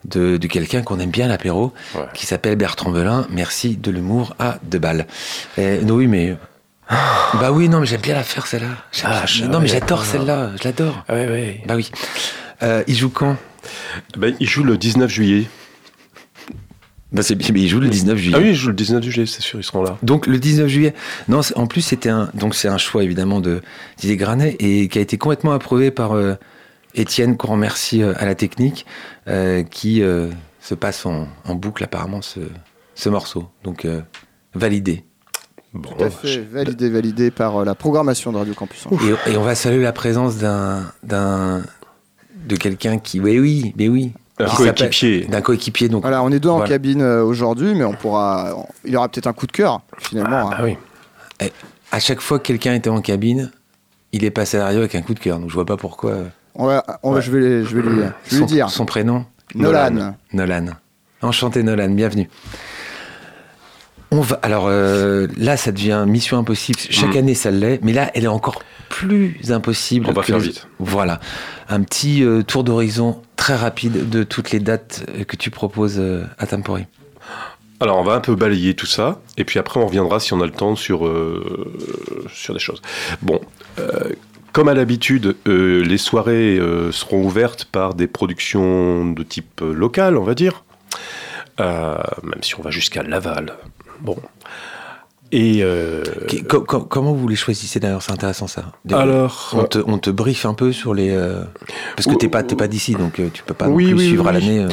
de, 0.06 0.36
de 0.38 0.46
quelqu'un 0.46 0.82
qu'on 0.82 0.98
aime 0.98 1.10
bien 1.10 1.26
à 1.26 1.28
l'apéro 1.28 1.72
Ouais. 1.94 2.02
qui 2.14 2.26
s'appelle 2.26 2.56
Bertrand 2.56 2.90
Belin. 2.90 3.26
Merci 3.30 3.76
de 3.76 3.90
l'humour 3.90 4.34
à 4.38 4.58
deux 4.64 4.78
balles. 4.78 5.06
Euh, 5.58 5.82
non, 5.82 5.94
oui 5.96 6.06
mais 6.06 6.36
bah 6.90 7.52
oui 7.52 7.68
non 7.68 7.80
mais 7.80 7.86
j'aime 7.86 8.00
bien 8.00 8.14
la 8.14 8.22
faire 8.24 8.46
celle-là. 8.46 8.68
Ah, 9.04 9.24
non 9.42 9.48
mais 9.60 9.64
ouais, 9.64 9.66
j'adore 9.66 10.04
celle-là. 10.04 10.50
Je 10.58 10.64
l'adore. 10.64 11.04
Ah 11.08 11.14
ouais, 11.14 11.28
ouais. 11.28 11.62
Bah 11.66 11.74
oui. 11.76 11.90
Euh, 12.62 12.82
il 12.88 12.96
joue 12.96 13.10
quand? 13.10 13.36
Ben, 14.16 14.34
il 14.40 14.48
joue 14.48 14.64
le 14.64 14.76
19 14.78 15.10
juillet. 15.10 15.46
C'est 17.22 17.34
bien, 17.34 17.48
mais 17.52 17.60
il 17.62 17.68
joue 17.68 17.80
le 17.80 17.88
19 17.88 18.16
juillet. 18.18 18.36
Ah 18.38 18.40
oui, 18.42 18.50
il 18.50 18.54
joue 18.54 18.68
le 18.68 18.74
19 18.74 19.02
juillet, 19.02 19.26
c'est 19.26 19.40
sûr, 19.42 19.58
ils 19.58 19.62
seront 19.64 19.82
là. 19.82 19.96
Donc 20.02 20.26
le 20.26 20.38
19 20.38 20.68
juillet. 20.68 20.94
Non, 21.28 21.42
c'est- 21.42 21.56
en 21.56 21.66
plus 21.66 21.80
c'était 21.82 22.08
un 22.10 22.28
donc 22.34 22.54
c'est 22.54 22.68
un 22.68 22.78
choix 22.78 23.02
évidemment 23.04 23.40
de 23.40 23.60
Didier 23.98 24.16
Granet 24.16 24.56
et 24.60 24.88
qui 24.88 24.98
a 24.98 25.00
été 25.00 25.16
complètement 25.18 25.52
approuvé 25.52 25.90
par 25.90 26.12
euh, 26.14 26.34
Étienne 26.94 27.36
qu'on 27.36 27.52
remercie 27.52 28.02
euh, 28.02 28.12
à 28.16 28.24
la 28.26 28.34
technique 28.34 28.84
euh, 29.28 29.62
qui 29.62 30.02
euh, 30.02 30.28
se 30.60 30.74
passe 30.74 31.06
en, 31.06 31.28
en 31.44 31.54
boucle 31.54 31.82
apparemment 31.84 32.20
ce, 32.22 32.40
ce 32.94 33.08
morceau. 33.08 33.48
Donc 33.64 33.84
euh, 33.84 34.00
validé. 34.54 35.04
Bon, 35.74 35.90
Tout 35.90 36.04
à 36.04 36.10
fait, 36.10 36.38
validé, 36.50 36.88
validé 36.88 37.30
par 37.30 37.58
euh, 37.58 37.64
la 37.64 37.74
programmation 37.74 38.32
de 38.32 38.38
Radio 38.38 38.54
Campus. 38.54 38.86
Et, 39.26 39.32
et 39.32 39.36
on 39.36 39.42
va 39.42 39.54
saluer 39.54 39.82
la 39.82 39.92
présence 39.92 40.36
d'un 40.38 40.90
d'un 41.02 41.62
de 42.46 42.56
quelqu'un 42.56 42.98
qui 42.98 43.20
oui 43.20 43.38
oui 43.38 43.74
mais 43.76 43.88
oui 43.88 44.12
Coéquipier. 44.46 45.26
d'un 45.26 45.40
coéquipier 45.40 45.88
donc 45.88 46.02
Voilà, 46.02 46.22
on 46.22 46.30
est 46.30 46.38
deux 46.40 46.48
en 46.48 46.60
cabine 46.60 47.02
euh, 47.02 47.22
aujourd'hui, 47.22 47.74
mais 47.74 47.84
on 47.84 47.94
pourra. 47.94 48.54
Il 48.84 48.92
y 48.92 48.96
aura 48.96 49.08
peut-être 49.08 49.26
un 49.26 49.32
coup 49.32 49.46
de 49.46 49.52
cœur 49.52 49.80
finalement. 49.98 50.50
Ah, 50.52 50.56
hein. 50.60 50.64
bah 50.68 50.74
oui. 51.40 51.50
à 51.92 51.98
chaque 52.00 52.20
fois 52.20 52.38
que 52.38 52.44
quelqu'un 52.44 52.74
était 52.74 52.90
en 52.90 53.00
cabine 53.00 53.50
il 54.12 54.24
est 54.24 54.30
passé 54.30 54.56
à 54.56 54.60
la 54.60 54.66
radio 54.66 54.80
avec 54.80 54.94
un 54.94 55.02
coup 55.02 55.12
de 55.14 55.18
cœur 55.20 55.38
donc 55.38 55.50
je 55.50 55.54
vois 55.54 55.66
pas 55.66 55.76
pourquoi 55.76 56.12
euh, 56.12 56.24
On 56.54 56.66
va, 56.66 56.82
on 57.02 57.12
va- 57.12 57.20
je 57.20 57.30
vais, 57.30 57.64
je 57.64 57.76
vais 57.76 57.82
lui, 57.82 57.90
je 57.90 58.00
vais 58.00 58.36
lui 58.36 58.38
son, 58.38 58.46
dire. 58.46 58.70
son 58.70 58.86
prénom 58.86 59.24
Nolan. 59.54 60.14
Nolan. 60.32 60.66
Enchanté 61.20 61.62
Nolan, 61.62 61.90
bienvenue. 61.90 62.28
On 64.10 64.20
va 64.20 64.38
alors 64.42 64.66
euh, 64.68 65.26
là 65.36 65.56
ça 65.56 65.70
devient 65.72 66.04
mission 66.06 66.38
impossible. 66.38 66.78
Chaque 66.90 67.14
Mm. 67.14 67.18
année 67.18 67.34
ça 67.34 67.50
l'est, 67.50 67.80
mais 67.82 67.92
là 67.92 68.10
elle 68.14 68.24
est 68.24 68.28
encore 68.28 68.62
plus 68.88 69.36
impossible. 69.50 70.06
On 70.08 70.12
va 70.12 70.22
faire 70.22 70.38
les- 70.38 70.44
vite. 70.48 70.66
Voilà, 70.78 71.20
un 71.68 71.82
petit 71.82 72.24
euh, 72.24 72.42
tour 72.42 72.64
d'horizon 72.64 73.20
très 73.36 73.54
rapide 73.54 74.08
de 74.08 74.22
toutes 74.24 74.50
les 74.50 74.60
dates 74.60 75.04
euh, 75.14 75.24
que 75.24 75.36
tu 75.36 75.50
proposes 75.50 75.98
euh, 75.98 76.24
à 76.38 76.46
Tampori. 76.46 76.84
Alors, 77.80 77.96
on 77.98 78.02
va 78.02 78.14
un 78.14 78.20
peu 78.20 78.34
balayer 78.34 78.74
tout 78.74 78.86
ça, 78.86 79.20
et 79.36 79.44
puis 79.44 79.60
après, 79.60 79.78
on 79.78 79.86
reviendra 79.86 80.18
si 80.18 80.32
on 80.32 80.40
a 80.40 80.46
le 80.46 80.50
temps 80.50 80.74
sur, 80.74 81.08
sur 82.34 82.52
des 82.52 82.58
choses. 82.58 82.82
Bon, 83.22 83.40
comme 84.50 84.66
à 84.66 84.74
l'habitude, 84.74 85.36
euh, 85.46 85.84
les 85.84 85.98
soirées 85.98 86.58
euh, 86.58 86.90
seront 86.90 87.22
ouvertes 87.22 87.66
par 87.66 87.94
des 87.94 88.08
productions 88.08 89.12
de 89.12 89.22
type 89.22 89.60
local, 89.60 90.16
on 90.16 90.24
va 90.24 90.34
dire, 90.34 90.64
Euh, 91.60 91.96
même 92.24 92.42
si 92.42 92.58
on 92.58 92.62
va 92.62 92.70
jusqu'à 92.70 93.02
Laval. 93.04 93.52
Bon. 94.00 94.16
Et 95.30 95.58
euh, 95.62 96.02
comment 96.66 97.12
vous 97.12 97.28
les 97.28 97.36
choisissez 97.36 97.80
d'ailleurs 97.80 98.02
C'est 98.02 98.12
intéressant 98.12 98.46
ça. 98.46 98.72
Alors, 98.90 99.50
on 99.52 99.64
te, 99.64 99.78
on 99.86 99.98
te 99.98 100.08
briefe 100.08 100.46
un 100.46 100.54
peu 100.54 100.72
sur 100.72 100.94
les 100.94 101.10
euh, 101.10 101.42
parce 101.96 102.06
que 102.06 102.14
t'es 102.14 102.28
pas 102.28 102.42
t'es 102.42 102.56
pas 102.56 102.66
d'ici 102.66 102.94
donc 102.94 103.20
euh, 103.20 103.28
tu 103.32 103.42
peux 103.42 103.52
pas 103.52 103.68
non 103.68 103.76
plus 103.76 103.92
oui, 103.92 104.06
suivre 104.06 104.24
oui, 104.24 104.30
à 104.30 104.32
l'année. 104.32 104.66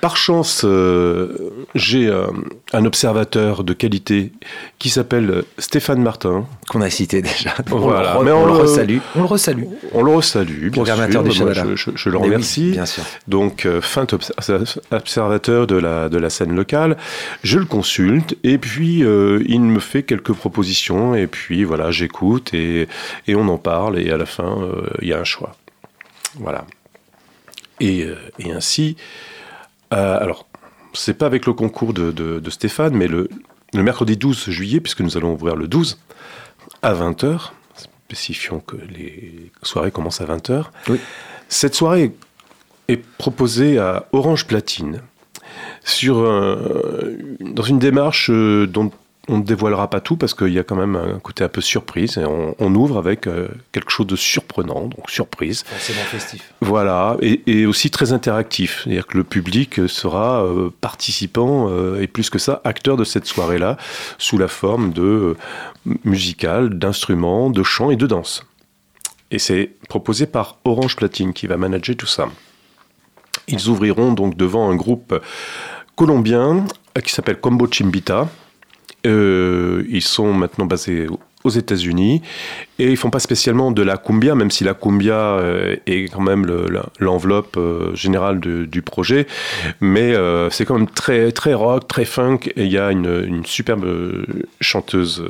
Par 0.00 0.16
chance, 0.16 0.62
euh, 0.64 1.52
j'ai 1.74 2.06
euh, 2.08 2.26
un 2.72 2.86
observateur 2.86 3.64
de 3.64 3.74
qualité 3.74 4.32
qui 4.78 4.88
s'appelle 4.88 5.44
Stéphane 5.58 6.02
Martin. 6.02 6.46
qu'on 6.70 6.80
a 6.80 6.88
cité 6.88 7.20
déjà. 7.20 7.54
Voilà. 7.66 8.16
On, 8.16 8.20
le, 8.20 8.24
Mais 8.24 8.30
on 8.32 8.44
on 8.44 8.46
le 8.46 8.52
resalue. 8.52 8.98
On 9.14 9.20
le 9.20 9.26
resalue. 9.26 9.64
On 9.92 10.02
le 10.02 10.10
resalue, 10.14 10.60
bien 10.60 10.70
Programmateur 10.70 11.22
sûr. 11.32 11.46
du 11.50 11.54
je, 11.54 11.76
je- 11.76 11.90
je 11.96 12.08
le 12.08 12.16
oui, 12.16 12.24
remercie. 12.24 12.70
bien 12.70 12.86
sûr. 12.86 13.02
Donc, 13.28 13.66
euh, 13.66 13.82
fin 13.82 14.04
obs- 14.04 14.32
observateur 14.90 15.66
de 15.66 15.76
la, 15.76 16.08
de 16.08 16.16
la 16.16 16.30
scène 16.30 16.54
locale. 16.56 16.96
Je 17.44 17.58
le 17.58 17.66
consulte 17.66 18.36
et 18.42 18.56
puis 18.56 19.00
il 19.00 19.60
me 19.60 19.80
fait 19.80 20.02
quelques 20.02 20.32
propositions 20.32 21.14
et 21.14 21.26
puis 21.26 21.64
voilà, 21.64 21.90
j'écoute 21.90 22.54
et, 22.54 22.88
et 23.26 23.34
on 23.34 23.46
en 23.48 23.58
parle 23.58 23.98
et 23.98 24.10
à 24.10 24.16
la 24.16 24.26
fin, 24.26 24.66
il 25.02 25.08
y 25.08 25.12
a 25.12 25.18
un 25.20 25.24
choix. 25.24 25.52
Voilà. 26.36 26.64
Et, 27.80 28.06
et 28.38 28.52
ainsi, 28.52 28.96
euh, 29.92 30.18
alors, 30.20 30.46
c'est 30.92 31.14
pas 31.14 31.26
avec 31.26 31.46
le 31.46 31.52
concours 31.52 31.92
de, 31.94 32.10
de- 32.10 32.40
de 32.40 32.50
Stéphane, 32.50 32.94
mais 32.94 33.06
le, 33.08 33.28
le 33.74 33.82
mercredi 33.82 34.16
12 34.16 34.50
juillet, 34.50 34.80
puisque 34.80 35.00
nous 35.00 35.16
allons 35.16 35.32
ouvrir 35.34 35.56
le 35.56 35.68
12, 35.68 35.98
à 36.82 36.94
20h, 36.94 37.50
spécifions 38.06 38.60
que 38.60 38.76
les 38.76 39.52
soirées 39.62 39.90
commencent 39.90 40.20
à 40.20 40.26
20h, 40.26 40.64
Oui. 40.88 40.98
cette 41.48 41.74
soirée 41.74 42.12
est 42.88 42.96
proposée 43.18 43.78
à 43.78 44.06
Orange 44.12 44.46
Platine, 44.46 45.00
sur 45.84 46.28
un- 46.28 46.58
dans 47.40 47.62
une 47.62 47.78
démarche 47.78 48.30
euh, 48.30 48.66
dont 48.66 48.90
on 49.30 49.38
ne 49.38 49.42
dévoilera 49.42 49.88
pas 49.88 50.00
tout 50.00 50.16
parce 50.16 50.34
qu'il 50.34 50.52
y 50.52 50.58
a 50.58 50.64
quand 50.64 50.74
même 50.74 50.96
un 50.96 51.20
côté 51.20 51.44
un 51.44 51.48
peu 51.48 51.60
surprise 51.60 52.18
et 52.18 52.24
on, 52.24 52.56
on 52.58 52.74
ouvre 52.74 52.98
avec 52.98 53.26
euh, 53.26 53.48
quelque 53.70 53.90
chose 53.90 54.08
de 54.08 54.16
surprenant, 54.16 54.88
donc 54.88 55.08
surprise. 55.08 55.62
Forcément 55.64 56.00
festif. 56.00 56.52
Voilà, 56.60 57.16
et, 57.22 57.42
et 57.46 57.64
aussi 57.64 57.90
très 57.90 58.12
interactif. 58.12 58.82
C'est-à-dire 58.82 59.06
que 59.06 59.16
le 59.16 59.24
public 59.24 59.88
sera 59.88 60.44
euh, 60.44 60.70
participant 60.80 61.68
euh, 61.70 62.02
et 62.02 62.08
plus 62.08 62.28
que 62.28 62.40
ça, 62.40 62.60
acteur 62.64 62.96
de 62.96 63.04
cette 63.04 63.26
soirée-là, 63.26 63.76
sous 64.18 64.36
la 64.36 64.48
forme 64.48 64.92
de 64.92 65.36
musical, 66.04 66.70
d'instruments, 66.78 67.50
de 67.50 67.62
chants 67.62 67.92
et 67.92 67.96
de 67.96 68.06
danse. 68.08 68.44
Et 69.30 69.38
c'est 69.38 69.70
proposé 69.88 70.26
par 70.26 70.56
Orange 70.64 70.96
Platine 70.96 71.32
qui 71.32 71.46
va 71.46 71.56
manager 71.56 71.96
tout 71.96 72.06
ça. 72.06 72.28
Ils 73.46 73.68
ouvriront 73.68 74.12
donc 74.12 74.36
devant 74.36 74.68
un 74.68 74.74
groupe 74.74 75.14
colombien 75.94 76.66
qui 77.04 77.12
s'appelle 77.12 77.38
Combo 77.38 77.68
Chimbita. 77.70 78.28
Euh, 79.06 79.84
ils 79.88 80.02
sont 80.02 80.32
maintenant 80.32 80.66
basés 80.66 81.06
aux 81.42 81.48
États-Unis 81.50 82.20
et 82.78 82.90
ils 82.90 82.98
font 82.98 83.08
pas 83.08 83.18
spécialement 83.18 83.70
de 83.70 83.82
la 83.82 83.96
cumbia, 83.96 84.34
même 84.34 84.50
si 84.50 84.62
la 84.62 84.74
cumbia 84.74 85.14
euh, 85.14 85.76
est 85.86 86.12
quand 86.12 86.20
même 86.20 86.44
le- 86.44 86.66
l'enveloppe 86.98 87.56
euh, 87.56 87.94
générale 87.94 88.40
de- 88.40 88.66
du 88.66 88.82
projet. 88.82 89.26
Mais 89.80 90.14
euh, 90.14 90.50
c'est 90.50 90.66
quand 90.66 90.74
même 90.76 90.86
très 90.90 91.32
très 91.32 91.54
rock, 91.54 91.88
très 91.88 92.04
funk. 92.04 92.40
Et 92.56 92.64
il 92.64 92.70
y 92.72 92.76
a 92.78 92.90
une, 92.90 93.24
une 93.26 93.46
superbe 93.46 93.86
chanteuse 94.60 95.24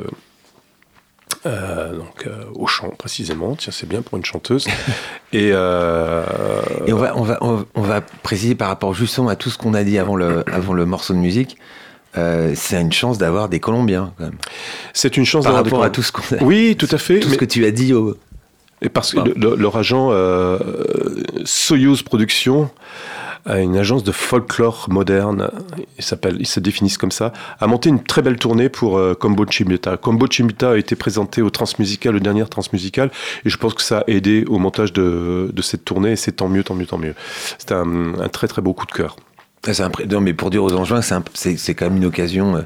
donc 1.45 2.29
au 2.55 2.67
chant 2.67 2.91
précisément, 2.91 3.55
tiens 3.57 3.73
c'est 3.73 3.89
bien 3.89 4.03
pour 4.03 4.19
une 4.19 4.25
chanteuse. 4.25 4.67
et, 5.33 5.49
Et 5.49 5.55
on 5.55 6.97
va, 6.97 7.17
on, 7.17 7.23
va, 7.23 7.39
on 7.75 7.81
va 7.83 8.01
préciser 8.01 8.55
par 8.55 8.69
rapport 8.69 8.95
justement 8.95 9.29
à 9.29 9.37
tout 9.37 9.49
ce 9.49 9.57
qu'on 9.57 9.75
a 9.75 9.83
dit 9.85 9.99
avant 9.99 10.17
le, 10.17 10.45
avant 10.53 10.75
le 10.75 10.85
morceau 10.87 11.15
de 11.15 11.19
musique. 11.19 11.57
Euh, 12.19 12.53
c'est 12.57 12.81
une 12.81 12.93
chance 12.93 13.19
d'avoir 13.19 13.49
des 13.49 13.61
Colombiens 13.61 14.13
quand 14.19 14.25
même. 14.25 14.39
c'est 14.93 15.17
une 15.17 15.25
chance 15.25 15.45
Par 15.45 15.53
d'avoir 15.53 15.65
des 15.65 15.71
rapport 15.71 15.85
à 15.85 15.91
tout 15.91 16.03
ce 16.03 16.13
qu'on 16.13 16.23
a, 16.37 16.43
Oui, 16.43 16.77
tout 16.77 16.89
à 16.91 16.99
fait. 16.99 17.21
tout 17.21 17.29
mais- 17.29 17.35
ce 17.35 17.39
que 17.39 17.45
tu 17.45 17.65
as 17.65 17.71
dit 17.71 17.95
au, 17.95 18.17
Et 18.83 18.89
parce 18.89 19.13
que 19.13 19.19
Enfin. 19.21 19.31
le- 19.37 19.51
le- 19.51 19.57
leur 19.57 19.77
agent 19.77 20.09
euh, 20.13 20.59
Soyuz 21.45 22.03
Productions 22.03 22.71
a 23.47 23.59
une 23.61 23.77
agence 23.79 24.05
de 24.05 24.13
folklore 24.13 24.87
moderne, 24.91 25.51
il 25.99 26.05
s'appelle, 26.05 26.37
ils 26.41 26.47
se 26.47 26.61
définissent 26.61 26.99
comme 26.99 27.11
ça, 27.11 27.33
a 27.59 27.67
monté 27.67 27.89
une 27.89 28.03
très 28.03 28.21
belle 28.21 28.37
tournée 28.37 28.69
pour 28.69 28.99
euh, 28.99 29.15
Combo 29.15 29.47
Chimita. 29.49 29.97
Combo 29.97 30.27
Chimita 30.29 30.73
a 30.73 30.77
été 30.77 30.95
présenté 30.95 31.41
au 31.41 31.49
Transmusical, 31.49 32.13
le 32.13 32.21
dernier 32.21 32.45
Transmusical, 32.45 33.11
et 33.47 33.49
je 33.49 33.57
pense 33.57 33.73
que 33.73 33.81
ça 33.83 34.01
a 34.01 34.05
aidé 34.09 34.45
au 34.47 34.59
montage 34.59 34.93
de, 34.93 35.51
de 35.55 35.63
cette 35.63 35.87
tournée, 35.87 36.13
et 36.13 36.17
c'est 36.17 36.33
tant 36.33 36.49
mieux, 36.49 36.65
tant 36.65 36.75
mieux, 36.75 36.85
tant 36.87 36.99
mieux. 36.99 37.15
C'était 37.59 37.75
un, 37.75 38.19
un 38.21 38.29
très 38.29 38.47
très 38.47 38.61
beau 38.61 38.75
coup 38.75 38.85
de 38.87 38.93
cœur. 38.93 39.17
Non, 40.09 40.21
mais 40.21 40.33
pour 40.35 40.51
dire 40.51 40.63
aux 40.65 40.73
Angevins, 40.73 41.03
c'est 41.35 41.75
quand 41.75 41.85
même 41.87 41.99
une 41.99 42.07
occasion 42.07 42.57
euh, 42.57 42.63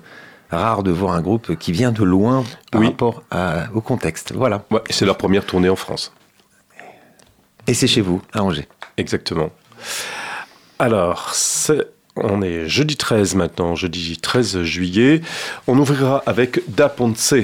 rare 0.50 0.82
de 0.84 0.90
voir 0.92 1.14
un 1.14 1.22
groupe 1.22 1.56
qui 1.56 1.72
vient 1.72 1.90
de 1.92 2.04
loin 2.04 2.44
par 2.70 2.80
Oui. 2.80 2.86
rapport 2.88 3.22
à- 3.30 3.64
au 3.74 3.80
contexte. 3.80 4.32
Voilà. 4.32 4.64
Ouais, 4.70 4.80
c'est 4.90 5.04
leur 5.04 5.16
première 5.16 5.44
tournée 5.44 5.68
en 5.68 5.76
France. 5.76 6.12
Et 7.66 7.74
c'est 7.74 7.86
chez 7.88 8.00
vous, 8.00 8.22
à 8.32 8.42
Angers. 8.44 8.68
Exactement. 8.96 9.50
Alors, 10.78 11.30
c'est- 11.34 11.88
on 12.16 12.42
est 12.42 12.68
jeudi 12.68 12.96
13 12.96 13.34
maintenant, 13.34 13.74
jeudi 13.74 14.16
13 14.18 14.62
juillet. 14.62 15.20
On 15.66 15.76
ouvrira 15.78 16.22
avec 16.26 16.60
Da 16.68 16.88
Ponce, 16.88 17.34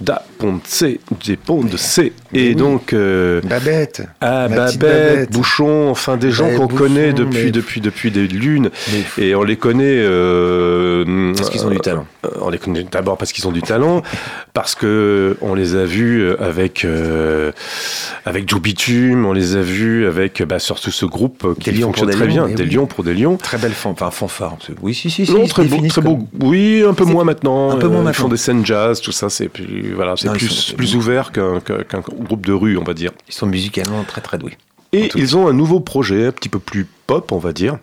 Da 0.00 0.24
Ponce, 0.38 0.84
des 1.26 1.36
ponts 1.36 1.62
de 1.62 1.76
C. 1.76 2.12
Et 2.32 2.48
oui. 2.48 2.54
donc, 2.54 2.92
euh, 2.94 3.40
Babette. 3.42 4.02
ah, 4.22 4.48
Babette, 4.48 4.78
Babette. 4.78 5.30
Bouchon, 5.32 5.90
enfin 5.90 6.16
des 6.16 6.30
gens 6.30 6.50
qu'on 6.56 6.68
connaît 6.68 7.12
depuis, 7.12 7.44
mais- 7.44 7.50
depuis, 7.50 7.80
depuis 7.82 8.10
des 8.10 8.26
lunes. 8.26 8.70
Mais- 9.18 9.24
Et 9.26 9.34
on 9.34 9.42
les 9.42 9.56
connaît. 9.56 9.84
euh, 9.84 11.32
Parce 11.36 11.50
qu'ils 11.50 11.66
ont 11.66 11.70
du 11.70 11.78
talent. 11.78 12.06
euh, 12.24 12.28
On 12.40 12.50
les 12.50 12.58
connaît 12.58 12.84
d'abord 12.90 13.16
parce 13.18 13.32
qu'ils 13.32 13.46
ont 13.46 13.52
du 13.52 13.62
talent, 13.62 14.02
parce 14.54 14.74
que 14.74 15.36
on 15.40 15.54
les 15.54 15.74
a 15.76 15.84
vus 15.84 16.32
avec 16.38 16.84
euh, 16.84 17.52
avec 18.24 18.48
Joe 18.48 18.60
Bitume, 18.60 19.26
on 19.26 19.32
les 19.32 19.56
a 19.56 19.60
vus 19.62 20.06
avec 20.06 20.42
bah, 20.42 20.58
surtout 20.58 20.90
ce 20.90 21.04
groupe 21.06 21.58
qui 21.60 21.72
fonctionne 21.74 22.10
très 22.10 22.26
lions, 22.26 22.46
bien, 22.46 22.54
des 22.54 22.62
oui. 22.64 22.70
lions 22.70 22.86
pour 22.86 23.04
des 23.04 23.14
lions. 23.14 23.36
Très 23.36 23.58
belle 23.58 23.72
fan- 23.72 23.92
enfin, 23.92 24.10
fanfare. 24.14 24.56
Oui, 24.82 24.94
si, 24.94 25.10
si. 25.10 25.30
Non, 25.30 25.46
très 25.46 25.64
beau, 25.64 25.76
très 25.88 26.00
comme- 26.00 26.04
beau. 26.16 26.28
Oui, 26.40 26.82
un 26.86 26.94
peu 26.94 27.04
moins 27.04 27.24
maintenant. 27.24 27.70
un 27.72 27.76
peu 27.76 27.88
moins 27.88 28.04
Euh, 28.06 28.10
Ils 28.10 28.14
font 28.14 28.28
des 28.28 28.36
scènes 28.36 28.64
jazz, 28.64 29.00
tout 29.00 29.12
ça, 29.12 29.28
c'est 29.30 29.48
plus 29.48 29.92
voilà, 29.94 30.16
c'est 30.16 30.30
plus 30.32 30.72
plus 30.76 30.96
ouvert 30.96 31.32
qu'un 31.32 31.60
groupe 32.00 32.46
de 32.46 32.52
rue, 32.52 32.76
on 32.78 32.84
va 32.84 32.94
dire. 32.94 33.12
Ils 33.28 33.34
sont 33.34 33.46
musicalement 33.46 34.02
très, 34.04 34.20
très 34.20 34.38
doués. 34.38 34.56
Et 34.92 35.10
ils 35.16 35.36
ont 35.36 35.48
un 35.48 35.52
nouveau 35.52 35.80
projet, 35.80 36.26
un 36.26 36.32
petit 36.32 36.48
peu 36.48 36.60
plus 36.60 36.86
pop, 37.06 37.32
on 37.32 37.38
va 37.38 37.52
dire, 37.52 37.78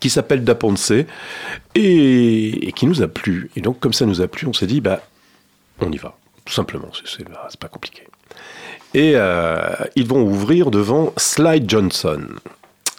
qui 0.00 0.10
s'appelle 0.10 0.42
Da 0.44 0.54
Ponce, 0.56 0.90
et, 0.90 1.06
et 1.74 2.72
qui 2.72 2.86
nous 2.86 3.02
a 3.02 3.08
plu. 3.08 3.50
Et 3.56 3.60
donc, 3.60 3.78
comme 3.80 3.92
ça 3.92 4.04
nous 4.06 4.20
a 4.20 4.26
plu, 4.28 4.46
on 4.48 4.52
s'est 4.52 4.66
dit, 4.66 4.80
bah, 4.80 5.00
on 5.80 5.90
y 5.92 5.96
va, 5.98 6.16
tout 6.44 6.52
simplement, 6.52 6.88
c'est- 6.92 7.24
c'est 7.48 7.60
pas 7.60 7.68
compliqué. 7.68 8.02
Et 8.94 9.12
euh, 9.14 9.60
ils 9.96 10.06
vont 10.06 10.22
ouvrir 10.22 10.70
devant 10.70 11.12
Sly 11.16 11.64
Johnson. 11.66 12.22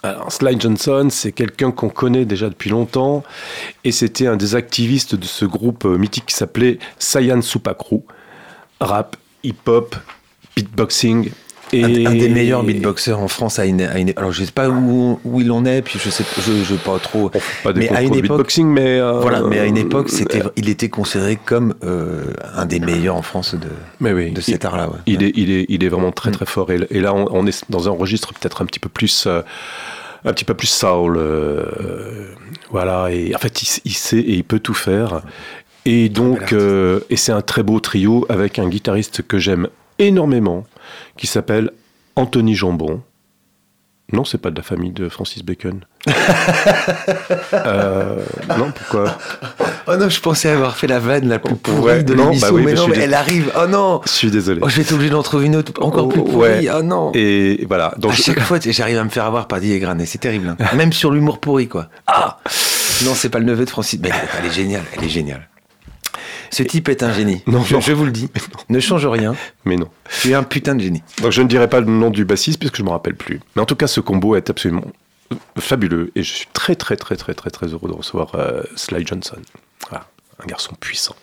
Alors, 0.04 0.30
Sly 0.30 0.60
Johnson, 0.60 1.08
c'est 1.10 1.32
quelqu'un 1.32 1.70
qu'on 1.70 1.88
connaît 1.88 2.26
déjà 2.26 2.50
depuis 2.50 2.68
longtemps, 2.68 3.24
et 3.84 3.90
c'était 3.90 4.26
un 4.26 4.36
des 4.36 4.54
activistes 4.54 5.14
de 5.14 5.24
ce 5.24 5.46
groupe 5.46 5.86
euh, 5.86 5.96
mythique 5.96 6.26
qui 6.26 6.34
s'appelait 6.34 6.78
Sayan 6.98 7.40
Supakru. 7.40 8.00
Rap, 8.80 9.16
hip-hop, 9.44 9.96
beatboxing. 10.54 11.30
Et 11.76 12.06
Un, 12.06 12.10
un 12.10 12.14
des 12.14 12.28
meilleurs 12.28 12.62
beatboxers 12.62 13.18
en 13.18 13.28
France 13.28 13.58
à 13.58 13.64
une, 13.66 13.82
à 13.82 13.98
une- 13.98 14.12
alors 14.16 14.30
je 14.32 14.44
sais 14.44 14.52
pas 14.52 14.68
où, 14.68 15.18
où 15.24 15.40
il 15.40 15.50
en 15.50 15.64
est 15.64 15.82
puis 15.82 15.98
je 16.02 16.08
sais 16.10 16.24
je, 16.40 16.64
je 16.64 16.74
pas 16.76 16.98
trop 16.98 17.30
pas 17.30 17.72
Mais 17.74 17.88
à 17.90 18.02
une 18.02 18.14
époque- 18.14 18.22
beatboxing, 18.22 18.66
mais 18.68 18.98
euh, 19.00 19.18
voilà 19.20 19.42
mais 19.42 19.58
à 19.58 19.64
une 19.64 19.76
époque 19.76 20.06
euh, 20.08 20.16
c'était 20.16 20.42
il 20.56 20.68
était 20.68 20.88
considéré 20.88 21.36
comme 21.44 21.74
euh, 21.84 22.24
un 22.54 22.66
des 22.66 22.78
meilleurs 22.80 23.16
en 23.16 23.22
France 23.22 23.54
de, 23.54 23.68
mais 24.00 24.12
oui, 24.12 24.30
de 24.30 24.40
il- 24.40 24.42
cet 24.42 24.64
art 24.64 24.76
là 24.76 24.88
ouais. 24.88 24.98
Il 25.06 25.22
est, 25.22 25.32
il 25.34 25.50
est, 25.50 25.66
il 25.68 25.82
est 25.84 25.88
vraiment 25.88 26.12
très 26.12 26.30
Mm. 26.30 26.34
très 26.34 26.46
fort. 26.46 26.70
Et, 26.70 26.78
et 26.90 27.00
là, 27.00 27.12
on, 27.14 27.26
on 27.30 27.46
est 27.46 27.64
dans 27.70 27.88
un 27.88 27.92
registre 27.92 28.32
peut-être 28.34 28.62
un 28.62 28.66
petit 28.66 28.78
peu 28.80 28.88
plus, 28.88 29.26
un 29.26 30.32
petit 30.32 30.44
peu 30.44 30.54
plus 30.54 30.68
soul. 30.68 31.18
voilà. 32.70 33.08
Et 33.10 33.34
en 33.34 33.38
fait, 33.38 33.62
il, 33.62 33.68
il 33.84 33.92
sait 33.94 34.18
et 34.18 34.34
il 34.34 34.44
peut 34.44 34.58
tout 34.60 34.74
faire. 34.74 35.22
Et 35.86 36.08
donc, 36.08 36.54
et 37.10 37.16
c'est 37.16 37.32
un 37.32 37.42
très 37.42 37.62
beau 37.62 37.78
trio 37.80 38.24
avec 38.28 38.58
un 38.58 38.68
guitariste 38.68 39.22
que 39.26 39.38
j'aime 39.38 39.68
énormément, 39.98 40.64
qui 41.16 41.26
s'appelle 41.26 41.70
Anthony 42.16 42.54
Jambon. 42.54 43.02
Non, 44.12 44.24
c'est 44.24 44.38
pas 44.38 44.50
de 44.50 44.56
la 44.56 44.62
famille 44.62 44.92
de 44.92 45.08
Francis 45.08 45.42
Bacon. 45.42 45.80
Euh, 47.52 48.16
non, 48.58 48.70
pourquoi? 48.74 49.16
Oh 49.86 49.96
non 49.96 50.08
je 50.08 50.20
pensais 50.20 50.48
avoir 50.48 50.76
fait 50.76 50.86
la 50.86 50.98
vanne 50.98 51.28
la 51.28 51.38
plus 51.38 51.54
pourrie 51.56 52.04
de 52.04 52.14
l'émission 52.14 52.48
bah 52.48 52.52
oui, 52.54 52.62
mais 52.64 52.74
non 52.74 52.88
mais 52.88 52.98
elle 52.98 53.14
arrive 53.14 53.52
oh 53.56 53.66
non 53.66 54.00
Je 54.04 54.10
suis 54.10 54.30
désolé. 54.30 54.60
oh, 54.62 54.68
je 54.68 54.76
vais 54.76 54.82
être 54.82 54.92
obligé 54.92 55.10
d'en 55.10 55.22
trouver 55.22 55.46
une 55.46 55.56
autre 55.56 55.72
encore 55.82 56.08
plus 56.08 56.20
Oh, 56.20 56.24
pourrie 56.24 56.66
ouais. 56.66 56.70
oh 56.74 56.82
non 56.82 57.12
Et 57.14 57.64
voilà. 57.68 57.94
Donc, 57.98 58.12
à 58.12 58.16
chaque 58.16 58.40
fois 58.40 58.58
j'arrive 58.60 58.98
à 58.98 59.04
me 59.04 59.08
faire 59.10 59.24
avoir 59.24 59.46
par 59.46 59.60
Didier 59.60 59.78
Granet 59.78 60.06
c'est 60.06 60.18
terrible 60.18 60.48
hein. 60.58 60.76
même 60.76 60.92
sur 60.92 61.10
l'humour 61.10 61.38
pourri 61.38 61.68
quoi 61.68 61.88
ah 62.06 62.38
non 63.04 63.14
c'est 63.14 63.28
pas 63.28 63.38
le 63.38 63.44
neveu 63.44 63.64
de 63.64 63.70
Francis 63.70 64.00
mais 64.02 64.10
elle 64.38 64.46
est 64.46 64.54
géniale 64.54 64.82
elle 64.96 65.04
est 65.04 65.08
géniale 65.08 65.48
ce 66.50 66.62
type 66.62 66.88
est 66.88 67.02
un 67.02 67.12
génie 67.12 67.42
Non, 67.46 67.62
je, 67.62 67.74
non. 67.74 67.80
je 67.80 67.92
vous 67.92 68.04
le 68.04 68.10
dis 68.12 68.28
ne 68.68 68.80
change 68.80 69.06
rien 69.06 69.34
mais 69.64 69.76
non. 69.76 69.88
tu 70.20 70.30
es 70.30 70.34
un 70.34 70.42
putain 70.42 70.74
de 70.74 70.80
génie 70.82 71.02
Donc 71.22 71.32
je 71.32 71.42
ne 71.42 71.48
dirai 71.48 71.68
pas 71.68 71.80
le 71.80 71.86
nom 71.86 72.10
du 72.10 72.24
bassiste 72.24 72.58
puisque 72.58 72.76
je 72.76 72.82
ne 72.82 72.86
me 72.86 72.92
rappelle 72.92 73.14
plus. 73.16 73.40
Mais 73.56 73.62
en 73.62 73.66
tout 73.66 73.76
cas, 73.76 73.86
ce 73.86 74.00
combo 74.00 74.36
est 74.36 74.50
absolument 74.50 74.84
fabuleux 75.58 76.12
et 76.14 76.22
je 76.22 76.32
suis 76.32 76.46
très 76.52 76.74
très 76.76 76.96
très 76.96 77.16
très 77.16 77.34
très 77.34 77.50
très 77.50 77.66
heureux 77.68 77.88
de 77.88 77.94
recevoir 77.94 78.34
euh, 78.34 78.62
Sly 78.76 79.06
Johnson. 79.06 79.38
Voilà, 79.88 80.06
un 80.42 80.46
garçon 80.46 80.74
puissant. 80.78 81.16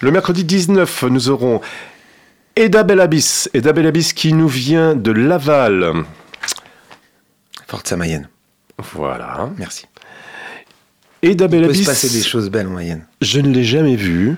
Le 0.00 0.10
mercredi 0.10 0.44
19, 0.44 1.04
nous 1.10 1.28
aurons 1.28 1.60
Eda 2.56 2.82
Bellabis. 2.84 3.48
Eda 3.54 3.72
Bellabis 3.72 4.12
qui 4.14 4.32
nous 4.32 4.48
vient 4.48 4.94
de 4.94 5.10
Laval. 5.12 6.04
Forza 7.66 7.96
Mayenne 7.96 8.28
Voilà. 8.94 9.50
merci 9.58 9.86
Eda 11.22 11.46
Il 11.50 11.66
peut 11.66 11.74
se 11.74 11.84
passer 11.84 12.08
des 12.10 12.22
choses 12.22 12.50
belles 12.50 12.66
en 12.66 12.70
Mayenne. 12.70 13.04
je 13.20 13.40
ne 13.40 13.52
l'ai 13.52 13.64
jamais 13.64 13.96
vue. 13.96 14.36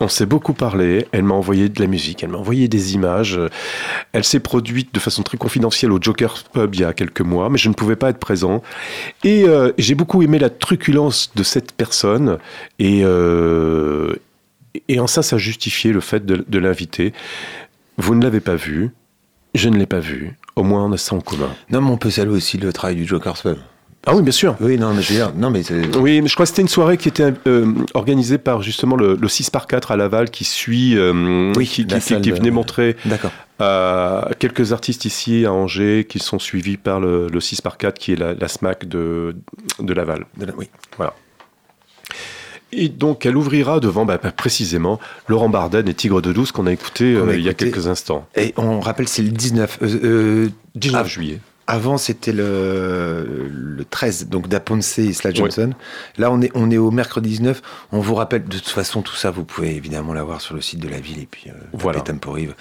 On 0.00 0.08
s'est 0.08 0.26
beaucoup 0.26 0.52
parlé. 0.52 1.06
Elle 1.12 1.22
m'a 1.22 1.34
envoyé 1.34 1.68
de 1.68 1.80
la 1.80 1.86
musique, 1.86 2.24
elle 2.24 2.30
m'a 2.30 2.38
envoyé 2.38 2.66
des 2.66 2.94
images. 2.94 3.38
Elle 4.12 4.24
s'est 4.24 4.40
produite 4.40 4.92
de 4.92 4.98
façon 4.98 5.22
très 5.22 5.38
confidentielle 5.38 5.92
au 5.92 6.02
Joker 6.02 6.42
Pub 6.52 6.74
il 6.74 6.80
y 6.80 6.84
a 6.84 6.92
quelques 6.92 7.20
mois, 7.20 7.48
mais 7.50 7.58
je 7.58 7.68
ne 7.68 7.74
pouvais 7.74 7.94
pas 7.94 8.10
être 8.10 8.18
présent. 8.18 8.62
Et 9.22 9.44
euh, 9.44 9.70
j'ai 9.78 9.94
beaucoup 9.94 10.20
aimé 10.22 10.40
la 10.40 10.50
truculence 10.50 11.30
de 11.36 11.44
cette 11.44 11.72
personne. 11.72 12.38
Et, 12.80 13.02
euh, 13.04 14.14
et 14.88 14.98
en 14.98 15.06
ça, 15.06 15.22
ça 15.22 15.38
justifiait 15.38 15.92
le 15.92 16.00
fait 16.00 16.26
de, 16.26 16.44
de 16.48 16.58
l'inviter. 16.58 17.12
Vous 17.96 18.16
ne 18.16 18.24
l'avez 18.24 18.40
pas 18.40 18.56
vue. 18.56 18.90
Je 19.54 19.68
ne 19.68 19.76
l'ai 19.76 19.86
pas 19.86 20.00
vue. 20.00 20.36
Au 20.56 20.64
moins, 20.64 20.84
on 20.84 20.92
a 20.92 20.96
ça 20.96 21.14
en 21.14 21.20
commun. 21.20 21.50
Non, 21.70 21.80
mais 21.80 21.90
on 21.90 21.96
peut 21.96 22.10
saluer 22.10 22.34
aussi 22.34 22.58
le 22.58 22.72
travail 22.72 22.96
du 22.96 23.06
Joker's 23.06 23.42
Pub. 23.42 23.58
Ah 24.04 24.16
oui, 24.16 24.22
bien 24.22 24.32
sûr. 24.32 24.56
Oui, 24.60 24.78
non, 24.78 24.92
mais 24.94 25.02
je 25.02 25.10
veux 25.10 25.14
dire, 25.14 25.32
non, 25.36 25.50
mais 25.50 25.62
Oui, 25.96 26.20
mais 26.22 26.28
je 26.28 26.34
crois 26.34 26.44
que 26.44 26.48
c'était 26.50 26.62
une 26.62 26.68
soirée 26.68 26.96
qui 26.96 27.06
était 27.08 27.32
euh, 27.46 27.72
organisée 27.94 28.36
par 28.38 28.60
justement 28.60 28.96
le, 28.96 29.14
le 29.14 29.28
6 29.28 29.50
par 29.50 29.68
4 29.68 29.92
à 29.92 29.96
Laval 29.96 30.30
qui 30.30 30.44
suit, 30.44 30.96
euh, 30.96 31.52
Oui, 31.56 31.66
qui, 31.66 31.84
de- 31.84 31.94
venait 32.34 32.50
montrer 32.50 32.96
D'accord. 33.04 33.30
à 33.60 34.28
quelques 34.40 34.72
artistes 34.72 35.04
ici 35.04 35.46
à 35.46 35.52
Angers 35.52 36.04
qui 36.08 36.18
sont 36.18 36.40
suivis 36.40 36.78
par 36.78 36.98
le, 36.98 37.28
le 37.28 37.40
6 37.40 37.60
par 37.60 37.76
4 37.78 37.96
qui 37.96 38.12
est 38.12 38.16
la, 38.16 38.34
la 38.34 38.48
SMAC 38.48 38.88
de, 38.88 39.36
de 39.78 39.94
Laval. 39.94 40.26
De 40.36 40.46
la- 40.46 40.54
Oui. 40.56 40.68
Voilà. 40.96 41.14
Et 42.72 42.88
donc 42.88 43.24
elle 43.26 43.36
ouvrira 43.36 43.78
devant 43.80 44.04
bah, 44.04 44.18
précisément 44.18 44.98
Laurent 45.28 45.48
Barden 45.50 45.86
et 45.88 45.94
Tigre 45.94 46.22
de 46.22 46.32
Douce 46.32 46.50
qu'on 46.52 46.66
a 46.66 46.72
écouté 46.72 47.14
a 47.14 47.18
euh, 47.18 47.36
il 47.36 47.44
y 47.44 47.48
a 47.48 47.54
quelques 47.54 47.86
instants. 47.86 48.26
Et 48.34 48.52
on 48.56 48.80
rappelle, 48.80 49.06
c'est 49.08 49.22
le 49.22 49.28
19. 49.28 49.78
euh, 49.82 49.86
euh, 50.02 50.48
19 50.74 51.02
ah, 51.04 51.08
juillet. 51.08 51.38
Avant, 51.72 51.96
c'était 51.96 52.32
le, 52.32 53.48
le 53.50 53.84
13, 53.86 54.28
donc 54.28 54.46
d'Aponce 54.46 54.98
et 54.98 55.14
Slash 55.14 55.34
Johnson. 55.36 55.70
Là, 56.18 56.30
on 56.30 56.42
est, 56.42 56.50
on 56.54 56.70
est 56.70 56.76
au 56.76 56.90
mercredi 56.90 57.30
19. 57.30 57.62
On 57.92 58.00
vous 58.00 58.14
rappelle, 58.14 58.44
de 58.44 58.58
toute 58.58 58.68
façon, 58.68 59.00
tout 59.00 59.14
ça, 59.16 59.30
vous 59.30 59.44
pouvez 59.44 59.74
évidemment 59.74 60.12
l'avoir 60.12 60.42
sur 60.42 60.54
le 60.54 60.60
site 60.60 60.80
de 60.80 60.88
la 60.88 61.00
ville 61.00 61.18
et 61.20 61.28
puis 61.30 61.44
euh, 61.48 61.52
Voilà. 61.72 62.00
Temporive. 62.02 62.54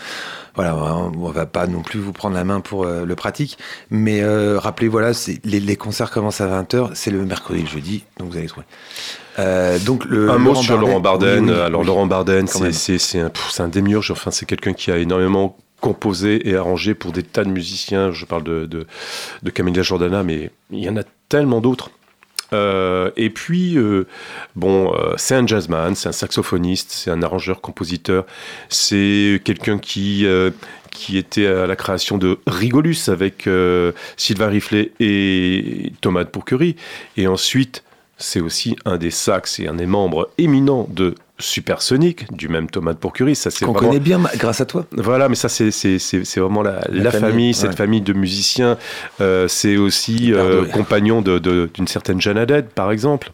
Voilà, 0.55 0.77
on, 0.77 1.11
on 1.17 1.29
va 1.29 1.45
pas 1.45 1.67
non 1.67 1.81
plus 1.81 1.99
vous 1.99 2.13
prendre 2.13 2.35
la 2.35 2.45
main 2.45 2.61
pour 2.61 2.85
euh, 2.85 3.03
le 3.03 3.15
pratique. 3.15 3.57
Mais 3.89 4.21
euh, 4.21 4.57
rappelez, 4.57 4.87
voilà, 4.87 5.11
les, 5.43 5.59
les 5.59 5.75
concerts 5.75 6.11
commencent 6.11 6.39
à 6.41 6.47
20h. 6.47 6.91
C'est 6.93 7.11
le 7.11 7.25
mercredi 7.25 7.59
et 7.59 7.63
le 7.63 7.69
jeudi, 7.69 8.03
donc 8.17 8.31
vous 8.31 8.37
allez 8.37 8.47
trouver. 8.47 8.65
Euh, 9.39 9.77
donc 9.79 10.05
le, 10.05 10.29
Un 10.29 10.37
mot 10.37 10.51
Laurent 10.51 10.61
sur 10.61 10.77
Laurent 10.79 10.99
Barden. 11.01 11.45
oui, 11.49 11.51
oui, 11.53 11.59
Alors. 11.59 11.83
Laurent 11.83 12.05
Barden, 12.07 12.47
c'est- 12.47 13.19
un, 13.19 13.31
un 13.59 13.67
démiurge. 13.67 14.11
Enfin, 14.11 14.31
c'est 14.31 14.45
quelqu'un 14.45 14.71
qui 14.73 14.89
a 14.89 14.97
énormément 14.97 15.57
composé 15.81 16.47
et 16.47 16.55
arrangé 16.55 16.93
pour 16.93 17.11
des 17.11 17.23
tas 17.23 17.43
de 17.43 17.49
musiciens. 17.49 18.11
Je 18.11 18.25
parle 18.25 18.43
de, 18.43 18.65
de, 18.65 19.49
Camilla 19.49 19.81
Jordana, 19.81 20.23
mais 20.23 20.51
il 20.71 20.79
y 20.79 20.89
en 20.89 20.95
a 20.95 21.03
tellement 21.27 21.59
d'autres. 21.59 21.89
Euh, 22.53 23.11
et 23.17 23.29
puis, 23.29 23.77
euh, 23.77 24.05
bon, 24.55 24.93
euh, 24.93 25.13
c'est 25.17 25.35
un 25.35 25.45
jazzman, 25.47 25.95
c'est 25.95 26.09
un 26.09 26.13
saxophoniste, 26.13 26.91
c'est 26.91 27.09
un 27.09 27.23
arrangeur-compositeur, 27.23 28.25
c'est 28.69 29.41
quelqu'un 29.43 29.79
qui, 29.79 30.25
qui 30.91 31.17
était 31.17 31.47
à 31.47 31.67
la 31.67 31.75
création 31.75 32.17
de 32.17 32.39
Rigolus 32.47 33.09
avec 33.09 33.49
Sylvain 34.17 34.47
Riflet 34.47 34.91
et 34.99 35.93
Thomas 36.01 36.23
de 36.23 36.29
Pourquerie. 36.29 36.75
Et 37.17 37.27
ensuite, 37.27 37.83
c'est 38.17 38.41
aussi 38.41 38.75
un 38.85 38.97
des 38.97 39.11
sax 39.11 39.59
et 39.59 39.67
un 39.67 39.73
des 39.73 39.87
membres 39.87 40.29
éminents 40.37 40.87
de 40.89 41.15
Supersonic, 41.41 42.31
du 42.35 42.47
même 42.47 42.69
Thomas 42.69 42.93
de 42.93 42.97
Pourquerie. 42.97 43.35
Ça, 43.35 43.51
c'est 43.51 43.65
Qu'on 43.65 43.73
vraiment- 43.73 43.89
connaît 43.89 43.99
bien 43.99 44.19
grâce 44.37 44.61
à 44.61 44.65
toi. 44.65 44.85
voilà, 44.93 45.27
mais 45.29 45.35
ça, 45.35 45.49
c'est 45.49 45.71
c'est- 45.71 45.99
c'est- 45.99 46.23
c'est 46.23 46.39
vraiment 46.39 46.61
la, 46.61 46.81
la 46.89 47.11
famille, 47.11 47.19
famille, 47.31 47.53
cette 47.53 47.71
ouais. 47.71 47.75
famille 47.75 48.01
de 48.01 48.13
musiciens. 48.13 48.77
Euh, 49.19 49.47
c'est 49.47 49.77
aussi 49.77 50.33
euh, 50.33 50.65
compagnon 50.65 51.21
de- 51.21 51.39
de- 51.39 51.69
d'une 51.73 51.87
certaine 51.87 52.21
Jeanne 52.21 52.37
Haddad, 52.37 52.67
par 52.69 52.91
exemple. 52.91 53.31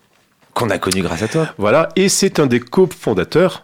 Qu'on 0.53 0.69
a 0.71 0.79
connu 0.79 1.01
grâce 1.03 1.21
à 1.21 1.27
toi. 1.27 1.49
Voilà, 1.59 1.89
et 1.95 2.09
c'est 2.09 2.39
un 2.39 2.47
des 2.47 2.59
cofondateurs 2.59 3.63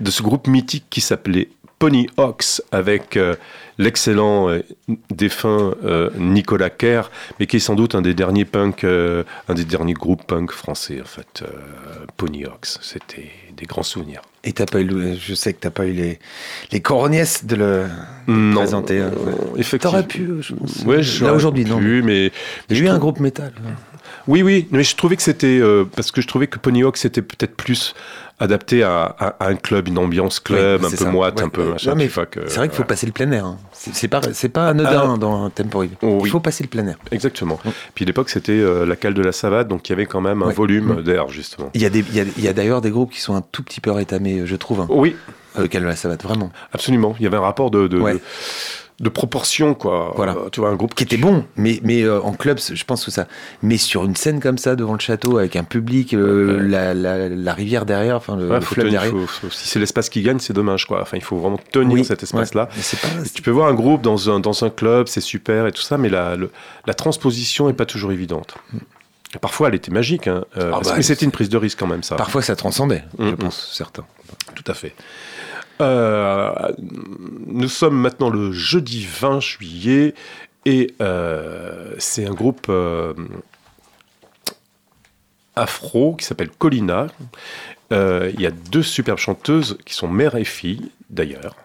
de 0.00 0.10
ce 0.10 0.22
groupe 0.22 0.46
mythique 0.46 0.86
qui 0.88 1.02
s'appelait 1.02 1.48
Pony 1.80 2.06
Hawks, 2.18 2.60
avec 2.72 3.16
euh, 3.16 3.34
l'excellent 3.78 4.50
euh, 4.50 4.60
défunt 5.10 5.72
euh, 5.82 6.10
Nicolas 6.18 6.68
Kerr, 6.68 7.10
mais 7.40 7.46
qui 7.46 7.56
est 7.56 7.60
sans 7.60 7.74
doute 7.74 7.94
un 7.94 8.02
des 8.02 8.12
derniers 8.12 8.44
punk, 8.44 8.84
un 8.84 9.54
des 9.54 9.64
derniers 9.64 9.94
groupes 9.94 10.24
punk 10.26 10.52
français, 10.52 11.00
en 11.02 11.06
fait. 11.06 11.42
Pony 12.18 12.44
Hawks, 12.44 12.66
c'était 12.82 13.30
des 13.56 13.64
grands 13.64 13.82
souvenirs. 13.82 14.20
Et 14.44 14.52
t'as 14.52 14.66
pas 14.66 14.80
eu, 14.80 14.84
le- 14.84 15.14
je 15.16 15.34
sais 15.34 15.54
que 15.54 15.60
t'as 15.60 15.70
pas 15.70 15.86
eu 15.86 15.92
les, 15.92 16.18
les 16.70 16.80
de 17.46 17.56
le 17.56 17.86
Non, 18.28 18.56
présenter. 18.60 19.00
hein, 19.00 19.10
ouais. 19.16 19.60
effectivement. 19.60 19.92
T'aurais 19.92 20.06
pu, 20.06 20.28
je 20.42 20.54
pense. 20.54 20.82
Ouais, 20.84 21.00
Là 21.22 21.32
aujourd'hui, 21.32 21.64
non. 21.64 21.78
pu, 21.78 22.02
mais 22.02 22.30
je 22.68 22.82
eu 22.82 22.88
un 22.88 22.90
trouve- 22.90 23.00
groupe 23.00 23.20
métal. 23.20 23.52
Oui, 24.28 24.42
oui, 24.42 24.68
mais 24.70 24.82
je 24.84 24.94
trouvais 24.96 25.16
que 25.16 25.22
c'était 25.22 25.60
parce 25.96 26.10
que 26.12 26.20
je 26.20 26.26
trouvais 26.26 26.46
que 26.46 26.58
Pony 26.58 26.82
Hawk 26.82 26.98
c'était 26.98 27.22
peut-être 27.22 27.56
plus 27.56 27.94
adapté 28.40 28.82
à, 28.82 29.04
à- 29.18 29.36
à 29.44 29.48
un 29.48 29.54
club, 29.54 29.86
une 29.88 29.98
ambiance 29.98 30.40
club, 30.40 30.84
un 30.84 30.90
peu 30.90 30.96
ça. 30.96 31.10
moite, 31.10 31.38
Ouais, 31.38 31.44
un 31.44 31.48
peu 31.50 31.64
machin. 31.72 31.94
Ouais, 31.96 32.08
C'est 32.48 32.56
vrai 32.56 32.68
qu'il 32.68 32.76
faut 32.76 32.84
passer 32.84 33.06
le 33.06 33.12
plein 33.12 33.30
air. 33.30 33.44
hein. 33.44 33.58
C'est 33.72 34.08
pas, 34.08 34.20
c'est 34.32 34.48
pas 34.48 34.68
anodin 34.68 35.12
Ah. 35.14 35.16
dans 35.18 35.50
Temporary. 35.50 35.90
Oh, 36.02 36.16
Il 36.18 36.22
oui. 36.24 36.30
faut 36.30 36.40
passer 36.40 36.64
le 36.64 36.68
plein 36.68 36.86
air. 36.86 36.96
Exactement. 37.12 37.60
Mm. 37.64 37.68
Puis 37.94 38.04
à 38.04 38.06
l'époque 38.06 38.30
c'était 38.30 38.52
euh, 38.52 38.84
la 38.86 38.96
cale 38.96 39.14
de 39.14 39.22
la 39.22 39.32
savate, 39.32 39.68
donc 39.68 39.88
il 39.88 39.92
y 39.92 39.94
avait 39.94 40.06
quand 40.06 40.20
même 40.20 40.42
un 40.42 40.46
Ouais. 40.46 40.54
volume 40.54 40.96
Mm. 40.98 41.02
d'air 41.02 41.28
justement. 41.28 41.70
Il 41.74 41.82
y 41.82 41.86
a, 41.86 41.90
des- 41.90 42.00
il 42.00 42.14
y 42.16 42.20
a, 42.20 42.24
il 42.36 42.42
y 42.44 42.48
a 42.48 42.52
d'ailleurs 42.52 42.80
des 42.80 42.90
groupes 42.90 43.12
qui 43.12 43.20
sont 43.20 43.34
un 43.34 43.42
tout 43.42 43.62
petit 43.62 43.80
peu 43.80 43.90
rétamés, 43.90 44.42
je 44.46 44.56
trouve, 44.56 44.80
hein, 44.80 44.86
Oui, 44.90 45.14
avec 45.54 45.74
la 45.74 45.94
savate, 45.96 46.22
vraiment. 46.22 46.50
absolument. 46.72 47.14
Il 47.18 47.24
y 47.24 47.26
avait 47.26 47.36
un 47.36 47.40
rapport 47.42 47.70
de 47.70 47.86
de, 47.88 47.98
Ouais. 47.98 48.14
de, 48.14 48.20
de 49.00 49.08
proportion 49.08 49.72
quoi. 49.74 50.12
Voilà. 50.14 50.32
Euh, 50.36 50.48
tu 50.52 50.60
vois 50.60 50.68
un 50.68 50.76
groupe 50.76 50.94
Qui 50.94 51.04
était 51.04 51.16
bon, 51.16 51.44
mais, 51.56 51.80
mais 51.82 52.02
euh, 52.02 52.20
en 52.20 52.32
club, 52.34 52.58
je 52.72 52.84
pense 52.84 53.02
que 53.04 53.10
ça. 53.10 53.26
Mais 53.62 53.78
sur 53.78 54.04
une 54.04 54.14
scène 54.14 54.40
comme 54.40 54.58
ça, 54.58 54.76
devant 54.76 54.92
le 54.92 54.98
château, 55.00 55.38
avec 55.38 55.56
un 55.56 55.64
public, 55.64 56.12
euh, 56.12 56.58
Ouais. 56.58 56.68
la, 56.68 56.92
la, 56.94 57.28
la 57.30 57.54
rivière 57.54 57.86
derrière, 57.86 58.16
enfin 58.16 58.36
le, 58.36 58.46
Ouais, 58.48 58.56
le 58.56 58.60
faut 58.60 58.74
fleuve 58.74 58.90
derrière. 58.90 59.10
faut- 59.10 59.26
faut- 59.26 59.50
si 59.50 59.66
c'est 59.68 59.78
l'espace 59.78 60.10
qui 60.10 60.20
gagne, 60.22 60.38
c'est 60.38 60.52
dommage 60.52 60.86
quoi. 60.86 61.00
Enfin, 61.00 61.16
il 61.16 61.22
faut 61.22 61.38
vraiment 61.38 61.58
tenir 61.72 61.92
Oui, 61.94 62.04
cet 62.04 62.22
espace-là. 62.22 62.68
ouais. 62.76 62.98
Mais 63.22 63.28
Tu 63.32 63.40
peux 63.42 63.50
voir 63.50 63.68
un 63.68 63.74
groupe 63.74 64.02
dans 64.02 64.28
un, 64.30 64.38
dans 64.38 64.64
un 64.64 64.70
club, 64.70 65.08
c'est 65.08 65.20
super 65.22 65.66
et 65.66 65.72
tout 65.72 65.82
ça, 65.82 65.96
mais 65.96 66.10
la, 66.10 66.36
le- 66.36 66.50
la 66.86 66.92
transposition 66.94 67.68
n'est 67.68 67.72
pas 67.72 67.86
toujours 67.86 68.12
évidente. 68.12 68.54
Parfois, 69.40 69.68
elle 69.68 69.76
était 69.76 69.92
magique, 69.92 70.26
hein, 70.26 70.44
Ah 70.56 70.64
parce- 70.72 70.88
bah, 70.88 70.94
mais 70.96 71.02
c'était 71.02 71.24
une 71.24 71.30
prise 71.30 71.48
de 71.48 71.56
risque 71.56 71.78
quand 71.78 71.86
même, 71.86 72.02
ça. 72.02 72.16
Parfois, 72.16 72.42
ça 72.42 72.56
transcendait, 72.56 73.04
je 73.18 73.24
Mm, 73.26 73.36
pense, 73.36 73.70
certains. 73.72 74.04
Tout 74.56 74.64
à 74.66 74.74
fait. 74.74 74.92
Euh, 75.80 76.52
nous 77.46 77.68
sommes 77.68 77.96
maintenant 77.98 78.28
le 78.30 78.52
jeudi 78.52 79.06
20 79.20 79.40
juillet 79.40 80.14
et 80.66 80.94
euh, 81.00 81.94
c'est 81.98 82.26
un 82.26 82.32
groupe 82.34 82.66
euh, 82.68 83.14
afro 85.56 86.14
qui 86.16 86.24
s'appelle 86.24 86.50
Colina. 86.50 87.06
Il 87.90 88.40
y 88.40 88.46
a 88.46 88.50
deux 88.50 88.82
superbes 88.82 89.18
chanteuses 89.18 89.78
qui 89.84 89.94
sont 89.94 90.06
mère 90.08 90.36
et 90.36 90.44
fille, 90.44 90.90
d'ailleurs. 91.08 91.56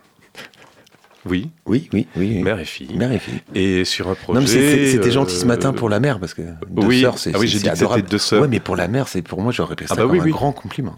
Oui, 1.27 1.49
Oui, 1.65 1.89
oui, 1.91 2.07
oui. 2.15 2.43
mère 2.43 2.59
et 2.59 2.65
fille. 2.65 2.95
Mère 2.95 3.11
et 3.11 3.17
fille. 3.17 3.41
Et 3.55 3.83
sur 3.83 4.09
un 4.09 4.13
projet. 4.15 4.35
Non, 4.35 4.41
mais 4.41 4.47
c'est- 4.51 4.91
c'était 4.91 5.09
gentil 5.11 5.35
ce 5.35 5.45
matin 5.45 5.73
pour 5.73 5.89
la 5.89 5.99
mère, 5.99 6.19
parce 6.19 6.35
que 6.35 6.43
deux 6.69 6.85
oui. 6.85 7.01
sœurs, 7.01 7.17
c'est 7.17 7.31
Ah 7.35 7.39
oui, 7.39 7.47
j'ai 7.47 7.57
dit 7.57 7.65
que 7.67 8.01
deux 8.01 8.17
sœurs. 8.19 8.43
Ouais, 8.43 8.47
mais 8.47 8.59
pour 8.59 8.75
la 8.75 8.87
mère, 8.87 9.07
c'est 9.07 9.23
pour 9.23 9.41
moi, 9.41 9.51
j'aurais 9.51 9.75
pris 9.75 9.87
ça 9.87 9.95
Ah 9.97 10.01
bah 10.01 10.03
comme 10.03 10.11
oui, 10.19 10.19
un 10.21 10.31
grand 10.31 10.51
compliment. 10.51 10.95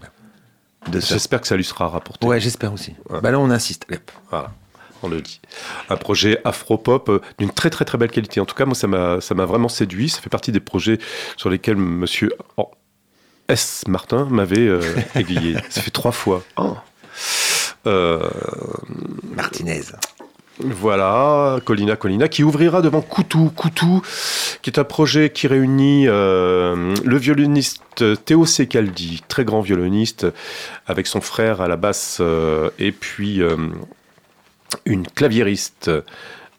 J'espère 0.93 1.41
que 1.41 1.47
ça 1.47 1.55
lui 1.55 1.63
sera 1.63 1.87
rapporté. 1.87 2.25
Ouais, 2.25 2.39
j'espère 2.39 2.73
aussi. 2.73 2.95
Ouais. 3.09 3.21
Bah 3.21 3.31
là, 3.31 3.39
on 3.39 3.49
insiste. 3.49 3.85
Voilà, 4.29 4.51
on 5.03 5.09
le 5.09 5.21
dit. 5.21 5.39
Un 5.89 5.97
projet 5.97 6.39
afro-pop 6.43 7.09
euh, 7.09 7.21
d'une 7.37 7.51
très 7.51 7.69
très 7.69 7.85
très 7.85 7.97
belle 7.97 8.11
qualité. 8.11 8.39
En 8.39 8.45
tout 8.45 8.55
cas, 8.55 8.65
moi, 8.65 8.75
ça 8.75 8.87
m'a 8.87 9.21
ça 9.21 9.35
m'a 9.35 9.45
vraiment 9.45 9.69
séduit. 9.69 10.09
Ça 10.09 10.21
fait 10.21 10.29
partie 10.29 10.51
des 10.51 10.59
projets 10.59 10.99
sur 11.35 11.49
lesquels 11.49 11.77
Monsieur 11.77 12.31
oh, 12.57 12.71
S. 13.47 13.83
Martin 13.87 14.25
m'avait 14.29 14.67
euh, 14.67 14.81
aiguillé. 15.15 15.57
Ça 15.69 15.81
fait 15.81 15.91
trois 15.91 16.11
fois. 16.11 16.43
Oh. 16.57 16.75
Euh, 17.85 18.29
Martinez. 19.35 19.83
Voilà, 20.59 21.59
Colina 21.65 21.95
Colina, 21.95 22.27
qui 22.27 22.43
ouvrira 22.43 22.81
devant 22.81 23.01
Coutou. 23.01 23.51
Coutou, 23.55 24.01
qui 24.61 24.71
est 24.71 24.79
un 24.79 24.83
projet 24.83 25.29
qui 25.29 25.47
réunit 25.47 26.07
euh, 26.07 26.95
le 27.03 27.17
violoniste 27.17 28.03
Théo 28.25 28.45
Secaldi, 28.45 29.21
très 29.27 29.45
grand 29.45 29.61
violoniste, 29.61 30.25
avec 30.87 31.05
son 31.05 31.21
frère 31.21 31.61
à 31.61 31.67
la 31.67 31.75
basse, 31.75 32.17
euh, 32.21 32.71
et 32.79 32.91
puis 32.91 33.41
euh, 33.41 33.55
une 34.85 35.05
claviériste. 35.07 35.91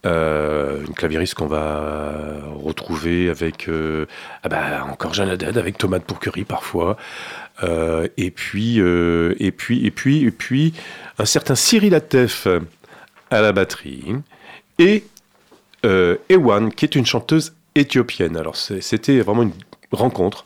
une 0.05 0.95
claviériste 0.95 1.35
qu'on 1.35 1.49
va 1.49 2.39
retrouver 2.55 3.29
avec 3.29 3.69
ah 4.43 4.49
bah, 4.49 4.87
encore 4.89 5.13
Jeanne 5.13 5.29
Haddad, 5.29 5.59
avec 5.59 5.77
Thomas 5.77 5.99
de 5.99 6.05
Pourquerie 6.05 6.45
parfois, 6.45 6.97
et 7.63 8.31
puis 8.31 8.79
et 8.79 9.51
puis 9.51 9.85
et 9.85 9.91
puis 9.91 10.25
et 10.25 10.31
puis 10.31 10.73
un 11.19 11.27
certain 11.27 11.57
Cyril 11.57 11.95
Atef 11.95 12.47
à 13.31 13.41
la 13.41 13.53
batterie 13.53 14.15
et 14.79 15.05
euh, 15.85 16.17
Ewan 16.29 16.73
qui 16.73 16.85
est 16.85 16.95
une 16.95 17.07
chanteuse 17.07 17.55
éthiopienne. 17.75 18.37
Alors 18.37 18.57
c'était 18.57 19.21
vraiment 19.21 19.43
une 19.45 19.53
rencontre 19.93 20.45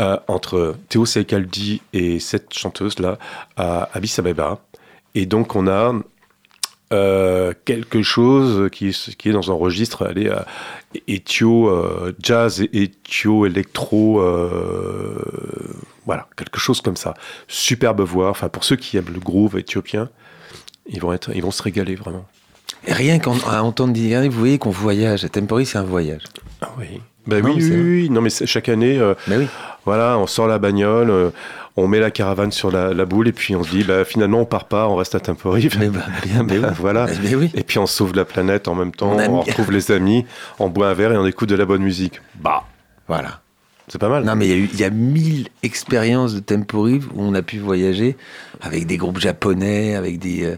euh, 0.00 0.16
entre 0.26 0.76
Théo 0.88 1.06
Sekaldi 1.06 1.80
et 1.92 2.18
cette 2.18 2.52
chanteuse 2.52 2.98
là 2.98 3.18
à 3.56 3.88
Addis. 3.92 4.16
Et 5.14 5.26
donc 5.26 5.54
on 5.54 5.68
a 5.68 5.94
euh, 6.92 7.52
quelque 7.64 8.02
chose 8.02 8.68
qui, 8.70 8.88
est- 8.88 9.32
dans 9.32 9.50
un 9.50 9.54
registre 9.54 10.04
allez, 10.06 10.28
euh, 10.28 10.40
éthio 11.06 11.70
jazz 12.20 12.60
et 12.60 12.70
éthio 12.82 13.46
électro 13.46 14.20
voilà 16.06 16.28
quelque 16.36 16.58
chose 16.58 16.80
comme 16.80 16.96
ça 16.96 17.14
superbe 17.48 18.02
voix 18.02 18.28
enfin 18.30 18.48
pour 18.48 18.64
ceux 18.64 18.76
qui 18.76 18.96
aiment 18.96 19.12
le 19.12 19.20
groove 19.20 19.56
éthiopien 19.58 20.10
ils 20.86 21.00
vont 21.00 21.12
être 21.12 21.30
ils 21.34 21.42
vont 21.42 21.50
se 21.50 21.62
régaler 21.62 21.94
vraiment 21.94 22.24
Et 22.86 22.92
rien 22.92 23.18
qu'à 23.18 23.62
entendre 23.62 23.92
dire, 23.92 24.22
vous 24.22 24.38
voyez 24.38 24.58
qu'on 24.58 24.70
voyage. 24.70 25.26
Temporary, 25.30 25.66
c'est 25.66 25.78
un 25.78 25.82
voyage. 25.84 26.22
ah 26.60 26.70
oui 26.78 27.00
ben 27.26 27.42
Non, 27.42 27.54
oui, 27.54 27.62
oui, 27.70 27.80
oui. 28.02 28.10
non 28.10 28.20
mais 28.20 28.28
chaque 28.30 28.68
année 28.68 28.98
euh, 28.98 29.14
Mais 29.28 29.38
oui. 29.38 29.46
voilà 29.86 30.18
on 30.18 30.26
sort 30.26 30.46
la 30.46 30.58
bagnole 30.58 31.08
euh, 31.10 31.30
on 31.76 31.88
met 31.88 31.98
la 31.98 32.10
caravane 32.10 32.52
sur 32.52 32.70
la, 32.70 32.92
la 32.92 33.04
boule 33.06 33.26
et 33.28 33.32
puis 33.32 33.56
on 33.56 33.64
se 33.64 33.70
dit 33.70 33.82
bah, 33.82 34.04
finalement 34.04 34.40
on 34.40 34.44
part 34.44 34.66
pas 34.66 34.86
on 34.88 34.96
reste 34.96 35.14
à 35.14 35.20
Temporary 35.20 35.70
Mais 35.78 35.88
bah, 35.88 36.02
bien, 36.44 36.70
voilà 36.78 37.06
oui. 37.34 37.50
Et 37.54 37.62
puis 37.64 37.78
on 37.78 37.86
sauve 37.86 38.14
la 38.14 38.26
planète 38.26 38.68
en 38.68 38.74
même 38.74 38.92
temps, 38.92 39.12
On 39.16 39.36
on, 39.36 39.40
retrouve 39.40 39.72
les 39.72 39.90
amis, 39.90 40.26
on 40.58 40.68
boit 40.68 40.88
un 40.90 40.94
verre 40.94 41.12
et 41.12 41.16
on 41.16 41.26
écoute 41.26 41.48
de 41.48 41.56
la 41.56 41.64
bonne 41.64 41.82
musique. 41.82 42.20
Bah, 42.36 42.64
Voilà. 43.08 43.40
C'est 43.88 43.98
pas 44.00 44.08
mal. 44.08 44.24
Non, 44.24 44.34
mais 44.36 44.48
il 44.48 44.78
y 44.80 44.84
a 44.84 44.88
y 44.88 44.90
mille 44.90 45.48
expériences 45.62 46.34
de 46.34 46.40
Temporary 46.40 47.00
où 47.14 47.22
on 47.22 47.34
a 47.34 47.42
pu 47.42 47.58
voyager 47.58 48.16
avec 48.60 48.86
des 48.86 48.96
groupes 48.96 49.18
japonais, 49.18 49.94
avec 49.94 50.18
des, 50.18 50.44
euh, 50.44 50.56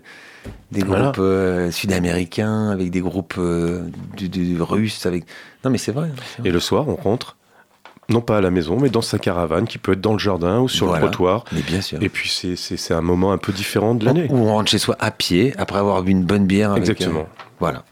des 0.73 0.85
Voilà. 0.85 1.05
groupes 1.07 1.19
euh, 1.19 1.71
sud-américains, 1.71 2.71
avec 2.71 2.91
des 2.91 3.01
groupes 3.01 3.35
euh, 3.39 3.83
du, 4.17 4.29
du- 4.29 4.61
russes, 4.63 5.05
avec. 5.07 5.25
Non, 5.65 5.71
mais 5.71 5.79
c'est 5.79 5.93
vrai. 5.93 6.09
hein, 6.13 6.21
c'est 6.37 6.41
vrai. 6.43 6.49
Et 6.51 6.53
le 6.53 6.61
soir, 6.61 6.89
on 6.89 6.95
rentre, 6.95 7.37
non 8.09 8.21
pas 8.21 8.39
à 8.39 8.41
la 8.41 8.51
maison, 8.53 8.79
mais 8.81 8.89
dans 8.91 9.03
sa 9.03 9.19
caravane, 9.19 9.67
qui 9.67 9.79
peut 9.79 9.93
être 9.93 10.01
dans 10.01 10.13
le 10.13 10.19
jardin 10.21 10.61
ou 10.61 10.69
sur 10.69 10.87
Voilà. 10.87 11.05
le 11.05 11.11
trottoir. 11.11 11.45
Mais 11.53 11.63
bien 11.63 11.81
sûr. 11.81 12.01
Et 12.01 12.09
puis 12.09 12.29
c'est- 12.29 12.93
un 12.95 13.01
moment 13.01 13.33
un 13.33 13.39
peu 13.39 13.53
différent 13.53 13.97
de 13.97 14.05
l'année. 14.05 14.29
Où 14.31 14.37
on 14.37 14.53
rentre 14.55 14.71
chez 14.71 14.79
soi 14.79 14.97
à 15.01 15.11
pied 15.11 15.53
après 15.59 15.79
avoir 15.81 16.03
bu 16.05 16.13
une 16.13 16.25
bonne 16.25 16.47
bière. 16.47 16.71
Avec, 16.71 16.83
Exactement. 16.89 17.27
voilà. 17.59 17.85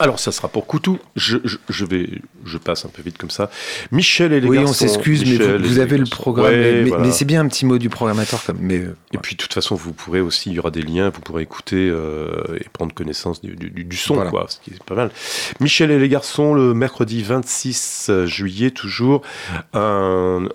Alors 0.00 0.18
ça 0.18 0.32
sera 0.32 0.48
pour 0.48 0.66
Coutou. 0.66 0.98
Je, 1.14 1.36
je, 1.44 1.58
je 1.68 1.84
vais, 1.84 2.08
je 2.46 2.56
passe 2.56 2.86
un 2.86 2.88
peu 2.88 3.02
vite 3.02 3.18
comme 3.18 3.28
ça. 3.28 3.50
Michel 3.92 4.32
et 4.32 4.40
les 4.40 4.48
oui, 4.48 4.56
garçons. 4.56 4.70
on 4.70 4.74
s'excuse, 4.74 5.24
mais 5.26 5.58
vous, 5.58 5.78
avez 5.78 5.98
le 5.98 6.06
programme. 6.06 6.46
Ouais, 6.46 6.56
mais 6.56 6.82
mais- 6.84 6.88
voilà. 6.88 7.04
mais 7.04 7.12
c'est 7.12 7.26
bien 7.26 7.42
un 7.42 7.48
petit 7.48 7.66
mot 7.66 7.76
du 7.76 7.90
programmateur. 7.90 8.42
Comme, 8.44 8.56
mais, 8.60 8.78
euh, 8.78 8.96
Et 9.12 9.18
puis 9.18 9.36
de 9.36 9.42
toute 9.42 9.52
façon, 9.52 9.74
vous 9.74 9.92
pourrez 9.92 10.22
aussi, 10.22 10.48
il 10.48 10.54
y 10.54 10.58
aura 10.58 10.70
des 10.70 10.80
liens, 10.80 11.10
vous 11.10 11.20
pourrez 11.20 11.42
écouter 11.42 11.76
euh, 11.90 12.30
et 12.58 12.64
prendre 12.72 12.94
connaissance 12.94 13.42
du, 13.42 13.54
du- 13.56 13.68
du- 13.70 13.84
du 13.84 13.96
son, 13.96 14.14
Voilà. 14.14 14.30
quoi, 14.30 14.46
ce 14.48 14.58
qui 14.60 14.70
est 14.70 14.82
pas 14.84 14.94
mal. 14.94 15.10
Michel 15.60 15.90
et 15.90 15.98
les 15.98 16.08
garçons, 16.08 16.54
le 16.54 16.72
mercredi 16.72 17.22
26 17.22 18.10
juillet, 18.24 18.70
toujours, 18.70 19.20
un, 19.74 20.48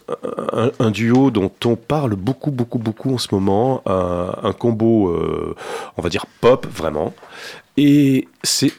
un- 0.54 0.72
un 0.80 0.92
duo 0.92 1.30
dont 1.30 1.52
on 1.66 1.76
parle 1.76 2.16
beaucoup, 2.16 2.50
beaucoup, 2.50 2.80
beaucoup 2.80 3.14
en 3.14 3.18
ce 3.20 3.28
moment, 3.32 3.84
un, 3.86 4.34
un 4.42 4.54
combo, 4.54 5.10
euh, 5.10 5.56
on 5.98 6.02
va 6.02 6.10
dire 6.10 6.26
pop, 6.42 6.66
vraiment. 6.66 7.14
Et 7.78 8.28
c'est 8.42 8.72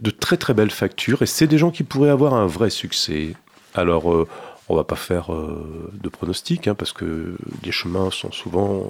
de 0.00 0.10
très 0.10 0.36
très 0.36 0.54
belles 0.54 0.70
factures, 0.70 1.22
et 1.22 1.26
c'est 1.26 1.46
des 1.46 1.58
gens 1.58 1.70
qui 1.70 1.82
pourraient 1.82 2.10
avoir 2.10 2.34
un 2.34 2.46
vrai 2.46 2.70
succès. 2.70 3.34
Alors, 3.74 4.12
euh, 4.12 4.26
on 4.68 4.76
va 4.76 4.84
pas 4.84 4.96
faire 4.96 5.32
euh, 5.32 5.90
de 6.02 6.08
pronostics, 6.08 6.68
hein, 6.68 6.74
parce 6.74 6.92
que 6.92 7.36
les 7.64 7.72
chemins 7.72 8.10
sont 8.10 8.30
souvent 8.32 8.86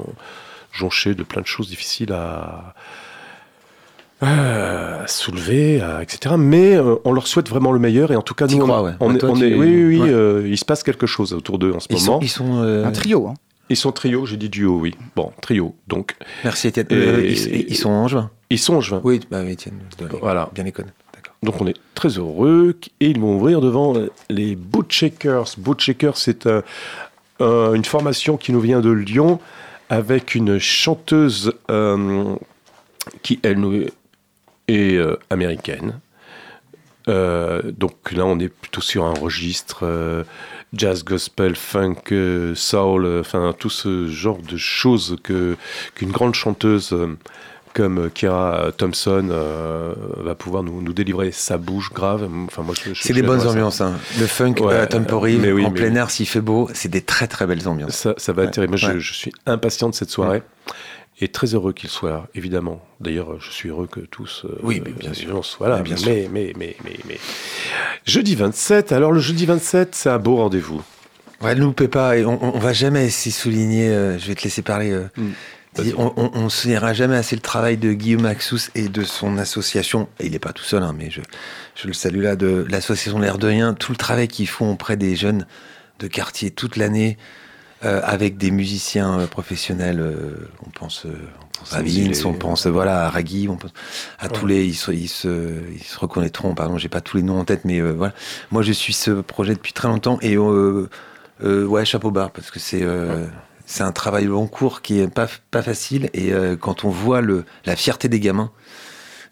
jonchés 0.73 1.15
de 1.15 1.23
plein 1.23 1.41
de 1.41 1.47
choses 1.47 1.69
difficiles 1.69 2.13
à, 2.13 2.75
à 4.21 5.07
soulever, 5.07 5.81
à- 5.81 6.03
etc. 6.03 6.35
Mais 6.39 6.75
euh, 6.77 6.97
on 7.05 7.13
leur 7.13 7.27
souhaite 7.27 7.49
vraiment 7.49 7.73
le 7.73 7.79
meilleur, 7.79 8.11
et 8.13 8.17
en 8.17 8.23
tout 8.23 8.35
cas, 8.35 8.47
nous, 8.47 8.59
crois, 8.59 8.83
on, 8.83 8.85
ouais. 8.87 8.93
on 9.01 9.15
est, 9.15 9.19
toi, 9.19 9.31
on 9.31 9.35
tu- 9.35 9.47
est- 9.49 9.55
oui, 9.55 9.67
oui, 9.67 9.85
oui, 9.85 10.01
ouais. 10.01 10.11
euh, 10.11 10.49
il 10.49 10.59
se 10.59 10.65
passe 10.65 10.83
quelque 10.83 11.07
chose 11.07 11.33
autour 11.33 11.59
d'eux 11.59 11.73
en 11.73 11.81
ce 11.81 11.87
Ils 11.91 11.95
moment. 12.01 12.19
sont, 12.19 12.21
ils 12.21 12.29
sont 12.29 12.63
euh, 12.63 12.85
Un 12.85 12.91
trio. 12.93 13.29
Hein. 13.29 13.35
Ils 13.71 13.77
sont 13.77 13.93
trio, 13.93 14.25
j'ai 14.27 14.37
dit 14.39 14.49
duo, 14.49 14.79
oui. 14.81 14.95
Bon, 15.15 15.31
trio. 15.43 15.75
Donc, 15.87 16.17
Merci 16.43 16.69
Étienne. 16.69 16.87
Et- 16.91 16.95
Euh, 16.95 17.27
ils, 17.27 17.67
ils 17.71 17.77
sont 17.77 17.91
en 17.91 18.09
juin. 18.09 18.31
Ils 18.51 18.59
sont 18.59 18.81
juin. 18.81 19.01
Oui, 19.05 19.21
bah 19.31 19.43
Étienne. 19.45 19.79
Voilà. 20.21 20.51
Bien 20.55 20.65
les 20.65 20.73
connaître. 20.73 20.95
Donc 21.43 21.61
on 21.61 21.67
est 21.67 21.77
très 21.95 22.09
heureux 22.19 22.77
et 23.01 23.07
ils 23.11 23.21
vont 23.21 23.37
ouvrir 23.37 23.61
devant 23.61 23.95
les 24.29 24.57
Bootshakers. 24.57 25.55
Bootshakers, 25.59 26.17
c'est 26.17 26.47
un- 26.47 26.63
un- 27.41 27.75
une 27.75 27.85
formation 27.85 28.37
qui 28.37 28.53
nous 28.53 28.61
vient 28.61 28.81
de 28.81 28.91
Lyon 28.91 29.39
avec 29.91 30.35
une 30.35 30.59
chanteuse 30.59 31.53
euh, 31.71 32.35
qui, 33.23 33.39
elle, 33.43 33.61
nous 33.61 33.85
est 34.67 34.95
euh, 34.97 35.17
américaine. 35.31 36.01
Euh, 37.09 37.63
donc 37.73 38.13
là, 38.13 38.27
on 38.27 38.39
est 38.39 38.49
plutôt 38.49 38.81
sur 38.83 39.05
un 39.05 39.15
registre 39.15 39.79
euh, 39.85 40.25
jazz, 40.75 41.05
gospel, 41.05 41.57
funk, 41.57 41.95
euh, 42.13 42.55
soul, 42.55 43.07
euh, 43.07 43.21
enfin 43.21 43.55
tout 43.59 43.71
ce 43.71 44.09
genre 44.09 44.39
de 44.43 44.57
choses 44.59 45.17
que 45.23 45.57
qu'une 45.95 46.11
grande 46.11 46.35
chanteuse 46.35 46.93
euh, 46.93 47.17
comme 47.73 48.11
Kira 48.11 48.71
Thompson 48.77 49.29
euh, 49.31 49.95
va 50.19 50.35
pouvoir 50.35 50.63
nous, 50.63 50.81
nous 50.83 50.93
délivrer. 50.93 51.31
Ça 51.33 51.59
bouge 51.59 51.91
grave. 51.93 52.29
Enfin 52.47 52.63
moi, 52.63 52.75
C'est 52.95 53.13
des 53.13 53.23
bonnes 53.23 53.47
ambiances. 53.47 53.81
Hein. 53.81 53.95
Le 54.19 54.27
funk, 54.27 54.55
Ouais, 54.61 54.73
euh, 54.75 54.87
temporary, 54.87 55.39
oui, 55.53 55.65
en 55.65 55.71
plein 55.71 55.91
oui. 55.91 55.97
air, 55.97 56.11
s'il 56.11 56.27
fait 56.29 56.41
beau, 56.41 56.69
c'est 56.75 56.89
des 56.89 57.01
très 57.03 57.27
très 57.29 57.47
belles 57.47 57.67
ambiances. 57.69 57.95
Ça, 57.95 58.15
ça 58.17 58.33
va 58.33 58.43
être 58.43 58.49
Ouais, 58.49 58.53
terrible. 58.55 58.71
Moi, 58.73 58.79
je, 58.79 58.87
ouais. 58.97 59.01
je 59.01 59.13
suis 59.15 59.33
impatient 59.47 59.89
de 59.89 59.95
cette 59.95 60.11
soirée. 60.11 60.43
Et 61.21 61.27
très 61.27 61.49
heureux 61.55 61.73
qu'il 61.73 61.91
soit 61.91 62.11
là, 62.11 62.27
évidemment. 62.37 62.81
D'ailleurs, 63.01 63.41
je 63.41 63.51
suis 63.51 63.71
heureux 63.71 63.89
que 63.89 63.99
tous. 63.99 64.45
euh, 64.45 64.57
Oui, 64.63 64.81
mais 64.85 64.93
bien 64.93 65.11
euh, 65.11 65.15
sûr. 65.15 65.41
Voilà, 65.59 65.79
Mais 65.79 65.83
bien 65.83 65.97
mais, 66.07 66.29
mais, 66.33 66.53
mais, 66.57 66.77
mais, 66.85 66.97
mais. 67.09 67.19
Jeudi 68.07 68.37
27. 68.37 68.93
Alors, 68.93 69.11
le 69.11 69.19
jeudi 69.19 69.45
27, 69.45 69.97
c'est 69.97 70.11
un 70.11 70.19
beau 70.21 70.37
rendez-vous. 70.37 70.81
Ouais, 71.43 71.57
ne 71.57 71.61
loupez 71.61 71.89
pas, 71.89 72.17
et 72.17 72.25
on, 72.25 72.39
on- 72.55 72.59
va 72.61 72.73
jamais 72.73 73.07
assez 73.07 73.31
souligner, 73.33 73.89
euh, 73.89 74.17
je 74.19 74.27
vais 74.29 74.35
te 74.37 74.43
laisser 74.45 74.63
parler, 74.63 74.93
euh, 74.93 75.09
Mm. 75.17 75.31
On, 75.97 76.13
on 76.17 76.49
soulignera 76.49 76.93
jamais 76.93 77.17
assez 77.17 77.37
le 77.37 77.43
travail 77.43 77.77
de 77.77 77.93
Guillaume 77.93 78.27
Axous 78.27 78.71
et 78.75 78.89
de 78.89 79.03
son 79.05 79.39
association, 79.39 80.09
et 80.21 80.27
il 80.27 80.33
n'est 80.33 80.39
pas 80.39 80.53
tout 80.53 80.65
seul, 80.65 80.83
hein, 80.83 80.95
mais 80.97 81.11
je, 81.11 81.21
je 81.75 81.87
le 81.87 81.93
salue 81.93 82.23
là, 82.23 82.37
de 82.37 82.67
l'association 82.69 83.19
L'air 83.19 83.39
de 83.39 83.47
Rien, 83.47 83.75
tout 83.75 83.93
le 83.93 83.97
travail 83.97 84.29
qu'ils 84.29 84.49
font 84.49 84.73
auprès 84.73 84.97
des 84.97 85.17
jeunes 85.17 85.47
de 85.99 86.07
quartier 86.07 86.51
toute 86.51 86.77
l'année, 86.77 87.19
euh, 87.85 88.01
avec 88.03 88.39
des 88.39 88.51
musiciens 88.51 89.21
euh, 89.21 89.27
professionnels, 89.29 90.01
euh, 90.01 90.49
on 90.67 90.71
pense, 90.71 91.07
on 91.07 91.59
pense 91.59 91.73
à. 91.73 91.81
Vince, 91.81 92.25
on 92.25 92.33
pense 92.33 92.67
voilà, 92.67 93.07
à 93.07 93.09
Raggy, 93.11 93.49
on 93.49 93.57
pense 93.57 93.73
à 94.19 94.29
tous 94.29 94.47
les, 94.47 94.65
ils 94.65 94.75
se, 94.75 94.91
ils, 94.91 95.09
se, 95.09 95.53
ils 95.73 95.85
se 95.85 95.97
reconnaîtront, 95.99 96.55
pardon, 96.55 96.77
j'ai 96.77 96.89
pas 96.89 97.01
tous 97.01 97.19
les 97.19 97.23
noms 97.23 97.39
en 97.39 97.45
tête, 97.45 97.65
mais 97.65 97.81
voilà. 97.81 98.15
Moi, 98.51 98.63
je 98.63 98.73
suis 98.73 98.93
ce 98.93 99.13
projet 99.13 99.55
depuis 99.55 99.73
très 99.73 99.87
longtemps, 99.87 100.19
et 100.23 100.37
ouais, 100.37 101.85
chapeau 101.85 102.11
bas, 102.11 102.33
parce 102.35 102.51
que 102.51 102.59
c'est 102.59 102.85
c'est 103.69 103.83
un 103.83 103.93
travail 103.93 104.25
long 104.25 104.47
cours 104.47 104.81
qui 104.81 104.99
est 104.99 105.09
pas, 105.09 105.29
pas 105.51 105.63
facile. 105.63 106.09
Et 106.15 106.33
euh, 106.33 106.57
quand 106.57 106.85
on 106.85 106.89
voit 106.89 107.21
le, 107.21 107.45
la 107.67 107.77
fierté 107.77 108.09
des 108.09 108.19
gamins 108.19 108.51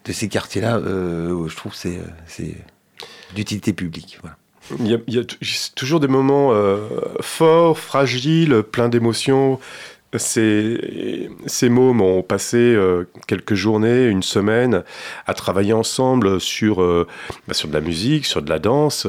de 0.04 0.12
ces 0.12 0.28
quartiers-là, 0.28 0.76
euh, 0.76 1.48
je 1.48 1.56
trouve 1.56 1.72
que 1.72 1.78
c'est 1.78 1.96
euh, 1.96 2.12
c'est 2.26 2.54
d'utilité 3.34 3.72
publique. 3.72 4.20
Il 4.78 4.88
y 4.88 5.18
a, 5.18 5.24
toujours 5.74 6.00
des 6.00 6.08
moments 6.08 6.52
forts, 7.20 7.78
fragiles, 7.78 8.62
pleins 8.62 8.88
d'émotions. 8.88 9.60
Ces, 10.16 11.30
ces 11.46 11.68
mômes 11.68 12.00
ont 12.00 12.22
passé 12.22 12.76
quelques 13.28 13.54
journées, 13.54 14.06
une 14.06 14.22
semaine, 14.22 14.82
à 15.26 15.34
travailler 15.34 15.72
ensemble 15.72 16.40
sur, 16.40 16.78
bah, 16.78 17.54
sur 17.54 17.68
de 17.68 17.74
la 17.74 17.80
musique, 17.80 18.26
sur 18.26 18.42
de 18.42 18.50
la 18.50 18.58
danse, 18.58 19.06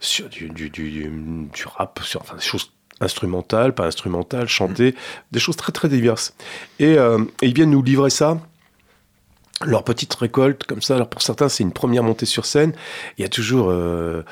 sur 0.00 0.28
du, 0.28 0.48
du, 0.48 0.70
du, 0.70 1.10
du 1.10 1.64
rap, 1.66 2.00
sur 2.02 2.20
enfin, 2.22 2.36
des 2.36 2.42
choses 2.42 2.70
instrumentales, 3.00 3.74
pas 3.74 3.86
instrumentales, 3.86 4.48
chantées, 4.48 4.94
des 5.32 5.40
choses 5.40 5.56
très 5.56 5.72
très 5.72 5.88
diverses. 5.88 6.34
Et, 6.78 6.98
euh, 6.98 7.18
et 7.42 7.46
ils 7.48 7.54
viennent 7.54 7.70
nous 7.70 7.82
livrer 7.82 8.10
ça 8.10 8.38
leur 9.64 9.82
petite 9.82 10.14
récolte 10.14 10.64
comme 10.64 10.82
ça. 10.82 10.94
Alors 10.94 11.08
pour 11.08 11.20
certains, 11.22 11.48
c'est 11.48 11.64
une 11.64 11.72
première 11.72 12.02
montée 12.04 12.26
sur 12.26 12.46
scène. 12.46 12.72
Il 13.18 13.22
y 13.22 13.24
a 13.24 13.28
toujours, 13.28 13.68
euh, 13.70 14.22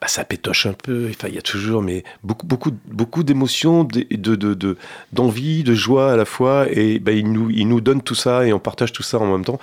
bah, 0.00 0.08
ça 0.08 0.24
pétoche 0.24 0.66
un 0.66 0.72
peu. 0.72 1.06
Enfin, 1.10 1.28
il 1.28 1.34
y 1.34 1.38
a 1.38 1.42
toujours, 1.42 1.82
mais 1.82 2.02
beaucoup, 2.24 2.46
beaucoup, 2.46 2.72
beaucoup 2.86 3.22
d'émotions, 3.22 3.84
de, 3.84 4.04
de, 4.10 4.34
de- 4.34 4.54
de- 4.54 4.76
d'envie, 5.12 5.62
de 5.62 5.74
joie 5.74 6.12
à 6.12 6.16
la 6.16 6.24
fois. 6.24 6.66
Et 6.70 6.98
bah, 6.98 7.12
ils 7.12 7.30
nous, 7.30 7.48
ils 7.50 7.68
nous 7.68 7.80
donnent 7.80 8.02
tout 8.02 8.16
ça 8.16 8.44
et 8.46 8.52
on 8.52 8.58
partage 8.58 8.92
tout 8.92 9.04
ça 9.04 9.18
en 9.18 9.30
même 9.30 9.44
temps. 9.44 9.60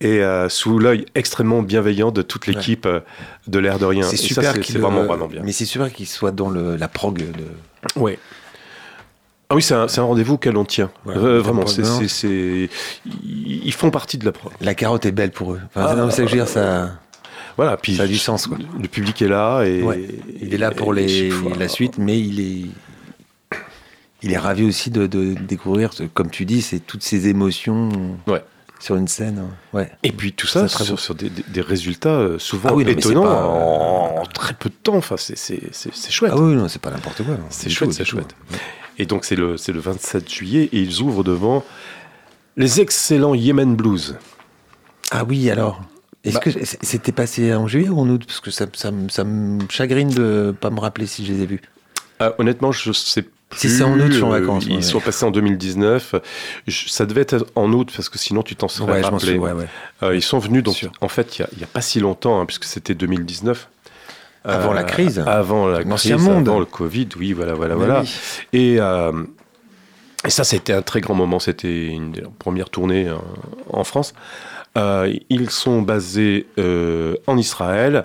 Et 0.00 0.22
euh, 0.22 0.48
sous 0.48 0.78
l'œil 0.78 1.04
extrêmement 1.14 1.62
bienveillant 1.62 2.10
de 2.10 2.22
toute 2.22 2.46
l'équipe 2.46 2.86
euh, 2.86 3.00
de 3.46 3.58
l'air 3.58 3.78
de 3.78 3.84
rien. 3.84 4.02
C'est 4.04 4.16
super 4.16 4.52
c'est, 4.52 4.72
le- 4.74 4.80
vraiment, 4.80 5.04
vraiment 5.04 5.28
bien. 5.28 5.42
Mais 5.44 5.52
c'est 5.52 5.66
super 5.66 5.92
qu'il 5.92 6.06
soit 6.06 6.32
dans 6.32 6.48
le, 6.48 6.76
la 6.76 6.88
prog 6.88 7.18
de. 7.18 7.26
Ouais. 7.96 8.18
Ah 9.50 9.54
oui, 9.56 9.62
c'est 9.62 9.74
un, 9.74 9.88
c'est 9.88 10.00
un 10.00 10.04
rendez-vous 10.04 10.34
auquel 10.34 10.56
on 10.56 10.64
tient. 10.64 10.90
Voilà. 11.04 11.20
Euh, 11.20 11.40
vraiment, 11.40 11.66
c'est, 11.66 11.82
ils 11.82 13.66
ils 13.66 13.72
font 13.72 13.90
partie 13.90 14.16
de 14.18 14.24
la 14.24 14.32
prog. 14.32 14.52
La 14.60 14.74
carotte 14.74 15.04
est 15.06 15.12
belle 15.12 15.30
pour 15.32 15.52
eux. 15.52 15.60
Enfin, 15.66 15.86
Ah, 15.88 16.06
c'est 16.10 16.16
ce 16.16 16.22
que 16.22 16.26
je 16.28 16.32
veux 16.32 16.38
dire, 16.38 16.48
ça, 16.48 16.92
Voilà, 17.56 17.76
puis 17.76 17.96
ça 17.96 18.04
a 18.04 18.06
du 18.06 18.16
sens. 18.18 18.46
Quoi. 18.46 18.58
le 18.80 18.88
public 18.88 19.20
est 19.22 19.28
là 19.28 19.62
et 19.64 19.82
Ouais. 19.82 20.08
Il 20.40 20.54
est 20.54 20.58
là 20.58 20.70
pour 20.70 20.94
et- 20.96 21.02
les, 21.06 21.12
et 21.12 21.30
chaque 21.30 21.38
fois- 21.40 21.52
la 21.58 21.68
suite, 21.68 21.98
mais 21.98 22.18
il 22.18 22.40
est, 22.40 22.66
il 24.22 24.32
est 24.32 24.38
ravi 24.38 24.64
aussi 24.64 24.90
de, 24.90 25.06
de 25.06 25.34
découvrir, 25.34 25.90
comme 26.14 26.30
tu 26.30 26.46
dis, 26.46 26.62
c'est 26.62 26.80
toutes 26.80 27.02
ces 27.02 27.28
émotions 27.28 27.90
Ouais. 28.26 28.42
Sur 28.84 28.96
une 28.96 29.08
scène. 29.08 29.38
hein. 29.38 29.48
Ouais. 29.72 29.90
Et 30.02 30.12
puis 30.12 30.32
tout 30.34 30.46
ça 30.46 30.68
sur, 30.68 31.14
des, 31.14 31.30
résultats 31.62 32.10
euh, 32.10 32.38
souvent 32.38 32.68
Ah 32.70 32.74
oui, 32.74 32.84
non, 32.84 32.90
étonnants 32.90 33.22
pas- 33.22 33.46
en, 33.46 34.18
en 34.20 34.26
très 34.26 34.52
peu 34.52 34.68
de 34.68 34.74
temps. 34.74 34.96
Enfin, 34.96 35.16
c'est, 35.16 35.38
c'est, 35.38 35.60
c'est, 35.72 35.94
c'est 35.94 36.10
chouette. 36.12 36.32
Ah 36.34 36.38
oui, 36.38 36.54
non, 36.54 36.68
c'est 36.68 36.82
pas 36.82 36.90
n'importe 36.90 37.22
quoi. 37.24 37.34
non. 37.34 37.46
C'est 37.48 37.70
chouette, 37.70 37.92
c'est 37.94 38.04
chouette. 38.04 38.34
Et 38.98 39.06
donc 39.06 39.24
c'est 39.24 39.36
le, 39.36 39.56
c'est 39.56 39.72
le 39.72 39.80
27 39.80 40.30
juillet 40.30 40.68
et 40.72 40.80
ils 40.80 41.00
ouvrent 41.00 41.24
devant 41.24 41.64
les 42.58 42.80
excellents 42.82 43.34
Yemen 43.34 43.74
Blues. 43.74 44.16
Ah 45.10 45.24
oui, 45.24 45.50
alors. 45.50 45.82
Est-ce 46.22 46.34
Bah- 46.34 46.40
que 46.40 46.50
c'était 46.82 47.12
passé 47.12 47.54
en 47.54 47.66
juillet 47.66 47.88
ou 47.88 47.98
en 48.00 48.08
août? 48.08 48.24
Parce 48.26 48.40
que 48.40 48.50
ça, 48.50 48.66
ça, 48.74 48.90
me- 48.90 49.08
ça 49.08 49.24
me 49.24 49.60
chagrine 49.70 50.08
de 50.10 50.54
pas 50.58 50.68
me 50.70 50.80
rappeler 50.80 51.06
si 51.06 51.24
je 51.24 51.32
les 51.32 51.42
ai 51.42 51.46
vus. 51.46 51.60
Ah, 52.20 52.34
honnêtement, 52.38 52.70
je 52.72 52.92
sais 52.92 53.22
plus. 53.22 53.30
Si 53.56 53.68
c'est 53.70 53.82
en 53.84 53.98
août, 53.98 54.06
je 54.08 54.12
suis 54.14 54.22
en 54.22 54.32
euh, 54.32 54.40
vacances, 54.40 54.64
Ils 54.68 54.76
ouais. 54.76 54.82
sont 54.82 55.00
passés 55.00 55.24
en 55.24 55.30
2019. 55.30 56.14
Je- 56.66 56.88
ça 56.88 57.06
devait 57.06 57.22
être 57.22 57.46
en 57.54 57.72
août 57.72 57.90
parce 57.94 58.08
que 58.08 58.18
sinon 58.18 58.42
tu 58.42 58.56
t'en 58.56 58.68
serais 58.68 58.92
Ouais, 58.92 59.00
rappelé. 59.00 59.34
souviens. 59.36 59.54
Ouais. 59.54 59.66
Euh, 60.02 60.14
ils 60.16 60.22
sont 60.22 60.38
venus 60.38 60.62
donc 60.62 60.86
en 61.00 61.08
fait 61.08 61.38
il 61.38 61.42
a- 61.42 61.48
n'y 61.56 61.62
a, 61.64 61.66
pas 61.66 61.80
si 61.80 62.00
longtemps 62.00 62.40
hein, 62.40 62.46
puisque 62.46 62.64
c'était 62.64 62.94
2019. 62.94 63.68
Avant 64.46 64.72
la 64.74 64.84
crise. 64.84 65.20
Avant 65.26 65.66
la 65.68 65.82
crise, 65.84 66.12
monde. 66.12 66.46
avant 66.48 66.58
le 66.58 66.66
Covid, 66.66 67.08
oui, 67.18 67.32
voilà, 67.32 67.54
voilà, 67.54 67.74
Mais 67.76 67.84
voilà. 67.86 68.00
oui. 68.02 68.10
Et, 68.52 68.76
euh, 68.78 69.10
et 70.26 70.28
ça, 70.30 70.44
c'était 70.44 70.74
un 70.74 70.82
très 70.82 71.00
grand 71.00 71.14
moment. 71.14 71.38
C'était 71.38 71.86
une 71.86 72.12
des 72.12 72.22
premières 72.38 72.68
tournées 72.68 73.08
euh, 73.08 73.14
en 73.70 73.84
France. 73.84 74.12
Euh, 74.76 75.10
ils 75.30 75.48
sont 75.50 75.80
basés 75.82 76.46
euh, 76.58 77.14
en 77.26 77.38
Israël. 77.38 78.04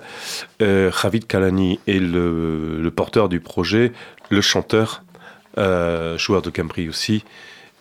Euh, 0.62 0.90
Javid 0.92 1.26
Kalani 1.26 1.78
est 1.86 1.98
le, 1.98 2.80
le 2.80 2.90
porteur 2.90 3.28
du 3.28 3.40
projet, 3.40 3.92
le 4.30 4.40
chanteur, 4.40 5.02
euh, 5.58 6.16
joueur 6.18 6.42
de 6.42 6.50
Cambry 6.50 6.88
aussi. 6.88 7.24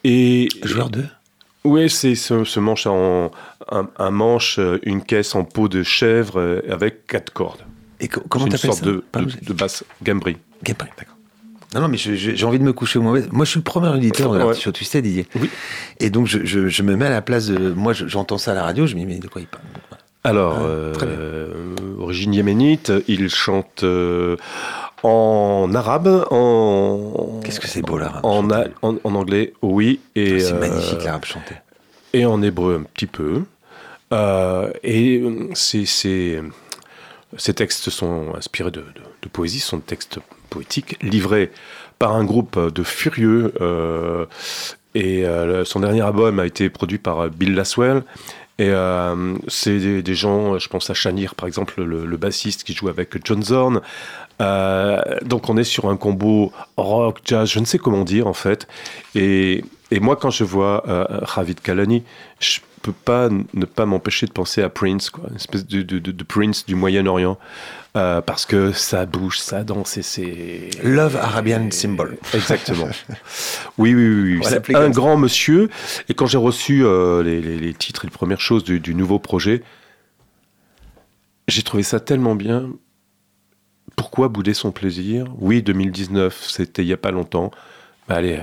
Et 0.03 0.47
Joueur 0.63 0.89
2 0.89 1.05
oui, 1.65 1.89
c'est 1.89 2.15
ce, 2.15 2.45
ce 2.45 2.59
manche 2.61 2.87
en 2.87 3.31
un, 3.69 3.89
un 3.97 4.11
manche, 4.11 4.59
euh, 4.59 4.79
une 4.83 5.03
caisse 5.03 5.35
en 5.35 5.43
peau 5.43 5.67
de 5.67 5.83
chèvre 5.83 6.39
euh, 6.39 6.61
avec 6.69 7.05
quatre 7.05 7.33
cordes. 7.33 7.59
Et 7.99 8.07
co- 8.07 8.21
comment 8.29 8.45
C'est 8.45 8.51
une 8.51 8.55
t'appelles 8.57 8.71
sorte 8.71 8.85
ça? 8.85 8.89
de, 8.91 9.03
Pardon, 9.11 9.27
de, 9.41 9.45
de 9.45 9.53
basse 9.53 9.83
Gambry. 10.01 10.37
Gameplay, 10.63 10.87
d'accord. 10.97 11.17
Non, 11.75 11.81
non, 11.81 11.87
mais 11.89 11.97
j'ai 11.97 12.45
envie 12.45 12.59
de 12.59 12.63
me 12.63 12.71
coucher 12.71 12.97
au 12.97 13.01
mauvais. 13.01 13.25
Moi, 13.31 13.43
je 13.43 13.51
suis 13.51 13.59
le 13.59 13.63
premier 13.65 13.89
auditeur 13.89 14.31
de 14.31 14.37
Ouais. 14.37 14.43
l'artichaut, 14.45 14.71
tu 14.71 14.85
sais, 14.85 15.01
Didier. 15.01 15.27
Oui. 15.35 15.49
Et 15.99 16.09
donc, 16.09 16.27
je, 16.27 16.45
je- 16.45 16.69
je 16.69 16.81
me 16.81 16.95
mets 16.95 17.05
à 17.07 17.09
la 17.11 17.21
place 17.21 17.47
de. 17.47 17.73
Moi, 17.73 17.91
je- 17.91 18.07
j'entends 18.07 18.37
ça 18.37 18.51
à 18.51 18.55
la 18.55 18.63
radio, 18.63 18.87
je 18.87 18.95
me 18.95 19.01
dis, 19.01 19.05
mais 19.05 19.19
de 19.19 19.27
quoi 19.27 19.41
il 19.41 19.47
parle? 19.47 19.63
Alors, 20.23 20.59
Ah, 20.59 20.63
euh, 20.63 21.53
origine 21.99 22.33
yéménite, 22.33 22.91
il 23.07 23.29
chante 23.29 23.83
euh, 23.83 24.37
en 25.03 25.69
arabe, 25.75 26.25
en. 26.31 27.39
Qu'est-ce 27.43 27.59
que 27.59 27.67
c'est 27.67 27.81
beau, 27.81 27.97
l'arabe, 27.97 28.25
en, 28.81 28.97
anglais, 29.15 29.53
oui. 29.61 29.99
Et, 30.15 30.39
C'est 30.39 30.53
euh, 30.53 30.59
magnifique, 30.59 31.03
l'arabe 31.03 31.25
chanté. 31.25 31.55
Et 32.13 32.25
en 32.25 32.41
hébreu, 32.41 32.79
un 32.81 32.83
petit 32.83 33.05
peu. 33.07 33.43
Euh, 34.13 34.71
et 34.83 35.17
euh, 35.19 35.49
c'est- 35.53 35.85
c'est- 35.85 36.41
ces 37.37 37.53
textes 37.53 37.89
sont 37.91 38.33
inspirés 38.35 38.71
de, 38.71 38.79
de- 38.81 38.85
de 39.21 39.29
poésie, 39.29 39.59
sont 39.59 39.77
des 39.77 39.83
textes 39.83 40.19
poétiques, 40.49 40.97
livrés 41.03 41.51
par 41.99 42.15
un 42.15 42.23
groupe 42.25 42.59
de 42.59 42.83
furieux. 42.83 43.53
euh, 43.61 44.25
et 44.95 45.23
son 45.65 45.81
dernier 45.81 46.01
album 46.01 46.39
a 46.39 46.47
été 46.47 46.67
produit 46.69 46.97
par 46.97 47.29
Bill 47.29 47.53
Laswell. 47.53 48.03
Et 48.57 48.69
euh, 48.69 49.35
c'est 49.47 49.77
des, 49.77 50.01
des 50.01 50.15
gens, 50.15 50.57
je 50.57 50.67
pense 50.67 50.89
à 50.89 50.93
Shanir 50.95 51.35
par 51.35 51.47
exemple, 51.47 51.81
le, 51.83 52.05
le 52.05 52.17
bassiste 52.17 52.63
qui 52.63 52.73
joue 52.73 52.89
avec 52.89 53.15
John 53.23 53.43
Zorn. 53.43 53.81
Euh, 54.41 55.01
donc 55.25 55.49
on 55.49 55.57
est 55.57 55.63
sur 55.65 55.89
un 55.89 55.97
combo 55.97 56.51
rock, 56.77 57.19
jazz, 57.25 57.49
je 57.49 57.59
ne 57.59 57.65
sais 57.65 57.77
comment 57.77 58.03
dire 58.05 58.27
en 58.27 58.33
fait. 58.33 58.67
Et, 59.15 59.63
et 59.91 59.99
moi 59.99 60.15
quand 60.15 60.29
je 60.29 60.43
vois 60.43 60.83
euh, 60.87 61.05
Ravid 61.23 61.59
Kalani, 61.59 62.03
je 62.39 62.59
peux 62.81 62.93
pas 62.93 63.27
ne 63.53 63.65
pas 63.65 63.85
m'empêcher 63.85 64.25
de 64.27 64.31
penser 64.31 64.61
à 64.63 64.69
Prince, 64.69 65.09
quoi, 65.09 65.25
une 65.29 65.35
espèce 65.35 65.65
de, 65.67 65.81
de- 65.81 65.99
de- 65.99 66.11
de 66.11 66.23
Prince 66.23 66.65
du 66.65 66.75
Moyen-Orient. 66.75 67.37
Euh, 67.97 68.21
parce 68.21 68.45
que 68.45 68.71
ça 68.71 69.07
bouge, 69.07 69.39
ça 69.39 69.63
danse 69.63 69.97
et 69.97 70.03
c'est... 70.03 70.69
Love 70.83 71.17
Arabian 71.17 71.69
Symbol. 71.71 72.19
Exactement. 72.35 72.87
Oui, 73.79 73.95
oui, 73.95 74.37
oui. 74.37 74.39
C'est 74.43 74.75
un 74.75 74.89
grand 74.91 75.17
monsieur. 75.17 75.69
Et 76.07 76.13
quand 76.13 76.27
j'ai 76.27 76.37
reçu 76.37 76.85
euh, 76.85 77.23
les, 77.23 77.41
les- 77.41 77.57
les 77.57 77.73
titres 77.73 78.05
et 78.05 78.07
les 78.07 78.11
premières 78.13 78.41
choses 78.41 78.63
du, 78.63 78.79
du 78.79 78.93
nouveau 78.93 79.17
projet, 79.17 79.63
j'ai 81.47 81.63
trouvé 81.63 81.81
ça 81.81 81.99
tellement 81.99 82.35
bien. 82.35 82.69
Pourquoi 83.95 84.27
bouder 84.29 84.53
son 84.53 84.71
plaisir? 84.71 85.25
Oui, 85.39 85.61
2019, 85.61 86.45
c'était 86.47 86.83
il 86.83 86.87
n'y 86.87 86.93
a 86.93 86.97
pas 86.97 87.11
longtemps. 87.11 87.51
Bah, 88.07 88.15
allez, 88.15 88.39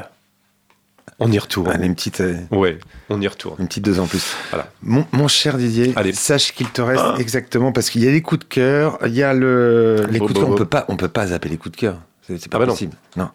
on 1.19 1.31
y 1.33 1.39
retourne. 1.39 1.69
Allez, 1.71 1.87
une 1.87 1.95
petite, 1.95 2.21
euh, 2.21 2.37
Ouais, 2.51 2.79
on 3.09 3.21
y 3.21 3.27
retourne. 3.29 3.57
une 3.59 3.69
petite 3.69 3.85
deux 3.85 3.99
en 4.01 4.07
plus. 4.07 4.35
Voilà. 4.51 4.69
Mon, 4.83 5.07
mon 5.13 5.29
cher 5.29 5.57
Didier, 5.57 5.93
Allez. 5.97 6.13
sache 6.13 6.53
qu'il 6.53 6.69
te 6.71 6.83
reste 6.83 7.05
exactement 7.19 7.73
parce 7.73 7.91
qu'il 7.91 8.05
y 8.05 8.09
a 8.09 8.11
les 8.11 8.23
coups 8.23 8.41
de 8.41 8.45
cœur, 8.45 8.99
il 9.07 9.15
y 9.15 9.23
a 9.23 9.33
le 9.33 10.07
les 10.11 10.19
Bon, 10.19 10.27
coups 10.27 10.35
de 10.39 10.41
bon, 10.41 10.47
cœur. 10.47 10.49
On 10.49 10.53
bon. 10.53 10.57
peut 10.59 10.67
pas, 10.67 10.85
on 10.89 10.97
peut 10.97 11.09
pas 11.09 11.27
zapper 11.29 11.49
les 11.49 11.57
coups 11.57 11.73
de 11.73 11.81
cœur. 11.81 12.01
C'est 12.27 12.49
pas 12.49 12.57
Ah 12.57 12.61
bah 12.61 12.67
possible. 12.67 12.97
Non. 13.17 13.31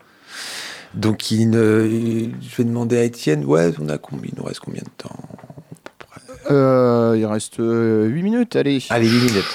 Donc 0.93 1.32
il 1.32 1.49
ne- 1.49 1.88
je 2.41 2.55
vais 2.57 2.66
demander 2.66 2.97
à 2.97 3.03
Étienne. 3.03 3.45
Ouais, 3.45 3.72
on 3.80 3.88
a 3.89 3.97
combien 3.97 4.30
Il 4.34 4.38
nous 4.38 4.43
reste 4.43 4.59
combien 4.59 4.82
de 4.82 4.89
temps? 4.97 5.16
Euh, 6.49 7.16
il 7.18 7.26
reste 7.26 7.57
8 7.59 8.24
minutes, 8.24 8.55
allez. 8.55 8.84
Allez, 8.89 9.07
8 9.07 9.20
minutes. 9.32 9.45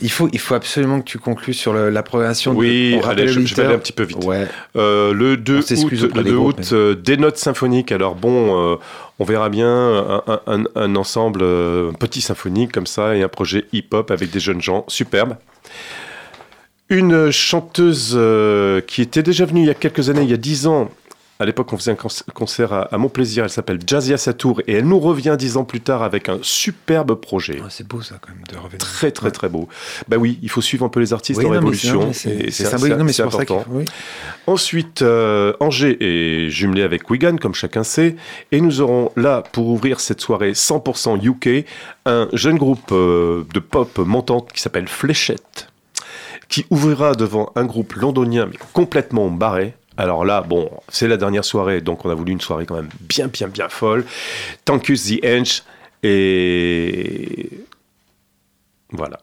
Il 0.00 0.10
faut, 0.12 0.28
il 0.32 0.38
faut 0.38 0.54
absolument 0.54 1.00
que 1.00 1.04
tu 1.06 1.18
conclues 1.18 1.54
sur 1.54 1.72
le- 1.72 1.90
la 1.90 2.04
progression. 2.04 2.52
Oui, 2.54 2.96
allez, 3.04 3.26
je, 3.26 3.40
je 3.40 3.54
vais 3.56 3.64
aller 3.64 3.74
un 3.74 3.78
petit 3.78 3.92
peu 3.92 4.04
vite. 4.04 4.24
Ouais. 4.24 4.46
Euh, 4.76 5.12
le 5.12 5.36
2 5.36 5.58
On 5.58 5.62
s'excuse 5.62 6.04
août, 6.04 6.06
auprès 6.10 6.18
le 6.20 6.24
des 6.24 6.30
2 6.30 6.36
groupes, 6.36 6.58
août, 6.60 6.68
euh, 6.72 6.94
des 6.94 7.16
notes 7.16 7.36
symphoniques. 7.36 7.90
Alors 7.90 8.14
bon, 8.14 8.72
euh, 8.74 8.76
on 9.18 9.24
verra 9.24 9.48
bien 9.48 9.68
un, 9.68 10.22
un- 10.46 10.62
un- 10.76 10.94
ensemble 10.96 11.40
petit 11.98 12.20
symphonique 12.20 12.70
comme 12.70 12.86
ça 12.86 13.16
et 13.16 13.22
un 13.24 13.28
projet 13.28 13.64
hip-hop 13.72 14.10
avec 14.12 14.30
des 14.30 14.38
jeunes 14.40 14.62
gens, 14.62 14.84
superbe. 14.86 15.36
Une 16.90 17.30
chanteuse 17.32 18.18
qui 18.86 19.02
était 19.02 19.22
déjà 19.22 19.44
venue 19.46 19.60
il 19.62 19.66
y 19.66 19.70
a 19.70 19.74
quelques 19.74 20.08
années, 20.10 20.22
il 20.22 20.30
y 20.30 20.34
a 20.34 20.38
10 20.38 20.66
ans. 20.68 20.90
À 21.40 21.44
l'époque, 21.44 21.72
on 21.72 21.76
faisait 21.76 21.92
un 21.92 21.94
conc- 21.94 22.24
concert 22.34 22.72
à, 22.72 22.82
à 22.92 22.98
Mon 22.98 23.08
Plaisir. 23.08 23.44
Elle 23.44 23.50
s'appelle 23.50 23.78
Jazia 23.86 24.16
Satour 24.18 24.60
et 24.66 24.72
elle 24.74 24.86
nous 24.86 24.98
revient 24.98 25.36
10 25.38 25.56
ans 25.56 25.64
plus 25.64 25.80
tard 25.80 26.02
avec 26.02 26.28
un 26.28 26.38
superbe 26.42 27.14
projet. 27.14 27.60
Ah, 27.64 27.68
c'est 27.70 27.86
beau 27.86 28.02
ça 28.02 28.16
quand 28.20 28.32
même 28.32 28.42
de 28.50 28.56
revenir. 28.56 28.78
Très 28.78 29.12
très 29.12 29.30
très 29.30 29.48
beau. 29.48 29.68
Bah 30.08 30.16
oui, 30.16 30.40
il 30.42 30.50
faut 30.50 30.60
suivre 30.60 30.84
un 30.84 30.88
peu 30.88 30.98
les 30.98 31.12
artistes 31.12 31.38
Oui, 31.38 31.44
en 31.46 31.48
non, 31.50 31.54
mais 31.54 31.58
évolution. 31.60 32.12
c'est- 32.12 32.50
symbolique. 32.50 32.96
Non, 32.96 33.04
mais 33.04 33.12
c'est 33.12 33.22
important. 33.22 33.64
oui. 33.68 33.84
Ensuite, 34.48 35.02
euh, 35.02 35.52
Angers 35.60 35.96
est 36.00 36.50
jumelé 36.50 36.82
avec 36.82 37.08
Wigan, 37.10 37.36
comme 37.36 37.54
chacun 37.54 37.84
sait, 37.84 38.16
et 38.50 38.60
nous 38.60 38.80
aurons 38.80 39.12
là, 39.16 39.42
pour 39.52 39.68
ouvrir 39.68 40.00
cette 40.00 40.20
soirée 40.20 40.54
100% 40.54 41.16
UK, 41.22 41.66
un 42.06 42.28
jeune 42.32 42.56
groupe 42.56 42.90
euh, 42.92 43.44
de 43.54 43.60
pop 43.60 43.98
montante 43.98 44.52
qui 44.52 44.60
s'appelle 44.60 44.88
Fléchette, 44.88 45.68
qui 46.48 46.66
ouvrira 46.70 47.14
devant 47.14 47.52
un 47.56 47.64
groupe 47.64 47.92
londonien 47.94 48.46
mais 48.50 48.58
complètement 48.72 49.30
barré. 49.30 49.74
Alors 49.98 50.24
là, 50.24 50.42
bon, 50.42 50.70
c'est 50.88 51.08
la 51.08 51.16
dernière 51.16 51.44
soirée, 51.44 51.80
donc 51.80 52.04
on 52.04 52.10
a 52.10 52.14
voulu 52.14 52.30
une 52.30 52.40
soirée 52.40 52.66
quand 52.66 52.76
même 52.76 52.88
bien, 53.00 53.26
bien, 53.26 53.48
bien 53.48 53.68
folle. 53.68 54.04
Tankus 54.64 55.04
the 55.04 55.24
Hench, 55.24 55.64
et 56.04 57.50
voilà. 58.92 59.18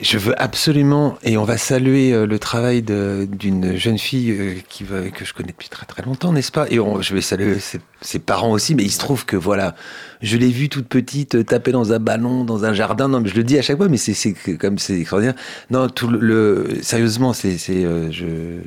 Je 0.00 0.18
veux 0.18 0.40
absolument, 0.40 1.16
et 1.22 1.36
on 1.36 1.44
va 1.44 1.58
saluer 1.58 2.12
euh, 2.12 2.26
le 2.26 2.38
travail 2.40 2.82
d'une 2.82 3.76
jeune 3.76 3.98
fille 3.98 4.30
euh, 4.30 4.54
qui 4.68 4.84
que 4.84 5.24
je 5.24 5.32
connais 5.32 5.50
depuis 5.50 5.68
très 5.68 5.86
très 5.86 6.02
longtemps, 6.02 6.32
n'est-ce 6.32 6.52
pas? 6.52 6.66
Et 6.70 6.76
je 6.76 7.14
vais 7.14 7.20
saluer 7.20 7.58
ses, 8.00 8.18
parents 8.18 8.50
aussi, 8.50 8.74
mais 8.74 8.82
il 8.84 8.90
se 8.90 8.98
trouve 8.98 9.26
que 9.26 9.36
voilà, 9.36 9.76
je 10.22 10.36
l'ai 10.36 10.50
vue 10.50 10.68
toute 10.68 10.88
petite 10.88 11.36
euh, 11.36 11.44
taper 11.44 11.70
dans 11.70 11.92
un 11.92 11.98
ballon, 12.00 12.44
dans 12.44 12.64
un 12.64 12.74
jardin. 12.74 13.08
Non, 13.08 13.20
mais 13.20 13.28
je 13.28 13.34
le 13.36 13.44
dis 13.44 13.58
à 13.58 13.62
chaque 13.62 13.76
fois, 13.76 13.88
mais 13.88 13.96
c'est 13.96 14.34
comme 14.56 14.78
c'est 14.78 14.98
extraordinaire. 14.98 15.36
Non, 15.70 15.88
tout 15.88 16.08
le, 16.08 16.18
le- 16.18 16.78
sérieusement, 16.82 17.32
c'est 17.32 17.58
je- 17.58 18.60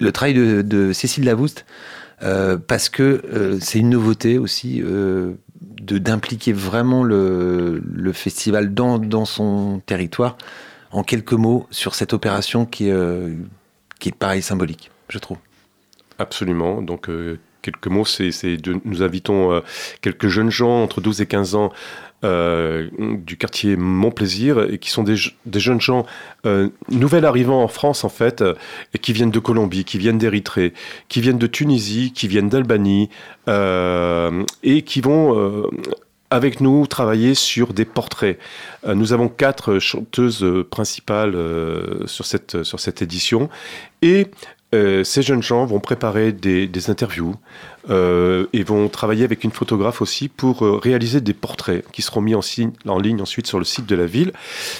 le 0.00 0.12
travail 0.12 0.34
de, 0.34 0.92
Cécile 0.92 1.24
Lavouste, 1.24 1.66
euh, 2.22 2.56
parce 2.58 2.88
que 2.88 3.22
euh, 3.32 3.58
c'est 3.60 3.78
une 3.78 3.90
nouveauté 3.90 4.38
aussi 4.38 4.82
euh, 4.82 5.32
d'impliquer 5.60 6.52
vraiment 6.52 7.02
le, 7.02 7.82
le 7.92 8.12
festival 8.12 8.74
dans, 8.74 8.98
dans 8.98 9.24
son 9.24 9.80
territoire. 9.86 10.36
En 10.92 11.04
quelques 11.04 11.34
mots 11.34 11.66
sur 11.70 11.94
cette 11.94 12.12
opération 12.12 12.66
qui 12.66 12.88
est, 12.88 12.92
euh, 12.92 13.34
qui 14.00 14.08
est 14.08 14.14
pareil 14.14 14.42
symbolique, 14.42 14.90
je 15.08 15.18
trouve. 15.18 15.38
Absolument. 16.18 16.82
Donc, 16.82 17.08
quelques 17.62 17.86
mots, 17.86 18.04
c'est, 18.04 18.30
nous 18.84 19.02
invitons 19.02 19.62
quelques 20.02 20.28
jeunes 20.28 20.50
gens 20.50 20.82
entre 20.82 21.00
12 21.00 21.22
et 21.22 21.26
15 21.26 21.54
ans 21.54 21.72
euh, 22.24 22.88
du 22.98 23.36
quartier 23.36 23.76
Montplaisir 23.76 24.60
et 24.70 24.78
qui 24.78 24.90
sont 24.90 25.02
des, 25.02 25.16
je- 25.16 25.30
des 25.46 25.60
jeunes 25.60 25.80
gens 25.80 26.04
euh, 26.46 26.68
nouvelles 26.90 27.24
arrivants 27.24 27.62
en 27.62 27.68
France, 27.68 28.04
en 28.04 28.08
fait, 28.08 28.42
euh, 28.42 28.54
et 28.94 28.98
qui 28.98 29.12
viennent 29.12 29.30
de 29.30 29.38
Colombie, 29.38 29.84
qui 29.84 29.98
viennent 29.98 30.18
d'Érythrée, 30.18 30.74
qui 31.08 31.20
viennent 31.20 31.38
de 31.38 31.46
Tunisie, 31.46 32.12
qui 32.12 32.28
viennent 32.28 32.48
d'Albanie, 32.48 33.08
euh, 33.48 34.44
et 34.62 34.82
qui 34.82 35.00
vont. 35.00 35.64
avec 36.32 36.60
nous, 36.60 36.86
travailler 36.86 37.34
sur 37.34 37.72
des 37.72 37.84
portraits. 37.84 38.38
Nous 38.86 39.12
avons 39.12 39.28
quatre 39.28 39.80
chanteuses 39.80 40.46
principales 40.70 41.34
sur, 42.06 42.24
cette, 42.24 42.62
sur 42.62 42.78
cette 42.78 43.02
édition. 43.02 43.48
Et 44.02 44.28
ces 44.72 45.22
jeunes 45.22 45.42
gens 45.42 45.66
vont 45.66 45.80
préparer 45.80 46.30
des 46.32 46.90
interviews 46.90 47.34
euh, 47.88 48.46
et 48.52 48.62
vont 48.62 48.88
travailler 48.88 49.24
avec 49.24 49.42
une 49.42 49.52
photographe 49.52 50.02
aussi 50.02 50.28
pour 50.28 50.66
euh, 50.66 50.76
réaliser 50.76 51.22
des 51.22 51.32
portraits 51.32 51.82
qui 51.92 52.02
seront 52.02 52.20
mis 52.20 52.34
en, 52.34 52.98
ligne 52.98 53.22
ensuite 53.22 53.46
sur 53.46 53.58
le 53.58 53.64
site 53.64 53.86
de 53.86 53.96
la 53.96 54.04
ville. 54.04 54.32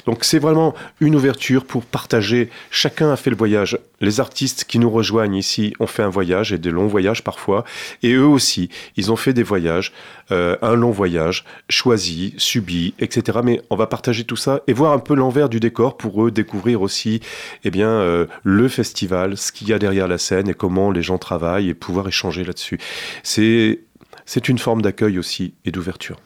Donc 0.04 0.22
c'est 0.22 0.38
vraiment 0.38 0.74
une 1.00 1.16
ouverture 1.16 1.64
pour 1.64 1.84
partager. 1.84 2.50
Chacun 2.70 3.10
a 3.10 3.16
fait 3.16 3.30
le 3.30 3.36
voyage. 3.36 3.78
Les 4.02 4.20
artistes 4.20 4.64
qui 4.64 4.78
nous 4.78 4.90
rejoignent 4.90 5.34
ici 5.34 5.72
ont 5.80 5.86
fait 5.86 6.02
un 6.02 6.10
voyage 6.10 6.52
et 6.52 6.58
des 6.58 6.70
longs 6.70 6.88
voyages 6.88 7.24
parfois. 7.24 7.64
Et 8.02 8.12
eux 8.12 8.26
aussi, 8.26 8.68
ils 8.96 9.10
ont 9.10 9.16
fait 9.16 9.32
des 9.32 9.42
voyages, 9.42 9.92
euh, 10.30 10.56
un 10.60 10.74
long 10.74 10.90
voyage, 10.90 11.44
choisi, 11.70 12.34
subi, 12.36 12.92
etc. 12.98 13.38
Mais 13.42 13.62
on 13.70 13.76
va 13.76 13.86
partager 13.86 14.24
tout 14.24 14.36
ça 14.36 14.60
et 14.66 14.74
voir 14.74 14.92
un 14.92 14.98
peu 14.98 15.14
l'envers 15.14 15.48
du 15.48 15.58
décor 15.58 15.96
pour 15.96 16.26
eux 16.26 16.30
découvrir 16.30 16.82
aussi 16.82 17.20
eh 17.64 17.70
bien, 17.70 18.26
le 18.42 18.68
festival, 18.68 19.36
ce 19.36 19.52
qu'il 19.52 19.68
y 19.68 19.72
a 19.72 19.78
derrière 19.78 20.08
la 20.08 20.18
scène 20.18 20.48
et 20.48 20.54
comment 20.54 20.90
les 20.90 21.02
gens 21.02 21.18
travaillent 21.18 21.68
et 21.68 21.74
pouvoir 21.74 22.08
échanger 22.08 22.44
là-dessus. 22.44 22.78
C'est, 23.22 23.80
c'est 24.26 24.48
une 24.48 24.58
forme 24.58 24.82
d'accueil 24.82 25.18
aussi 25.18 25.54
et 25.64 25.70
d'ouverture. 25.72 26.16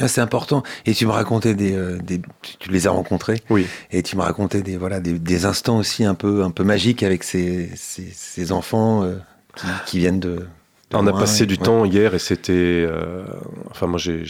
Ah, 0.00 0.06
c'est 0.06 0.20
important. 0.20 0.62
Et 0.86 0.94
tu 0.94 1.06
me 1.06 1.10
racontais 1.10 1.54
des, 1.54 1.74
euh, 1.74 1.98
des- 1.98 2.20
tu- 2.60 2.70
les 2.70 2.86
as 2.86 2.90
rencontrés. 2.92 3.42
Oui. 3.50 3.66
Et 3.90 4.02
tu 4.04 4.16
me 4.16 4.22
racontais 4.22 4.62
des 4.62 4.76
voilà 4.76 5.00
des, 5.00 5.18
des 5.18 5.44
instants 5.44 5.78
aussi 5.78 6.04
un 6.04 6.14
peu 6.14 6.44
un 6.44 6.50
peu 6.52 6.62
magiques 6.62 7.02
avec 7.02 7.24
ces, 7.24 7.68
ces, 7.74 8.06
ces 8.12 8.52
enfants 8.52 9.02
euh, 9.02 9.16
qui, 9.56 9.66
qui 9.86 9.98
viennent 9.98 10.20
de. 10.20 10.36
de 10.36 10.46
On 10.92 11.04
a 11.08 11.12
passé 11.12 11.42
et- 11.42 11.46
du 11.46 11.54
ouais. 11.56 11.64
temps 11.64 11.84
hier 11.84 12.14
et 12.14 12.20
c'était. 12.20 12.52
euh, 12.52 13.24
enfin, 13.70 13.88
moi, 13.88 13.98
j'ai, 13.98 14.24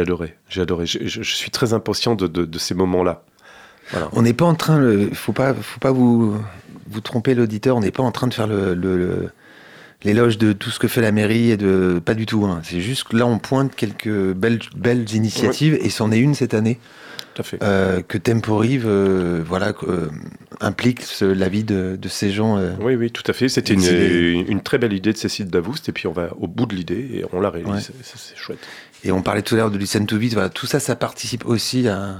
adoré. 0.00 0.36
J'ai 0.48 0.60
adoré. 0.60 0.86
Je, 0.86 1.00
je 1.04 1.22
suis 1.34 1.50
très 1.50 1.72
impatient 1.74 2.14
de, 2.14 2.28
de, 2.28 2.44
de 2.44 2.58
ces 2.60 2.74
moments-là. 2.74 3.24
Voilà. 3.90 4.08
On 4.12 4.22
n'est 4.22 4.32
pas 4.32 4.44
en 4.46 4.54
train, 4.54 4.78
le, 4.78 5.10
faut 5.12 5.32
pas, 5.32 5.52
faut 5.54 5.80
pas 5.80 5.90
vous, 5.90 6.36
vous 6.88 7.00
tromper 7.00 7.34
l'auditeur. 7.34 7.76
On 7.76 7.80
n'est 7.80 7.90
pas 7.90 8.04
en 8.04 8.12
train 8.12 8.28
de 8.28 8.34
faire 8.34 8.46
le, 8.46 8.74
le- 8.74 8.96
le- 8.96 9.30
l'éloge 10.04 10.38
de 10.38 10.52
tout 10.52 10.70
ce 10.70 10.78
que 10.78 10.88
fait 10.88 11.00
la 11.00 11.12
mairie 11.12 11.50
et 11.50 11.56
de 11.56 12.00
pas 12.04 12.14
du 12.14 12.26
tout. 12.26 12.44
hein. 12.44 12.60
C'est 12.62 12.80
juste 12.80 13.04
que 13.04 13.16
là, 13.16 13.26
on 13.26 13.38
pointe 13.38 13.74
quelques 13.74 14.32
belles, 14.34 14.60
belles 14.76 15.12
initiatives 15.14 15.78
et 15.80 15.90
c'en 15.90 16.12
est 16.12 16.18
une 16.18 16.34
cette 16.34 16.54
année 16.54 16.78
Tout 17.34 17.42
à 17.42 17.44
fait. 17.44 17.62
euh, 17.62 18.02
que 18.02 18.18
Temporive, 18.18 18.84
euh, 18.86 19.42
voilà, 19.46 19.72
euh, 19.88 20.08
implique 20.60 21.02
ce- 21.02 21.24
la 21.24 21.48
vie 21.48 21.64
de, 21.64 21.96
de 22.00 22.08
ces 22.08 22.30
gens. 22.30 22.58
Oui, 22.80 22.94
oui, 22.96 23.10
tout 23.10 23.22
à 23.26 23.32
fait. 23.32 23.48
C'était 23.48 23.74
une, 23.74 23.82
une, 23.84 24.46
une 24.50 24.62
très 24.62 24.78
belle 24.78 24.92
idée 24.92 25.12
de 25.12 25.18
Cécile 25.18 25.46
Davoust 25.48 25.88
et 25.88 25.92
puis 25.92 26.06
on 26.06 26.12
va 26.12 26.30
au 26.38 26.46
bout 26.46 26.66
de 26.66 26.74
l'idée 26.74 27.08
et 27.14 27.24
on 27.32 27.40
la 27.40 27.50
réalise. 27.50 27.72
Ouais. 27.72 27.96
C'est, 28.02 28.36
chouette. 28.36 28.58
Et 29.04 29.12
on 29.12 29.22
parlait 29.22 29.42
tout 29.42 29.54
à 29.54 29.58
l'heure 29.58 29.70
de 29.70 29.78
Listen 29.78 30.06
to 30.06 30.16
Beat. 30.18 30.32
Voilà, 30.34 30.48
tout 30.48 30.66
ça, 30.66 30.80
ça 30.80 30.96
participe 30.96 31.44
aussi 31.46 31.88
à, 31.88 32.16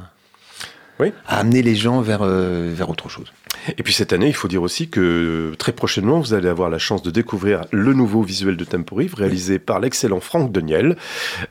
Oui. 1.01 1.13
à 1.27 1.39
amener 1.41 1.63
les 1.63 1.75
gens 1.75 2.01
vers, 2.01 2.21
euh, 2.23 2.73
vers 2.75 2.89
autre 2.89 3.09
chose. 3.09 3.27
Et 3.79 3.83
puis 3.83 3.93
cette 3.95 4.13
année, 4.13 4.29
il 4.29 4.35
faut 4.35 4.47
dire 4.49 4.63
aussi 4.63 4.89
que 4.89 5.01
euh, 5.01 5.57
très 5.57 5.73
prochainement, 5.73 6.21
vous 6.21 6.35
allez 6.35 6.49
avoir 6.49 6.69
la 6.71 6.79
chance 6.79 7.03
de 7.03 7.11
découvrir 7.11 7.65
le 7.73 7.95
nouveau 7.95 8.23
visuel 8.23 8.57
de 8.57 8.65
Temporive 8.65 9.15
réalisé 9.15 9.59
par 9.59 9.81
l'excellent 9.81 10.21
Franck 10.21 10.53
Deniel. 10.53 10.97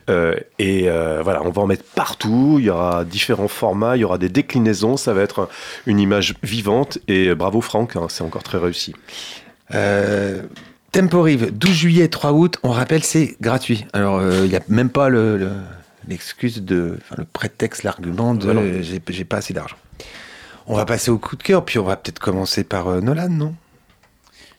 Euh, 0.08 0.34
et 0.58 0.88
euh, 0.88 1.20
voilà, 1.22 1.42
on 1.42 1.50
va 1.50 1.62
en 1.62 1.66
mettre 1.66 1.84
partout. 1.94 2.56
Il 2.58 2.66
y 2.66 2.70
aura 2.70 3.04
différents 3.04 3.48
formats, 3.48 3.96
il 3.96 4.00
y 4.00 4.04
aura 4.04 4.16
des 4.18 4.28
déclinaisons. 4.28 4.96
Ça 4.96 5.12
va 5.12 5.22
être 5.22 5.40
un- 5.42 5.48
une 5.86 5.98
image 5.98 6.34
vivante. 6.42 6.98
Et 7.08 7.28
euh, 7.28 7.34
bravo 7.34 7.60
Franck, 7.60 7.96
hein, 7.96 8.06
c'est 8.08 8.22
encore 8.24 8.44
très 8.44 8.58
réussi. 8.58 8.94
Euh, 9.74 10.42
Temporive, 10.92 11.50
12 11.52 11.72
juillet, 11.72 12.08
3 12.08 12.32
août, 12.32 12.58
on 12.62 12.70
rappelle, 12.70 13.02
c'est 13.02 13.36
gratuit. 13.40 13.86
Alors, 13.92 14.18
euh, 14.18 14.42
il 14.44 14.50
n'y 14.50 14.56
a 14.56 14.60
même 14.68 14.90
pas 14.90 15.08
le, 15.08 15.36
le- 15.36 15.50
l'excuse 16.08 16.62
de, 16.62 16.98
enfin, 17.00 17.14
le 17.18 17.24
prétexte, 17.24 17.82
l'argument 17.82 18.34
de 18.34 18.44
Voilà. 18.44 18.60
euh, 18.60 18.82
j'ai 18.82 19.00
j'ai 19.08 19.24
pas 19.24 19.38
assez 19.38 19.54
d'argent. 19.54 19.76
On 20.66 20.76
va 20.76 20.84
passer 20.86 21.10
au 21.10 21.18
coup 21.18 21.36
de 21.36 21.42
cœur, 21.42 21.64
puis 21.64 21.78
on 21.78 21.84
va 21.84 21.96
peut-être 21.96 22.18
commencer 22.18 22.64
par 22.64 22.88
euh, 22.88 23.00
Nolan, 23.00 23.28
non? 23.28 23.54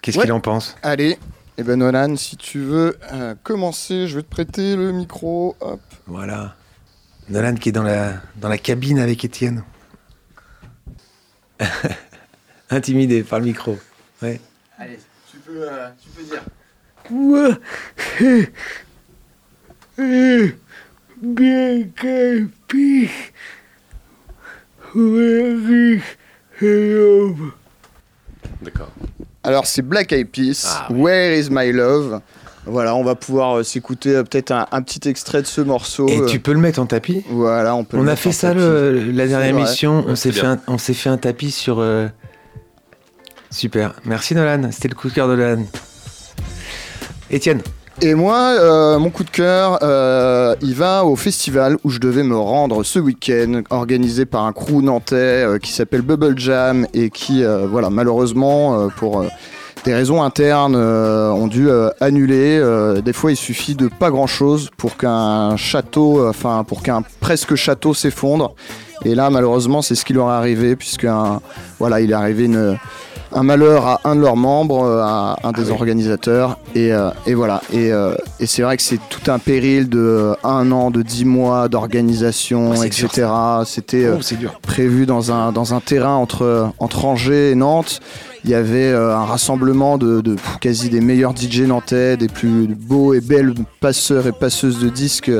Qu'est-ce 0.01 0.17
Ouais. 0.19 0.25
qu'il 0.25 0.33
en 0.33 0.39
pense? 0.39 0.75
Allez, 0.83 1.17
eh 1.57 1.63
ben 1.63 1.77
Nolan, 1.79 2.15
si 2.15 2.37
tu 2.37 2.59
veux 2.59 2.95
euh, 3.11 3.33
commencer, 3.43 4.07
je 4.07 4.17
vais 4.17 4.23
te 4.23 4.29
prêter 4.29 4.75
le 4.75 4.91
micro. 4.91 5.55
Hop. 5.61 5.81
Voilà. 6.05 6.55
Nolan 7.29 7.55
qui 7.55 7.69
est 7.69 7.71
dans 7.71 7.81
la, 7.83 8.13
dans 8.35 8.49
la 8.49 8.59
cabine 8.59 8.99
avec 8.99 9.25
Étienne. 9.25 9.63
Intimidé 12.69 13.23
par 13.23 13.39
le 13.39 13.45
micro. 13.45 13.77
Ouais. 14.21 14.39
Allez, 14.77 14.99
tu 15.31 15.37
peux, 15.37 15.67
euh, 15.67 15.89
tu 16.01 16.09
peux 16.09 16.23
dire. 16.23 16.43
D'accord. 28.61 28.91
Alors 29.43 29.66
c'est 29.68 29.82
Black 29.82 30.11
Eyed 30.11 30.30
Peas, 30.30 30.66
Ah, 30.68 30.88
Where 30.91 31.38
is 31.38 31.49
my 31.51 31.72
love 31.72 32.22
Voilà, 32.66 32.95
on 32.95 33.03
va 33.03 33.16
pouvoir 33.16 33.57
euh, 33.59 33.63
s'écouter 33.63 34.16
euh, 34.16 34.24
peut-être 34.24 34.51
un, 34.51 34.66
un 34.72 34.82
petit 34.82 35.07
extrait 35.07 35.41
de 35.41 35.47
ce 35.47 35.61
morceau. 35.61 36.07
Et 36.07 36.20
euh, 36.22 36.26
tu 36.26 36.39
peux 36.39 36.53
le 36.53 36.59
mettre 36.59 36.80
en 36.80 36.86
tapis? 36.86 37.24
Voilà, 37.30 37.76
on 37.76 37.84
peut. 37.84 37.97
le 37.97 38.03
On 38.03 38.07
a 38.07 38.11
mettre 38.11 38.22
fait 38.24 38.30
en 38.30 38.32
ça 38.32 38.53
le- 38.53 39.11
la 39.11 39.28
dernière 39.28 39.55
émission. 39.55 40.03
On 40.07 40.16
s'est 40.16 40.32
fait, 40.32 40.41
bien. 40.41 40.53
un- 40.53 40.59
on 40.68 40.78
s'est 40.78 40.93
fait 40.93 41.09
un 41.09 41.18
tapis 41.18 41.51
sur. 41.51 41.80
euh, 41.80 42.07
Super. 43.51 43.93
Merci 44.05 44.34
Nolan. 44.36 44.70
C'était 44.72 44.88
le 44.89 44.95
coup 44.95 45.09
de 45.09 45.13
cœur 45.13 45.28
de 45.28 45.36
Nolan. 45.36 45.63
Étienne. 47.30 47.61
Et 48.01 48.13
moi, 48.13 48.57
euh, 48.59 48.99
mon 48.99 49.09
coup 49.09 49.23
de 49.23 49.29
cœur, 49.29 49.79
euh, 49.81 50.53
il 50.61 50.75
va 50.75 51.05
au 51.05 51.15
festival 51.15 51.77
où 51.85 51.89
je 51.89 51.99
devais 51.99 52.23
me 52.23 52.35
rendre 52.37 52.83
ce 52.83 52.99
week-end, 52.99 53.61
organisé 53.69 54.25
par 54.25 54.43
un 54.43 54.51
crew 54.51 54.81
nantais 54.81 55.15
euh, 55.15 55.59
qui 55.59 55.71
s'appelle 55.71 56.01
Bubble 56.01 56.37
Jam 56.37 56.87
et 56.93 57.09
qui, 57.09 57.41
euh, 57.41 57.65
voilà, 57.65 57.89
malheureusement, 57.89 58.77
euh, 58.77 58.87
pour 58.97 59.21
euh, 59.21 59.27
des 59.85 59.93
raisons 59.93 60.21
internes, 60.23 60.75
ont 60.75 61.47
dû 61.47 61.69
annuler. 61.99 62.59
Des 63.03 63.13
fois, 63.13 63.31
il 63.31 63.35
suffit 63.35 63.75
de 63.75 63.87
pas 63.87 64.09
grand-chose 64.09 64.71
pour 64.77 64.97
qu'un 64.97 65.57
château, 65.57 66.27
enfin, 66.27 66.63
pour 66.67 66.81
qu'un 66.81 67.03
presque 67.19 67.53
château 67.53 67.93
s'effondre. 67.93 68.55
Et 69.03 69.13
là, 69.13 69.29
malheureusement, 69.29 69.83
c'est 69.83 69.93
ce 69.93 70.03
qui 70.03 70.13
leur 70.13 70.29
est 70.29 70.33
arrivé, 70.33 70.75
puisque 70.75 71.05
voilà, 71.77 72.01
il 72.01 72.09
est 72.09 72.15
arrivé 72.15 72.45
une, 72.45 72.79
un 73.36 73.43
malheur 73.43 73.86
à 73.86 73.99
un 74.05 74.15
de 74.15 74.21
leurs 74.21 74.38
membres, 74.38 74.83
euh, 74.86 75.01
à 75.03 75.38
un 75.43 75.51
des 75.51 75.69
organisateurs. 75.69 76.57
Et, 76.73 76.91
euh, 76.93 77.09
et 77.27 77.33
voilà. 77.33 77.61
Et, 77.71 77.91
euh, 77.91 78.15
et 78.39 78.45
c'est 78.47 78.61
vrai 78.61 78.77
que 78.77 78.83
c'est 78.83 78.99
tout 79.09 79.29
un 79.29 79.39
péril 79.39 79.89
de 79.89 79.99
euh, 79.99 80.33
un 80.43 80.71
an, 80.71 80.89
de 80.89 81.01
dix 81.01 81.25
mois 81.25 81.67
d'organisation, 81.67 82.71
Ah, 82.71 82.86
etc. 82.86 83.27
C'était 83.65 84.05
euh, 84.05 84.17
Oh, 84.17 84.47
prévu 84.61 85.05
dans 85.05 85.31
un, 85.31 85.51
dans 85.51 85.73
un 85.73 85.81
terrain 85.81 86.15
entre, 86.15 86.69
entre 86.79 87.05
Angers 87.05 87.51
et 87.51 87.55
Nantes. 87.55 87.99
Il 88.45 88.51
y 88.51 88.53
avait 88.53 88.91
euh, 88.91 89.15
un 89.15 89.25
rassemblement 89.25 89.97
de, 89.97 90.21
de 90.21 90.35
pff, 90.35 90.57
quasi 90.61 90.89
des 90.89 91.01
meilleurs 91.01 91.35
DJ 91.35 91.61
nantais, 91.61 92.15
des 92.15 92.27
plus 92.27 92.67
beaux 92.67 93.15
et 93.15 93.19
belles 93.19 93.55
passeurs 93.81 94.27
et 94.27 94.31
passeuses 94.31 94.77
de 94.77 94.87
disques 94.87 95.31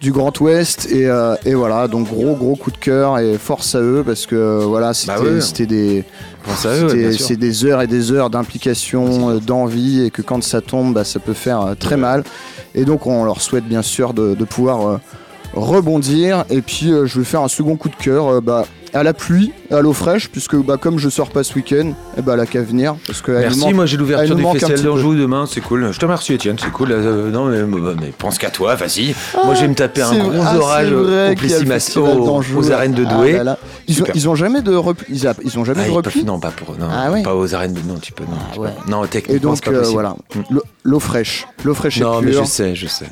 du 0.00 0.12
Grand 0.12 0.40
Ouest. 0.40 0.88
Et, 0.90 1.06
euh, 1.06 1.36
et 1.44 1.52
voilà, 1.52 1.88
donc 1.88 2.08
gros 2.08 2.34
gros 2.34 2.56
coup 2.56 2.70
de 2.70 2.78
cœur 2.78 3.18
et 3.18 3.36
force 3.36 3.74
à 3.74 3.80
eux 3.82 4.02
parce 4.04 4.24
que 4.24 4.34
euh, 4.34 4.64
voilà, 4.66 4.94
c'était 4.94 5.12
Bah 5.14 5.20
ouais. 5.22 5.40
c'était 5.42 5.66
des, 5.66 6.04
c'est 7.18 7.36
des 7.36 7.64
heures 7.66 7.82
et 7.82 7.86
des 7.86 8.12
heures 8.12 8.30
d'implication, 8.30 9.28
euh, 9.28 9.38
d'envie 9.40 10.04
et 10.04 10.10
que 10.10 10.22
quand 10.22 10.42
ça 10.42 10.62
tombe, 10.62 10.94
bah, 10.94 11.04
ça 11.04 11.20
peut 11.20 11.34
faire 11.34 11.74
très 11.78 11.98
mal. 11.98 12.24
Et 12.74 12.86
donc 12.86 13.06
on 13.06 13.24
leur 13.24 13.42
souhaite 13.42 13.66
bien 13.68 13.82
sûr 13.82 14.14
de, 14.14 14.34
de 14.34 14.44
pouvoir 14.46 14.88
euh, 14.88 14.96
rebondir. 15.54 16.44
Et 16.50 16.62
puis 16.62 16.90
euh, 16.92 17.06
je 17.06 17.18
vais 17.18 17.24
faire 17.24 17.42
un 17.42 17.48
second 17.48 17.76
coup 17.76 17.88
de 17.88 17.96
cœur 17.96 18.28
euh, 18.28 18.40
bah, 18.40 18.64
à 18.94 19.02
la 19.02 19.12
pluie, 19.14 19.52
à 19.70 19.80
l'eau 19.80 19.92
fraîche, 19.92 20.28
puisque 20.28 20.56
bah, 20.56 20.76
comme 20.80 20.98
je 20.98 21.08
sors 21.08 21.30
pas 21.30 21.42
ce 21.44 21.54
week-end, 21.54 21.92
eh 22.16 22.22
bah, 22.22 22.32
elle 22.34 22.40
a 22.40 22.46
qu'à 22.46 22.62
venir. 22.62 22.96
Parce 23.06 23.20
que 23.22 23.32
Merci, 23.32 23.58
manque- 23.60 23.74
moi 23.74 23.86
j'ai 23.86 23.96
l'ouverture 23.96 24.34
du 24.36 24.42
festival 24.44 24.82
d'Anjou 24.82 25.14
demain, 25.14 25.46
c'est 25.46 25.60
cool. 25.60 25.90
Je 25.92 25.98
te 25.98 26.04
remercie 26.04 26.34
Étienne, 26.34 26.56
c'est 26.60 26.70
cool. 26.70 26.92
Euh, 26.92 27.30
non 27.30 27.46
mais, 27.46 27.62
mais 28.00 28.12
pense 28.16 28.38
qu'à 28.38 28.50
toi, 28.50 28.74
vas-y. 28.74 29.14
moi 29.44 29.54
je 29.54 29.62
vais 29.62 29.68
me 29.68 29.74
taper 29.74 30.02
un 30.02 30.10
C'est- 30.12 30.18
gros 30.18 30.30
ah, 30.44 30.56
orage 30.58 30.92
au 30.92 31.04
Plessis 31.36 31.98
aux, 31.98 32.42
aux 32.56 32.70
arènes 32.72 32.92
de 32.94 33.04
Ah 33.08 33.14
Douai. 33.14 33.32
là 33.32 33.44
là. 33.44 33.58
Ils, 33.86 34.02
ont, 34.02 34.06
ils 34.14 34.28
ont 34.28 34.34
jamais 34.34 34.60
de 34.62 34.74
repli. 34.74 35.06
Ils, 35.10 35.26
a- 35.26 35.34
ils 35.44 35.58
ont 35.58 35.64
jamais 35.64 35.82
Ah, 35.84 35.88
de 35.88 35.92
repli. 35.92 36.24
non, 36.24 36.38
pas 36.40 36.50
pour, 36.50 36.76
non, 36.78 36.86
Ah 36.90 37.10
pas 37.22 37.34
aux 37.34 37.54
arènes 37.54 37.72
de, 37.74 37.80
non, 37.86 37.98
tu 38.00 38.12
peux, 38.12 38.24
non, 38.24 38.30
Ah 38.54 38.58
ouais. 38.58 38.70
non, 38.88 39.02
techniquement, 39.06 39.36
Et 39.36 39.38
donc 39.40 39.56
c'est 39.56 39.64
pas 39.64 39.70
euh, 39.70 39.78
possible. 39.80 39.92
voilà, 39.94 40.16
Mm. 40.34 40.40
L'eau- 40.50 40.62
l'eau 40.84 41.00
fraîche, 41.00 41.46
l'eau 41.64 41.74
fraîche 41.74 42.00
Non, 42.00 42.20
et 42.20 42.26
mais 42.26 42.32
je 42.32 42.44
sais, 42.44 42.74
je 42.74 42.86
sais. 42.86 43.06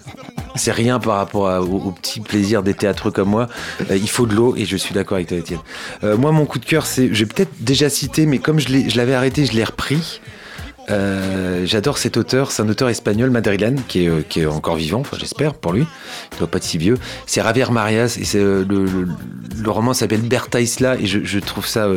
C'est 0.56 0.72
rien 0.72 0.98
par 0.98 1.16
rapport 1.16 1.44
au, 1.68 1.90
petit 1.90 2.20
plaisir 2.20 2.62
des 2.62 2.74
théâtreux 2.74 3.10
comme 3.10 3.30
moi. 3.30 3.48
Euh, 3.90 3.96
il 3.96 4.08
faut 4.08 4.26
de 4.26 4.34
l'eau 4.34 4.54
et 4.56 4.64
je 4.64 4.76
suis 4.76 4.94
d'accord 4.94 5.16
avec 5.16 5.28
toi, 5.28 5.38
Étienne. 5.38 5.60
Euh, 6.04 6.16
moi, 6.16 6.32
mon 6.32 6.46
coup 6.46 6.58
de 6.58 6.64
cœur, 6.64 6.86
c'est. 6.86 7.12
J'ai 7.12 7.26
peut-être 7.26 7.52
déjà 7.60 7.88
cité, 7.88 8.26
mais 8.26 8.38
comme 8.38 8.58
je 8.58 8.96
l'avais 8.96 9.14
arrêté, 9.14 9.46
je 9.46 9.52
l'ai 9.52 9.64
repris. 9.64 10.20
Euh, 10.88 11.66
J'adore 11.66 11.98
cet 11.98 12.16
auteur, 12.16 12.52
c'est 12.52 12.62
un 12.62 12.68
auteur 12.68 12.88
espagnol, 12.88 13.30
madrilène, 13.30 13.82
qui 13.88 14.06
est, 14.06 14.46
encore 14.46 14.76
vivant, 14.76 15.00
enfin 15.00 15.16
j'espère 15.18 15.54
pour 15.54 15.72
lui, 15.72 15.84
il 16.32 16.38
doit 16.38 16.46
pas 16.46 16.58
être 16.58 16.64
si 16.64 16.78
vieux. 16.78 16.96
C'est 17.26 17.42
Javier 17.42 17.66
Marias 17.72 18.18
et 18.20 18.38
le, 18.38 19.06
roman 19.66 19.94
s'appelle 19.94 20.20
Berta 20.20 20.60
Isla 20.60 20.96
et 20.96 21.06
je, 21.06 21.38
trouve 21.40 21.66
ça. 21.66 21.88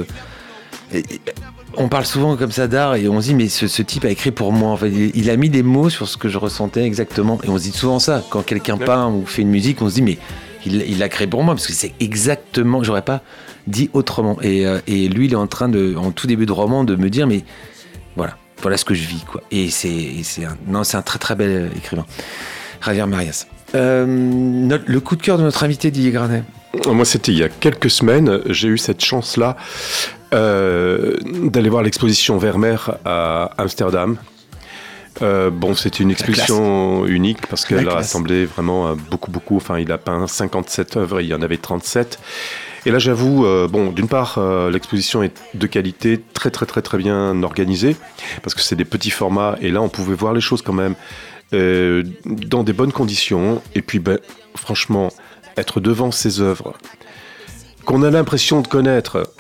On 1.78 1.88
parle 1.88 2.06
souvent 2.06 2.36
comme 2.36 2.52
ça 2.52 2.68
d'art 2.68 2.96
et 2.96 3.08
on 3.08 3.22
se 3.22 3.28
dit 3.28 3.36
mais 3.36 3.48
ce, 3.48 3.68
ce 3.68 3.82
type 3.82 4.06
a 4.06 4.10
écrit 4.10 4.32
pour 4.32 4.52
moi. 4.52 4.70
En 4.72 4.78
fait, 4.78 4.90
il, 4.90 5.12
il 5.16 5.30
a 5.30 5.38
mis 5.38 5.50
des 5.50 5.64
mots 5.64 5.90
sur 5.90 6.08
ce 6.08 6.18
que 6.18 6.28
je 6.30 6.38
ressentais 6.38 6.84
exactement 6.84 7.40
et 7.44 7.50
on 7.50 7.58
se 7.58 7.64
dit 7.64 7.72
souvent 7.72 8.00
ça 8.00 8.24
quand 8.30 8.44
quelqu'un 8.44 8.78
Ouais. 8.78 8.86
peint 8.86 9.08
ou 9.08 9.26
fait 9.26 9.42
une 9.44 9.50
musique, 9.50 9.82
on 9.82 9.90
se 9.90 9.96
dit 9.96 10.02
mais 10.02 10.18
il 10.66 10.98
l'a 11.00 11.08
créé 11.10 11.26
pour 11.28 11.44
moi 11.44 11.54
parce 11.56 11.66
que 11.68 11.74
c'est 11.74 11.94
exactement, 12.02 12.84
j'aurais 12.84 13.02
pas 13.02 13.22
dit 13.68 13.90
autrement. 13.94 14.38
Et, 14.42 14.66
euh, 14.68 14.80
et 14.88 15.08
lui, 15.08 15.26
il 15.28 15.32
est 15.34 15.38
en 15.38 15.48
train 15.48 15.70
de, 15.70 15.96
en 15.96 16.12
tout 16.12 16.28
début 16.28 16.46
de 16.46 16.52
roman, 16.52 16.84
de 16.84 16.96
me 16.96 17.10
dire 17.10 17.28
mais 17.28 17.44
voilà, 18.18 18.36
voilà 18.62 18.76
ce 18.76 18.84
que 18.84 18.94
je 18.94 19.08
vis 19.08 19.24
quoi. 19.24 19.42
Et 19.52 19.70
c'est, 19.70 19.88
et 19.90 20.22
c'est 20.24 20.44
un, 20.46 20.58
non, 20.68 20.84
c'est 20.84 20.98
un 20.98 21.02
très 21.02 21.18
très 21.20 21.36
bel 21.36 21.50
euh, 21.50 21.78
écrivain, 21.78 22.06
Javier 22.86 23.06
Marias. 23.06 23.46
Euh, 23.76 24.06
notre- 24.08 24.84
le 24.88 25.00
coup 25.00 25.16
de 25.16 25.22
cœur 25.22 25.38
de 25.38 25.44
notre 25.44 25.64
invité 25.64 25.92
Didier 25.92 26.12
Granet. 26.12 26.44
Moi, 26.88 27.06
c'était 27.06 27.32
il 27.32 27.38
y 27.38 27.44
a 27.44 27.50
quelques 27.50 27.90
semaines. 27.90 28.42
J'ai 28.48 28.68
eu 28.68 28.78
cette 28.78 29.04
chance-là 29.04 29.56
euh, 30.34 31.18
d'aller 31.24 31.70
voir 31.70 31.84
l'exposition 31.84 32.38
Vermeer 32.38 32.92
à 33.06 33.52
Amsterdam. 33.58 34.18
Euh, 35.22 35.50
bon, 35.50 35.76
c'était 35.76 36.04
une 36.04 36.12
exposition 36.12 37.06
unique 37.06 37.48
parce 37.48 37.66
qu'elle 37.66 37.88
a 37.90 37.96
rassemblé 37.96 38.46
vraiment 38.46 38.88
euh, 38.88 38.96
beaucoup, 39.10 39.32
beaucoup. 39.32 39.58
Enfin, 39.58 39.80
il 39.80 39.92
a 39.92 39.98
peint 39.98 40.28
57 40.28 40.98
œuvres, 40.98 41.22
il 41.22 41.28
y 41.28 41.34
en 41.34 41.42
avait 41.42 41.58
37. 41.58 42.20
Et 42.86 42.92
là, 42.92 43.00
j'avoue, 43.00 43.46
euh, 43.46 43.68
bon, 43.68 43.92
d'une 43.92 44.08
part, 44.08 44.36
euh, 44.38 44.72
l'exposition 44.72 45.22
est 45.22 45.36
de 45.54 45.68
qualité, 45.68 46.22
très, 46.34 46.50
très, 46.50 46.66
très, 46.66 46.82
très 46.82 46.98
bien 46.98 47.44
organisée, 47.44 47.98
parce 48.42 48.54
que 48.54 48.62
c'est 48.62 48.78
des 48.78 48.86
petits 48.86 49.10
formats, 49.10 49.58
et 49.60 49.70
là, 49.70 49.82
on 49.82 49.90
pouvait 49.90 50.16
voir 50.16 50.34
les 50.34 50.42
choses 50.42 50.62
quand 50.62 50.74
même 50.74 50.96
dans 51.52 52.64
des 52.64 52.74
bonnes 52.74 52.92
conditions. 52.92 53.64
Et 53.74 53.82
puis, 53.82 53.98
ben, 53.98 54.20
franchement, 54.56 55.12
être 55.58 55.80
devant 55.80 56.12
ces 56.12 56.42
œuvres 56.42 56.76
qu'on 57.86 58.04
a 58.04 58.12
l'impression 58.12 58.62
de 58.62 58.68
connaître, 58.68 59.34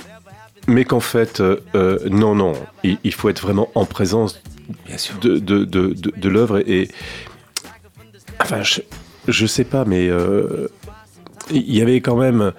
mais 0.67 0.85
qu'en 0.85 0.99
fait, 0.99 1.39
euh, 1.39 1.57
euh, 1.75 1.97
non, 2.09 2.35
non, 2.35 2.53
il, 2.83 2.97
il 3.03 3.13
faut 3.13 3.29
être 3.29 3.41
vraiment 3.41 3.69
en 3.75 3.85
présence 3.85 4.39
Bien 4.85 4.97
sûr. 4.97 5.15
de, 5.19 5.37
de, 5.39 5.65
de, 5.65 5.93
de, 5.93 6.13
de 6.15 6.29
l'œuvre 6.29 6.59
et, 6.59 6.81
et- 6.83 6.87
enfin 8.39 8.61
je, 8.61 8.81
je 9.27 9.45
sais 9.47 9.63
pas 9.63 9.83
mais 9.85 10.07
euh, 10.09 10.67
il 11.49 11.73
y 11.75 11.81
avait 11.81 12.01
quand 12.01 12.15
même 12.15 12.51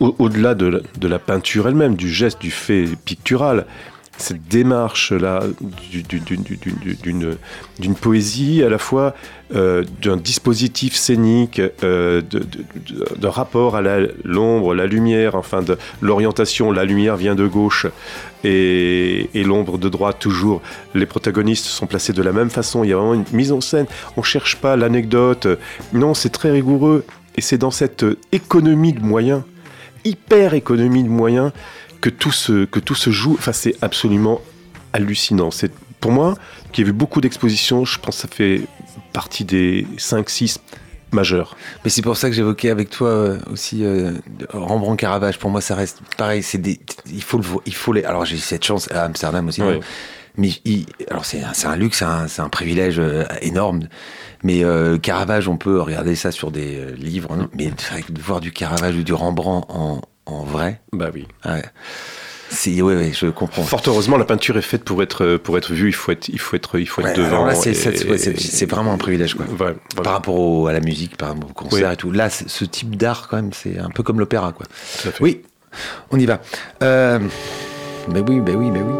au- 0.00 0.14
au-delà 0.18 0.54
de 0.56 0.82
la 1.02 1.18
peinture 1.20 1.68
elle-même 1.68 1.94
du 1.94 2.10
geste 2.12 2.40
du 2.40 2.50
fait 2.50 2.86
pictural 3.04 3.66
cette 4.18 4.46
démarche 4.48 5.12
là 5.12 5.42
d'une 7.00 7.94
poésie 7.94 8.62
à 8.62 8.68
la 8.68 8.78
fois 8.78 9.14
euh, 9.54 9.84
d'un 10.02 10.16
dispositif 10.16 10.94
scénique 10.94 11.60
euh, 11.82 12.20
de 12.22 13.26
rapport 13.26 13.76
à 13.76 13.82
l'ombre 14.24 14.74
la 14.74 14.86
lumière 14.86 15.34
enfin 15.34 15.62
de 15.62 15.78
l'orientation 16.00 16.72
la 16.72 16.84
lumière 16.84 17.16
vient 17.16 17.34
de 17.34 17.46
gauche 17.46 17.86
et, 18.44 19.30
et 19.34 19.44
l'ombre 19.44 19.78
de 19.78 19.88
droite 19.88 20.18
toujours. 20.18 20.62
Les 20.94 21.06
protagonistes 21.06 21.66
sont 21.66 21.86
placés 21.86 22.12
de 22.12 22.22
la 22.22 22.32
même 22.32 22.50
façon. 22.50 22.84
Il 22.84 22.90
y 22.90 22.92
a 22.92 22.96
vraiment 22.96 23.14
une 23.14 23.24
mise 23.32 23.52
en 23.52 23.60
scène. 23.60 23.86
On 24.16 24.22
cherche 24.22 24.56
pas 24.56 24.76
l'anecdote. 24.76 25.48
Non, 25.92 26.14
c'est 26.14 26.30
très 26.30 26.50
rigoureux. 26.50 27.04
Et 27.36 27.40
c'est 27.40 27.58
dans 27.58 27.70
cette 27.70 28.04
économie 28.32 28.92
de 28.92 29.00
moyens, 29.00 29.42
hyper 30.04 30.54
économie 30.54 31.04
de 31.04 31.08
moyens, 31.08 31.52
que 32.00 32.10
tout 32.10 32.32
se, 32.32 32.64
que 32.64 32.80
tout 32.80 32.94
se 32.94 33.10
joue. 33.10 33.34
Enfin, 33.38 33.52
c'est 33.52 33.74
absolument 33.82 34.40
hallucinant. 34.92 35.50
C'est 35.50 35.72
pour 36.00 36.12
moi, 36.12 36.34
qui 36.72 36.82
ai 36.82 36.84
vu 36.84 36.92
beaucoup 36.92 37.20
d'expositions, 37.20 37.84
je 37.84 37.98
pense 37.98 38.16
que 38.16 38.22
ça 38.22 38.28
fait 38.28 38.62
partie 39.12 39.44
des 39.44 39.86
5-6 39.96 40.58
majeur. 41.12 41.56
Mais 41.84 41.90
c'est 41.90 42.02
pour 42.02 42.16
ça 42.16 42.28
que 42.28 42.36
j'évoquais 42.36 42.70
avec 42.70 42.90
toi 42.90 43.08
euh, 43.08 43.38
aussi 43.50 43.84
euh, 43.84 44.12
Rembrandt 44.50 44.96
Caravage. 45.00 45.38
Pour 45.38 45.50
moi, 45.50 45.60
ça 45.60 45.74
reste 45.74 46.00
pareil. 46.16 46.42
C'est 46.42 46.58
des, 46.58 46.78
il 47.10 47.22
faut 47.22 47.38
le, 47.38 47.44
il 47.66 47.74
faut 47.74 47.92
les. 47.92 48.04
Alors 48.04 48.24
j'ai 48.26 48.36
eu 48.36 48.40
cette 48.40 48.64
chance 48.64 48.90
à 48.92 49.04
Amsterdam 49.04 49.48
aussi. 49.48 49.60
Mais 50.36 50.50
il- 50.64 50.86
alors 51.10 51.24
c'est 51.24 51.42
un, 51.42 51.52
un 51.70 51.76
luxe, 51.76 51.98
c'est 52.28 52.40
un, 52.40 52.44
un 52.44 52.48
privilège 52.48 53.00
euh, 53.00 53.24
énorme. 53.40 53.88
Mais 54.44 54.62
euh, 54.62 54.98
Caravage, 54.98 55.48
on 55.48 55.56
peut 55.56 55.80
regarder 55.80 56.14
ça 56.14 56.30
sur 56.30 56.52
des 56.52 56.92
livres. 56.96 57.34
non? 57.36 57.48
Mais 57.56 57.66
de 58.08 58.20
voir 58.20 58.40
du 58.40 58.52
Caravage 58.52 58.94
ou 58.94 59.02
du 59.02 59.12
Rembrandt 59.14 59.66
en, 59.70 60.00
en 60.28 60.44
vrai, 60.44 60.80
Bah 60.92 61.10
oui. 61.12 61.26
ouais. 61.46 61.62
c'est 62.50 62.80
ouais, 62.82 62.94
ouais, 62.96 63.12
je 63.12 63.26
comprends. 63.26 63.62
Fort 63.62 63.82
heureusement, 63.86 64.16
la 64.16 64.24
peinture 64.24 64.56
est 64.58 64.62
faite 64.62 64.84
pour 64.84 65.02
être 65.02 65.36
pour 65.36 65.56
être 65.58 65.72
vue. 65.72 65.88
Il 65.88 65.94
faut 65.94 66.12
être 66.12 66.28
il 66.28 66.38
faut 66.38 66.56
être 66.56 66.78
il 66.78 66.86
faut 66.88 67.00
être 67.02 67.16
devant. 67.16 67.44
là, 67.46 67.54
c'est 67.54 68.66
vraiment 68.70 68.92
un 68.92 68.98
privilège, 68.98 69.34
quoi. 69.34 69.46
Ouais. 69.66 69.74
Par 70.02 70.12
rapport 70.14 70.34
au- 70.38 70.66
à 70.66 70.72
la 70.72 70.80
musique, 70.80 71.16
par 71.16 71.30
rapport 71.30 71.50
au 71.50 71.52
concert 71.54 71.88
Oui. 71.88 71.94
et 71.94 71.96
tout. 71.96 72.10
Là, 72.10 72.28
ce 72.30 72.64
type 72.64 72.96
d'art, 72.96 73.28
quand 73.28 73.36
même, 73.36 73.52
c'est 73.52 73.78
un 73.78 73.90
peu 73.90 74.02
comme 74.02 74.18
l'opéra, 74.20 74.52
quoi. 74.52 74.66
Tout 75.02 75.08
à 75.08 75.12
fait. 75.12 75.22
Oui, 75.22 75.42
on 76.10 76.18
y 76.18 76.26
va. 76.26 76.40
Euh, 76.82 77.18
mais 78.10 78.20
oui, 78.20 78.40
mais 78.40 78.54
oui, 78.54 78.70
mais 78.70 78.80
oui. 78.80 78.94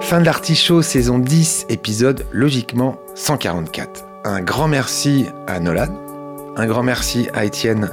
Fin 0.00 0.18
de 0.20 0.24
l'artichaut, 0.24 0.82
saison 0.82 1.18
10, 1.20 1.66
épisode 1.68 2.26
logiquement 2.32 2.98
144. 3.14 4.09
Un 4.24 4.42
grand 4.42 4.68
merci 4.68 5.28
à 5.46 5.60
Nolan, 5.60 5.88
un 6.56 6.66
grand 6.66 6.82
merci 6.82 7.28
à 7.32 7.46
Étienne, 7.46 7.90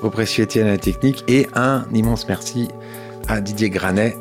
au 0.00 0.10
précieux 0.10 0.44
Étienne 0.44 0.68
à 0.68 0.70
la 0.70 0.78
technique, 0.78 1.24
et 1.26 1.48
un 1.56 1.84
immense 1.92 2.28
merci 2.28 2.68
à 3.26 3.40
Didier 3.40 3.68
Granet 3.68 4.16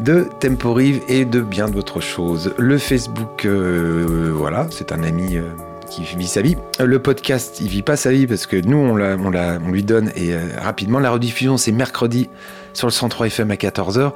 de 0.00 0.26
Temporive 0.40 1.02
et 1.08 1.24
de 1.24 1.40
bien 1.40 1.68
d'autres 1.68 2.00
choses. 2.00 2.52
Le 2.58 2.78
Facebook, 2.78 3.44
euh, 3.44 4.32
voilà, 4.34 4.66
c'est 4.72 4.90
un 4.90 5.04
ami 5.04 5.36
euh, 5.36 5.42
qui 5.88 6.02
vit 6.02 6.26
sa 6.26 6.42
vie. 6.42 6.56
Le 6.80 6.98
podcast, 6.98 7.60
il 7.60 7.68
vit 7.68 7.82
pas 7.82 7.96
sa 7.96 8.10
vie 8.10 8.26
parce 8.26 8.46
que 8.46 8.56
nous, 8.56 8.76
on, 8.76 9.70
lui 9.70 9.84
donne 9.84 10.10
euh, 10.18 10.48
rapidement. 10.60 10.98
La 10.98 11.12
rediffusion, 11.12 11.58
c'est 11.58 11.70
mercredi 11.70 12.28
sur 12.72 12.88
le 12.88 12.92
103 12.92 13.28
FM 13.28 13.52
à 13.52 13.54
14h. 13.54 14.12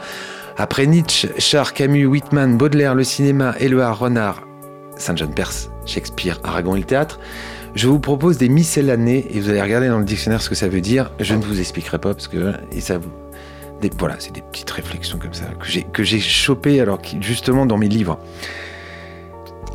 Après 0.56 0.86
Nietzsche, 0.86 1.28
Char, 1.38 1.74
Camus, 1.74 2.06
Whitman, 2.06 2.56
Baudelaire, 2.56 2.96
le 2.96 3.04
cinéma, 3.04 3.54
Éluard, 3.60 4.00
Renard, 4.00 4.42
Saint-Jean-Perse, 4.96 5.70
Shakespeare, 5.86 6.40
Aragon 6.44 6.74
et 6.74 6.80
le 6.80 6.84
théâtre, 6.84 7.18
je 7.74 7.88
vous 7.88 7.98
propose 7.98 8.38
des 8.38 8.48
miscellanées 8.48 9.26
et 9.30 9.40
vous 9.40 9.48
allez 9.50 9.60
regarder 9.62 9.88
dans 9.88 9.98
le 9.98 10.04
dictionnaire 10.04 10.40
ce 10.42 10.48
que 10.48 10.54
ça 10.54 10.68
veut 10.68 10.80
dire. 10.80 11.10
Je 11.20 11.34
ne 11.34 11.42
vous 11.42 11.58
expliquerai 11.60 11.98
pas 11.98 12.14
parce 12.14 12.28
que 12.28 12.52
et 12.72 12.80
ça 12.80 12.98
vous 12.98 13.10
des- 13.80 13.90
voilà, 13.98 14.14
c'est 14.18 14.32
des 14.32 14.40
petites 14.42 14.70
réflexions 14.70 15.18
comme 15.18 15.34
ça 15.34 15.46
que 15.58 15.66
j'ai 15.66 15.82
que 15.82 16.02
j'ai 16.04 16.20
chopées 16.20 16.80
alors 16.80 17.00
justement 17.20 17.66
dans 17.66 17.76
mes 17.76 17.88
livres. 17.88 18.18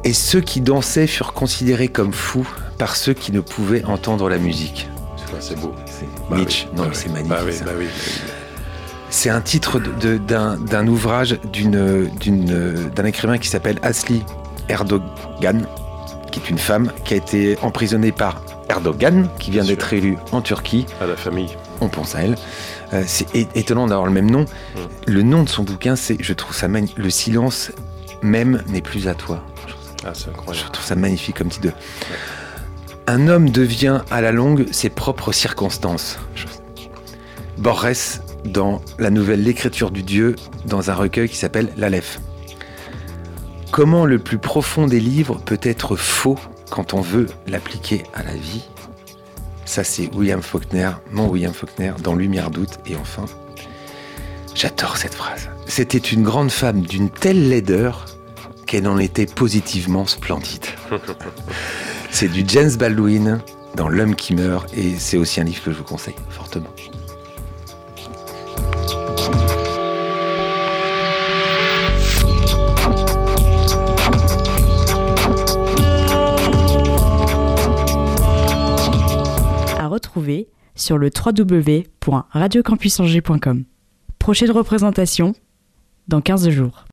Et 0.05 0.14
ceux 0.14 0.39
qui 0.39 0.62
dansaient 0.62 1.07
furent 1.07 1.34
considérés 1.34 1.89
comme 1.89 2.14
fous 2.14 2.47
par 2.78 2.95
ceux 2.95 3.14
qui 3.14 3.34
ne 3.34 3.41
pouvaient 3.41 3.84
entendre 3.84 4.30
la 4.30 4.38
musique. 4.38 4.88
Ah, 5.32 5.36
C'est 5.41 5.60
beau. 5.60 5.74
Bah 6.30 6.38
Nietzsche. 6.38 6.68
oui, 6.72 6.78
non, 6.78 6.84
bah 6.86 6.89
c'est 6.93 7.07
oui, 7.10 7.14
magnifique. 7.30 7.66
Bah 7.66 7.72
oui. 7.78 7.86
C'est 9.10 9.30
un 9.30 9.41
titre 9.41 9.80
d'un 9.80 10.88
ouvrage 10.88 11.38
d'un 11.51 13.05
écrivain 13.05 13.38
qui 13.38 13.49
s'appelle 13.49 13.78
Asli 13.82 14.24
Erdogan, 14.70 15.68
qui 16.40 16.48
est 16.48 16.50
une 16.52 16.58
femme 16.58 16.92
qui 17.06 17.14
a 17.14 17.18
été 17.18 17.58
emprisonnée 17.62 18.12
par 18.12 18.42
Erdogan, 18.70 19.30
qui 19.40 19.52
vient 19.52 19.64
d'être 19.64 19.94
élu 19.94 20.18
en 20.32 20.42
Turquie. 20.42 20.86
À 21.02 21.06
la 21.08 21.16
famille. 21.16 21.50
On 21.82 21.88
pense 21.90 22.16
à 22.16 22.22
elle. 22.22 22.36
Euh, 22.94 23.04
c'est 23.08 23.28
étonnant 23.56 23.88
d'avoir 23.88 24.06
le 24.08 24.14
même 24.14 24.30
nom. 24.30 24.46
Le 25.08 25.22
nom 25.24 25.44
de 25.44 25.50
son 25.50 25.64
bouquin, 25.64 25.96
c'est, 25.96 26.18
je 26.20 26.34
trouve 26.34 26.56
ça 26.56 26.68
magnifique. 26.68 26.98
Le 26.98 27.10
silence 27.10 27.72
même 28.22 28.64
n'est 28.68 28.82
plus 28.82 29.08
à 29.08 29.14
toi. 29.16 29.44
Je 29.68 29.74
trouve 29.74 29.84
ça- 29.84 29.92
Ah, 30.06 30.12
c'est 30.14 30.26
Je 30.26 30.30
incroyable. 30.30 30.70
trouve 30.72 30.86
ça 30.86 30.96
magnifique 30.96 31.38
comme 31.38 31.50
titre. 31.50 31.68
de- 31.68 31.74
Un 33.08 33.28
homme 33.28 33.50
devient 33.50 34.02
à 34.12 34.22
la 34.22 34.32
longue 34.32 34.68
ses 34.72 34.90
propres 34.90 35.32
circonstances. 35.32 36.20
Borges 37.58 38.20
dans 38.46 38.82
la 39.00 39.10
nouvelle 39.10 39.44
L'écriture 39.44 39.92
du 39.92 40.04
Dieu, 40.04 40.36
dans 40.66 40.90
un 40.90 40.94
recueil 40.94 41.28
qui 41.28 41.36
s'appelle 41.36 41.70
L'Aleph. 41.76 42.20
Comment 43.72 44.05
le 44.05 44.17
plus 44.17 44.39
profond 44.39 44.88
des 44.88 44.99
livres 44.99 45.39
peut 45.45 45.59
être 45.61 45.95
faux 45.95 46.39
quand 46.72 46.93
on 46.93 47.01
veut 47.01 47.28
l'appliquer 47.47 48.03
à 48.13 48.24
la 48.24 48.34
vie? 48.34 48.67
Ça, 49.65 49.84
c'est 49.84 50.09
William 50.15 50.41
Faulkner, 50.41 50.89
mon 51.11 51.28
William 51.28 51.53
Faulkner, 51.53 51.93
dans 52.01 52.15
Lumière 52.15 52.49
doute. 52.49 52.80
Et 52.88 52.95
enfin, 52.95 53.26
j'adore 54.55 54.97
cette 54.97 55.13
phrase. 55.13 55.49
C'était 55.67 55.99
une 55.99 56.24
grande 56.24 56.49
femme 56.49 56.82
d'une 56.82 57.11
telle 57.11 57.47
laideur 57.47 58.05
qu'elle 58.65 58.88
en 58.88 58.97
était 58.97 59.28
positivement 59.28 60.07
splendide. 60.07 60.65
c'est 62.09 62.28
du 62.28 62.43
James 62.47 62.76
Baldwin 62.76 63.39
dans 63.76 63.88
L'homme 63.88 64.15
qui 64.15 64.34
meurt 64.34 64.67
et 64.76 64.95
c'est 64.97 65.17
aussi 65.17 65.39
un 65.39 65.43
livre 65.43 65.63
que 65.63 65.72
je 65.72 65.78
vous 65.78 65.84
conseille 65.84 66.15
fortement. 66.30 66.74
Sur 80.76 80.97
le 80.97 81.09
www.radiocampusangers.com. 81.09 83.63
Prochaine 84.17 84.51
représentation 84.51 85.34
dans 86.07 86.22
15 86.22 86.49
jours. 86.49 86.86